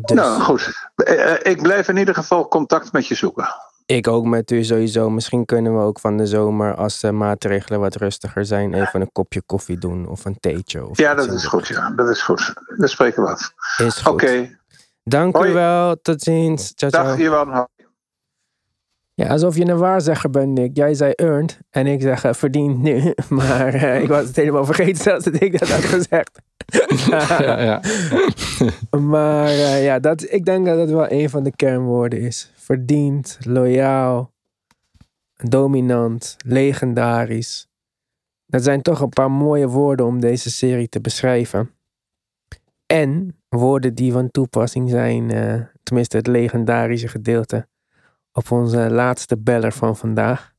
Dus 0.00 0.16
Nou 0.16 0.40
goed. 0.40 0.90
Eh, 0.94 1.32
eh, 1.32 1.52
ik 1.52 1.62
blijf 1.62 1.88
in 1.88 1.96
ieder 1.96 2.14
geval 2.14 2.48
contact 2.48 2.92
met 2.92 3.06
je 3.06 3.14
zoeken. 3.14 3.48
Ik 3.86 4.08
ook 4.08 4.24
met 4.24 4.50
u 4.50 4.64
sowieso. 4.64 5.10
Misschien 5.10 5.44
kunnen 5.44 5.76
we 5.76 5.82
ook 5.82 6.00
van 6.00 6.16
de 6.16 6.26
zomer, 6.26 6.74
als 6.74 7.00
de 7.00 7.12
maatregelen 7.12 7.80
wat 7.80 7.94
rustiger 7.94 8.44
zijn, 8.44 8.74
even 8.74 9.00
een 9.00 9.12
kopje 9.12 9.42
koffie 9.46 9.78
doen 9.78 10.08
of 10.08 10.24
een 10.24 10.40
theetje. 10.40 10.86
Of 10.86 10.98
Ja, 10.98 11.14
dat 11.14 11.32
is 11.32 11.44
goed. 11.46 11.66
Ja. 11.66 11.90
Dat 11.90 12.08
is 12.08 12.22
goed. 12.22 12.52
Spreken 12.78 13.22
we 13.22 13.28
af. 13.28 13.52
Is 13.76 13.96
goed. 13.96 14.12
Oké. 14.12 14.58
Dank 15.02 15.36
Hoi. 15.36 15.50
u 15.50 15.52
wel. 15.52 15.96
Tot 16.02 16.22
ziens. 16.22 16.72
Ciao, 16.74 16.90
ciao. 16.90 17.04
Dag 17.04 17.18
Iwan. 17.18 17.68
Ja, 19.16 19.28
alsof 19.28 19.56
je 19.56 19.66
een 19.66 19.78
waarzegger 19.78 20.30
bent, 20.30 20.58
Nick. 20.58 20.76
Jij 20.76 20.94
zei 20.94 21.12
earned 21.12 21.60
en 21.70 21.86
ik 21.86 22.02
zeg 22.02 22.24
eh, 22.24 22.32
verdiend 22.32 22.82
nu. 22.82 23.14
Maar 23.28 23.74
eh, 23.74 24.02
ik 24.02 24.08
was 24.08 24.26
het 24.26 24.36
helemaal 24.36 24.64
vergeten 24.64 25.02
zelfs 25.02 25.24
dat 25.24 25.42
ik 25.42 25.58
dat 25.58 25.68
had 25.68 25.84
gezegd. 25.84 26.40
Ja, 27.40 27.60
ja. 27.60 27.82
Maar 29.00 29.48
eh, 29.48 29.84
ja, 29.84 29.98
dat, 29.98 30.32
ik 30.32 30.44
denk 30.44 30.66
dat 30.66 30.76
dat 30.76 30.90
wel 30.90 31.10
een 31.10 31.30
van 31.30 31.42
de 31.42 31.56
kernwoorden 31.56 32.20
is. 32.20 32.52
Verdiend, 32.54 33.38
loyaal, 33.40 34.32
dominant, 35.36 36.36
legendarisch. 36.46 37.68
Dat 38.46 38.62
zijn 38.62 38.82
toch 38.82 39.00
een 39.00 39.08
paar 39.08 39.30
mooie 39.30 39.68
woorden 39.68 40.06
om 40.06 40.20
deze 40.20 40.50
serie 40.50 40.88
te 40.88 41.00
beschrijven. 41.00 41.70
En 42.86 43.36
woorden 43.48 43.94
die 43.94 44.12
van 44.12 44.30
toepassing 44.30 44.90
zijn, 44.90 45.28
tenminste 45.82 46.16
het 46.16 46.26
legendarische 46.26 47.08
gedeelte, 47.08 47.66
op 48.34 48.50
onze 48.50 48.90
laatste 48.90 49.36
beller 49.38 49.72
van 49.72 49.96
vandaag. 49.96 50.52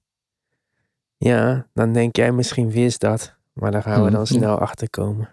Ja, 1.17 1.67
dan 1.73 1.93
denk 1.93 2.15
jij 2.15 2.32
misschien 2.32 2.71
wie 2.71 2.86
is 2.86 2.97
dat, 2.97 3.36
maar 3.53 3.71
daar 3.71 3.82
gaan 3.84 4.03
we 4.03 4.09
dan 4.11 4.21
Mhm. 4.21 4.34
snel 4.34 4.57
achter 4.59 4.89
komen. 4.89 5.30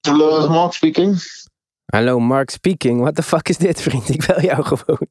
Hello, 0.00 0.38
is 0.42 0.48
Mark 0.48 0.72
speaking. 0.72 1.16
Hallo, 1.86 2.18
Mark 2.20 2.50
speaking. 2.50 3.00
What 3.00 3.14
the 3.14 3.22
fuck 3.22 3.48
is 3.48 3.56
dit, 3.56 3.80
vriend? 3.80 4.08
Ik 4.08 4.26
bel 4.26 4.40
jou 4.40 4.64
gewoon. 4.64 5.06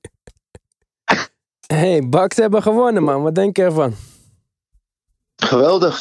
hey, 1.68 2.10
Bucks 2.10 2.36
hebben 2.38 2.62
gewonnen, 2.62 3.04
man. 3.04 3.24
Wat 3.24 3.36
denk 3.36 3.58
je 3.58 3.64
ervan? 3.64 3.96
Geweldig. 5.36 6.00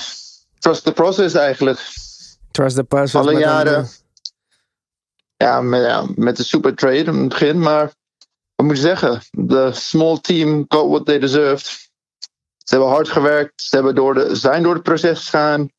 Trust 0.59 0.84
the 0.84 0.93
process 0.93 1.34
eigenlijk. 1.34 1.78
Trust 2.51 2.76
the 2.76 2.84
process. 2.84 3.14
Alle 3.14 3.30
dan, 3.32 3.41
jaren. 3.41 3.76
eh, 3.82 3.88
Ja, 5.43 5.61
met, 5.61 5.82
ja, 5.82 6.07
met 6.14 6.36
de 6.36 6.43
super 6.45 6.74
trade 6.74 6.97
in 6.97 7.14
het 7.14 7.28
begin, 7.28 7.59
maar 7.59 7.93
wat 8.55 8.66
moet 8.66 8.76
je 8.76 8.82
zeggen? 8.82 9.20
De 9.30 9.72
small 9.72 10.18
team 10.18 10.64
got 10.68 10.88
what 10.88 11.07
they 11.07 11.18
deserved. 11.18 11.91
Ze 12.64 12.74
hebben 12.74 12.88
hard 12.88 13.09
gewerkt, 13.09 13.62
ze 13.62 13.74
hebben 13.74 13.95
door 13.95 14.14
de, 14.14 14.34
zijn 14.34 14.62
door 14.62 14.74
het 14.74 14.82
proces 14.82 15.24
gegaan. 15.24 15.70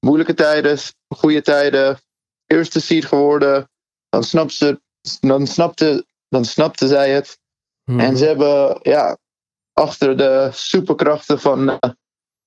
Moeilijke 0.00 0.34
tijden, 0.34 0.78
goede 1.14 1.42
tijden. 1.42 1.98
Eerste 2.46 2.80
seed 2.80 3.04
geworden. 3.04 3.70
Dan 4.08 4.24
snapte, 4.24 4.54
ze, 4.54 4.80
dan 5.20 5.46
snapte, 5.46 6.06
dan 6.28 6.44
snapte 6.44 6.86
zij 6.86 7.10
het. 7.10 7.38
mhm. 7.84 8.00
En 8.00 8.16
ze 8.16 8.24
hebben, 8.24 8.78
ja, 8.82 9.18
achter 9.72 10.16
de 10.16 10.48
superkrachten 10.52 11.40
van 11.40 11.68
uh, 11.68 11.76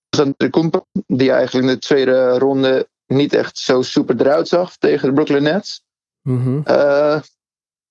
Antetokounmpo, 0.10 0.86
die 1.08 1.32
eigenlijk 1.32 1.68
in 1.68 1.74
de 1.74 1.80
tweede 1.80 2.38
ronde 2.38 2.90
niet 3.08 3.34
echt 3.34 3.58
zo 3.58 3.82
super 3.82 4.22
eruit 4.22 4.48
zag 4.48 4.78
tegen 4.78 5.08
de 5.08 5.14
Brooklyn 5.14 5.44
Nets. 5.44 5.85
Mhm. 6.26 6.62
Eh, 6.64 7.20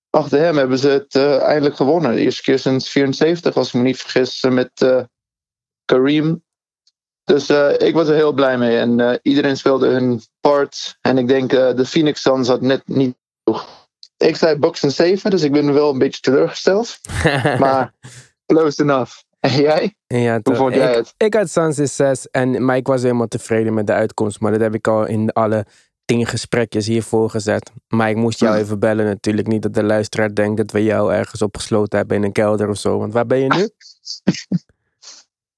achter 0.09 0.39
hem 0.39 0.57
hebben 0.57 0.77
ze 0.77 0.89
het 0.89 1.15
eh, 1.15 1.41
eindelijk 1.41 1.75
gewonnen. 1.75 2.15
De 2.15 2.21
eerste 2.21 2.41
keer 2.41 2.59
sinds 2.59 2.89
74, 2.89 3.55
als 3.55 3.67
ik 3.67 3.73
me 3.73 3.81
niet 3.81 3.97
vergis, 3.97 4.41
eh, 4.41 4.51
met 4.51 5.05
Kareem. 5.85 6.43
Dus 7.23 7.49
ik 7.77 7.93
was 7.93 8.07
er 8.07 8.15
heel 8.15 8.33
blij 8.33 8.57
mee. 8.57 8.77
En 8.77 9.19
iedereen 9.21 9.57
speelde 9.57 9.87
hun 9.87 10.21
part. 10.39 10.97
En 11.01 11.17
ik 11.17 11.27
denk, 11.27 11.49
de 11.49 11.85
Phoenix 11.85 12.21
Suns 12.21 12.47
had 12.47 12.61
net 12.61 12.87
niet 12.87 13.15
genoeg. 13.43 13.87
Ik 14.17 14.35
zei 14.35 14.59
Bucks 14.59 14.83
en 14.83 14.91
7, 14.91 15.31
dus 15.31 15.41
ik 15.41 15.51
ben 15.51 15.73
wel 15.73 15.91
een 15.91 15.97
beetje 15.97 16.21
teleurgesteld. 16.21 16.99
Maar 17.59 17.93
close 18.45 18.81
enough. 18.81 19.21
En 19.39 19.51
jij? 19.51 19.95
ja, 20.07 20.33
Hoe 20.33 20.41
toch. 20.41 20.57
vond 20.57 20.75
jij 20.75 20.89
ik, 20.89 20.95
het? 20.95 21.13
ik 21.17 21.33
had 21.33 21.49
Suns 21.49 21.79
in 21.79 21.87
6, 21.87 22.29
en, 22.29 22.65
maar 22.65 22.75
ik 22.75 22.87
was 22.87 23.01
helemaal 23.01 23.27
tevreden 23.27 23.73
met 23.73 23.87
de 23.87 23.93
uitkomst. 23.93 24.39
Maar 24.39 24.51
dat 24.51 24.61
heb 24.61 24.73
ik 24.73 24.87
al 24.87 25.05
in 25.05 25.31
alle 25.31 25.65
tien 26.05 26.25
gesprekjes 26.25 26.87
hiervoor 26.87 27.29
gezet. 27.29 27.71
Maar 27.87 28.09
ik 28.09 28.15
moest 28.15 28.39
jou 28.39 28.55
even 28.55 28.79
bellen 28.79 29.05
natuurlijk. 29.05 29.47
Niet 29.47 29.61
dat 29.61 29.73
de 29.73 29.83
luisteraar 29.83 30.35
denkt 30.35 30.57
dat 30.57 30.71
we 30.71 30.83
jou 30.83 31.13
ergens 31.13 31.41
opgesloten 31.41 31.97
hebben 31.97 32.17
in 32.17 32.23
een 32.23 32.31
kelder 32.31 32.69
of 32.69 32.77
zo. 32.77 32.97
Want 32.97 33.13
waar 33.13 33.25
ben 33.25 33.39
je 33.39 33.53
nu? 33.53 33.69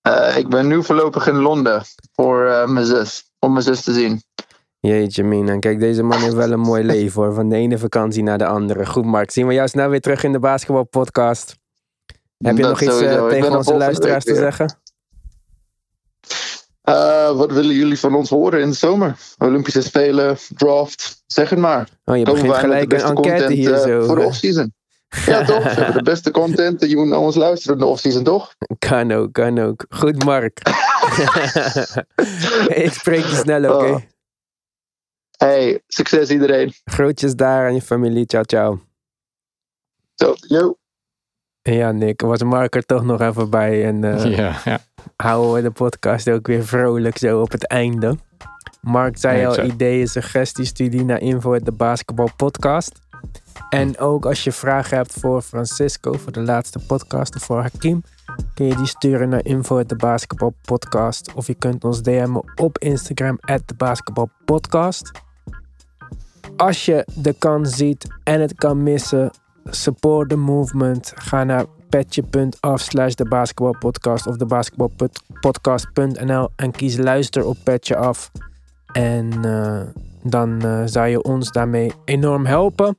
Eh, 0.02 0.38
ik 0.38 0.48
ben 0.50 0.68
nu 0.68 0.84
voorlopig 0.84 1.28
in 1.28 1.36
Londen 1.36 1.84
voor 2.14 2.46
eh, 2.46 2.68
mijn 2.68 2.86
zus. 2.86 3.32
Om 3.40 3.52
mijn 3.52 3.64
zus 3.64 3.82
te 3.82 3.94
zien. 3.94 4.22
Jeetje 4.80 5.24
mina, 5.24 5.60
kijk 5.60 5.80
deze 5.80 6.04
man 6.04 6.20
heeft 6.20 6.34
wel 6.34 6.52
een 6.52 6.60
mooi 6.60 6.84
leven 6.94 7.22
hoor. 7.22 7.34
Van 7.34 7.50
de 7.50 7.56
ene 7.56 7.78
vakantie 7.78 8.24
naar 8.24 8.38
de 8.38 8.46
andere. 8.46 8.86
Goed 8.86 9.06
Mark, 9.06 9.32
zien 9.32 9.48
we 9.48 9.54
jou 9.54 9.68
snel 9.68 9.90
weer 9.90 10.02
terug 10.02 10.24
in 10.24 10.32
de 10.32 10.40
basketbalpodcast. 10.40 11.56
Heb 12.38 12.56
je 12.56 12.62
Dat 12.62 12.70
nog 12.70 12.82
iets 12.82 13.02
eh, 13.02 13.28
tegen 13.28 13.58
onze 13.58 13.74
luisteraars 13.74 14.24
te 14.24 14.36
zeggen? 14.36 14.80
Eh, 16.88 17.32
wat 17.32 17.52
willen 17.52 17.76
jullie 17.76 18.00
van 18.00 18.16
ons 18.16 18.30
horen 18.30 18.62
in 18.62 18.70
de 18.70 18.76
zomer? 18.76 19.18
Olympische 19.38 19.82
Spelen, 19.82 20.38
draft, 20.56 21.24
zeg 21.26 21.50
het 21.50 21.60
maar. 21.60 21.90
Oh, 22.06 22.18
je 22.18 22.24
Komen 22.24 22.42
begint 22.42 22.42
wij 22.42 22.50
met 22.50 22.62
de 22.62 22.68
gelijk 22.68 22.82
een 22.82 22.88
beste 22.90 23.08
enquête 23.08 23.44
content, 23.44 23.58
hier 23.58 23.74
eh, 23.74 23.82
zo. 23.82 24.06
voor 24.06 24.16
de 24.16 24.26
offseason. 24.26 24.74
Ja, 25.26 25.46
toch? 25.46 25.62
Ze 25.62 25.68
hebben 25.70 25.94
de 25.94 26.12
beste 26.12 26.32
content. 26.32 26.90
Je 26.90 26.96
moet 26.98 27.08
naar 27.08 27.20
ons 27.20 27.36
luisteren 27.36 27.78
in 27.78 27.84
de 27.84 27.90
off-season, 27.90 28.24
toch? 28.24 28.56
Kan 28.80 29.12
ook, 29.12 29.34
kan 29.34 29.60
ook. 29.60 29.86
Goed, 29.90 30.24
Mark. 30.24 30.60
ik 32.86 32.94
spreek 32.94 33.26
je 33.26 33.36
snel, 33.36 33.74
oké? 33.74 33.86
Oh. 33.86 34.00
Hey, 35.38 35.82
succes 35.88 36.30
iedereen. 36.30 36.74
Groetjes 36.84 37.36
daar 37.36 37.66
aan 37.66 37.74
je 37.74 37.82
familie. 37.82 38.26
Ciao, 38.26 38.44
ciao. 38.44 38.80
Zo, 40.16 40.36
yo. 40.40 40.78
Ja, 41.62 41.92
Nick, 41.92 42.22
was 42.22 42.44
Mark 42.44 42.76
er 42.76 42.86
toch 42.86 43.04
nog 43.04 43.22
even 43.22 43.50
bij. 43.50 43.86
En 43.86 44.04
eh, 44.04 44.36
Ja, 44.38 44.62
ja. 44.66 44.80
Houden 45.18 45.54
we 45.54 45.62
de 45.62 45.72
podcast 45.72 46.30
ook 46.30 46.48
weer 46.48 46.66
vrolijk 46.66 47.18
zo 47.18 47.42
op 47.42 47.52
het 47.52 47.68
einde. 47.68 48.18
Mark 48.82 49.18
zei 49.18 49.46
al, 49.46 49.64
ideeën, 49.64 50.08
suggesties, 50.08 50.68
studie 50.68 51.06
naar 51.06 51.22
info 51.22 51.60
de 51.60 51.72
basketbal 51.72 52.30
podcast. 52.36 53.00
En 53.70 53.98
ook 53.98 54.26
als 54.26 54.44
je 54.44 54.52
vragen 54.52 54.98
hebt 54.98 55.14
voor 55.14 55.42
Francisco, 55.42 56.14
voor 56.14 56.32
de 56.32 56.42
laatste 56.42 56.80
podcast 56.88 57.36
of 57.36 57.44
voor 57.44 57.62
Hakim, 57.62 58.04
kun 58.54 58.66
je 58.66 58.76
die 58.76 58.88
sturen 58.88 59.30
naar 59.30 59.46
info 59.46 59.80
at 59.80 59.90
de 59.90 59.96
basketbal 59.96 60.54
podcast. 60.62 61.34
Of 61.34 61.48
je 61.48 61.56
kunt 61.56 61.84
ons 61.84 62.02
DM'en 62.02 62.44
op 62.56 62.78
Instagram 62.78 63.38
at 63.40 63.62
de 63.66 63.76
basketbal 63.76 64.30
podcast. 64.46 65.12
Als 66.56 66.86
je 66.86 67.08
de 67.16 67.36
kans 67.40 67.76
ziet 67.76 68.08
en 68.24 68.42
het 68.42 68.56
kan 68.56 68.84
missen, 68.84 69.32
support 69.70 70.30
the 70.30 70.36
movement. 70.36 71.14
Ga 71.16 71.44
naar 71.44 71.66
petje.af 71.90 72.82
slash 72.82 73.14
de 73.14 73.26
basketbalpodcast 73.26 74.28
of 74.28 74.36
de 74.36 74.46
basketbalpodcast.nl 74.46 76.50
en 76.56 76.72
kies 76.72 76.98
luister 76.98 77.46
op 77.46 77.58
Petje 77.64 77.96
Af. 77.96 78.32
En 78.94 79.30
eh, 79.44 79.82
dan 80.24 80.62
eh, 80.62 80.82
zou 80.86 81.08
je 81.08 81.24
ons 81.24 81.52
daarmee 81.52 81.92
enorm 82.06 82.46
helpen. 82.46 82.98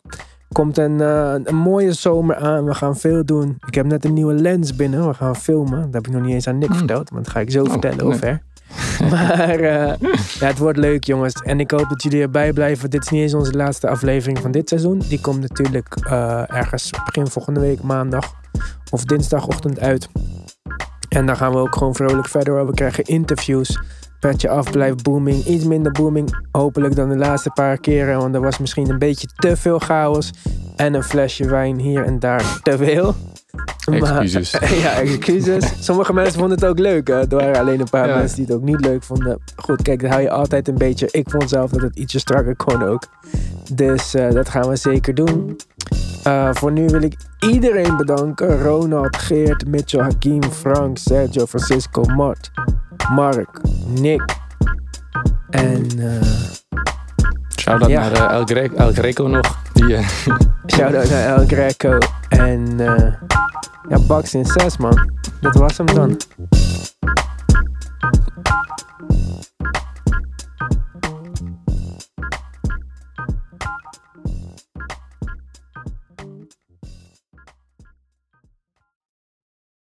Komt 0.52 0.78
een, 0.78 1.00
eh, 1.00 1.34
een 1.44 1.56
mooie 1.56 1.92
zomer 1.92 2.36
aan. 2.36 2.64
We 2.64 2.74
gaan 2.74 2.96
veel 2.96 3.24
doen. 3.24 3.56
Ik 3.66 3.74
heb 3.74 3.86
net 3.86 4.04
een 4.04 4.14
nieuwe 4.14 4.34
lens 4.34 4.76
binnen. 4.76 5.08
We 5.08 5.14
gaan 5.14 5.36
filmen. 5.36 5.82
Dat 5.82 5.94
heb 5.94 6.06
ik 6.06 6.12
nog 6.12 6.22
niet 6.22 6.34
eens 6.34 6.48
aan 6.48 6.58
Nick 6.58 6.74
verteld. 6.74 7.10
Maar 7.10 7.22
dat 7.22 7.32
ga 7.32 7.40
ik 7.40 7.50
zo 7.50 7.64
vertellen 7.64 8.20
nee. 8.20 8.38
Maar 9.10 9.60
eh, 9.60 9.94
ja, 10.38 10.46
het 10.46 10.58
wordt 10.58 10.78
leuk, 10.78 11.04
jongens. 11.04 11.32
En 11.34 11.60
ik 11.60 11.70
hoop 11.70 11.88
dat 11.88 12.02
jullie 12.02 12.22
erbij 12.22 12.52
blijven. 12.52 12.90
Dit 12.90 13.02
is 13.04 13.08
niet 13.08 13.22
eens 13.22 13.34
onze 13.34 13.52
laatste 13.52 13.88
aflevering 13.88 14.38
van 14.38 14.50
dit 14.50 14.68
seizoen. 14.68 14.98
Die 14.98 15.20
komt 15.20 15.40
natuurlijk 15.40 15.96
eh, 15.96 16.56
ergens 16.56 16.90
begin 17.04 17.26
volgende 17.26 17.60
week, 17.60 17.82
maandag 17.82 18.32
of 18.90 19.04
dinsdagochtend 19.04 19.80
uit. 19.80 20.08
En 21.08 21.26
dan 21.26 21.36
gaan 21.36 21.52
we 21.52 21.58
ook 21.58 21.76
gewoon 21.76 21.94
vrolijk 21.94 22.28
verder. 22.28 22.66
We 22.66 22.74
krijgen 22.74 23.04
interviews. 23.04 23.78
Petje 24.20 24.48
af, 24.48 24.70
blijft 24.70 25.02
booming. 25.02 25.44
Iets 25.44 25.64
minder 25.64 25.92
booming, 25.92 26.46
hopelijk 26.52 26.96
dan 26.96 27.08
de 27.08 27.16
laatste 27.16 27.50
paar 27.50 27.78
keren. 27.78 28.18
Want 28.18 28.34
er 28.34 28.40
was 28.40 28.58
misschien 28.58 28.90
een 28.90 28.98
beetje 28.98 29.28
te 29.36 29.56
veel 29.56 29.78
chaos. 29.78 30.30
En 30.76 30.94
een 30.94 31.02
flesje 31.02 31.48
wijn 31.48 31.78
hier 31.78 32.04
en 32.04 32.18
daar 32.18 32.58
te 32.62 32.76
veel. 32.76 33.14
Maar- 33.90 34.00
Excuses. 34.20 34.50
ja, 34.82 34.90
excuses. 35.00 35.72
Sommige 35.84 36.12
mensen 36.12 36.38
vonden 36.38 36.58
het 36.58 36.66
ook 36.66 36.78
leuk. 36.78 37.08
Hè? 37.08 37.14
Er 37.20 37.36
waren 37.36 37.58
alleen 37.60 37.80
een 37.80 37.90
paar 37.90 38.08
Ja. 38.08 38.16
mensen 38.16 38.36
die 38.36 38.46
het 38.46 38.54
ook 38.54 38.62
niet 38.62 38.80
leuk 38.80 39.02
vonden. 39.02 39.38
Goed, 39.56 39.82
kijk, 39.82 40.00
dat 40.00 40.10
hou 40.10 40.22
je 40.22 40.30
altijd 40.30 40.68
een 40.68 40.78
beetje. 40.78 41.08
Ik 41.10 41.30
vond 41.30 41.48
zelf 41.48 41.70
dat 41.70 41.80
het 41.82 41.96
ietsje 41.96 42.18
strakker 42.18 42.56
kon 42.56 42.82
ook. 42.82 43.02
Dus 43.72 44.14
eh, 44.14 44.30
dat 44.30 44.48
gaan 44.48 44.68
we 44.68 44.76
zeker 44.76 45.14
doen. 45.14 45.56
Eh, 46.22 46.48
voor 46.52 46.72
nu 46.72 46.86
wil 46.86 47.02
ik 47.02 47.14
iedereen 47.40 47.96
bedanken. 47.96 48.62
Ronald, 48.62 49.16
Geert, 49.16 49.66
Mitchell, 49.66 50.00
Hakim, 50.00 50.42
Frank, 50.42 50.98
Sergio, 50.98 51.46
Francisco, 51.46 52.02
Mart, 52.02 52.50
Mark, 53.14 53.60
Nick. 53.86 54.36
En 55.50 55.86
eh 55.98 56.22
Shout-out 57.60 57.90
Ja. 57.90 58.00
naar 58.00 58.12
eh, 58.12 58.34
El, 58.36 58.44
Gre- 58.44 58.74
El 58.76 58.92
Greco 58.92 59.26
nog. 59.26 59.58
Die, 59.72 59.94
eh, 59.96 60.08
shout-out 60.74 61.10
naar 61.10 61.26
El 61.36 61.46
Greco. 61.46 61.98
En 62.28 62.76
ja, 63.88 63.98
Bax 64.06 64.34
in 64.34 64.44
6 64.46 64.76
man. 64.76 65.10
Dat 65.40 65.54
was 65.54 65.76
hem 65.76 65.86
dan. 65.86 66.16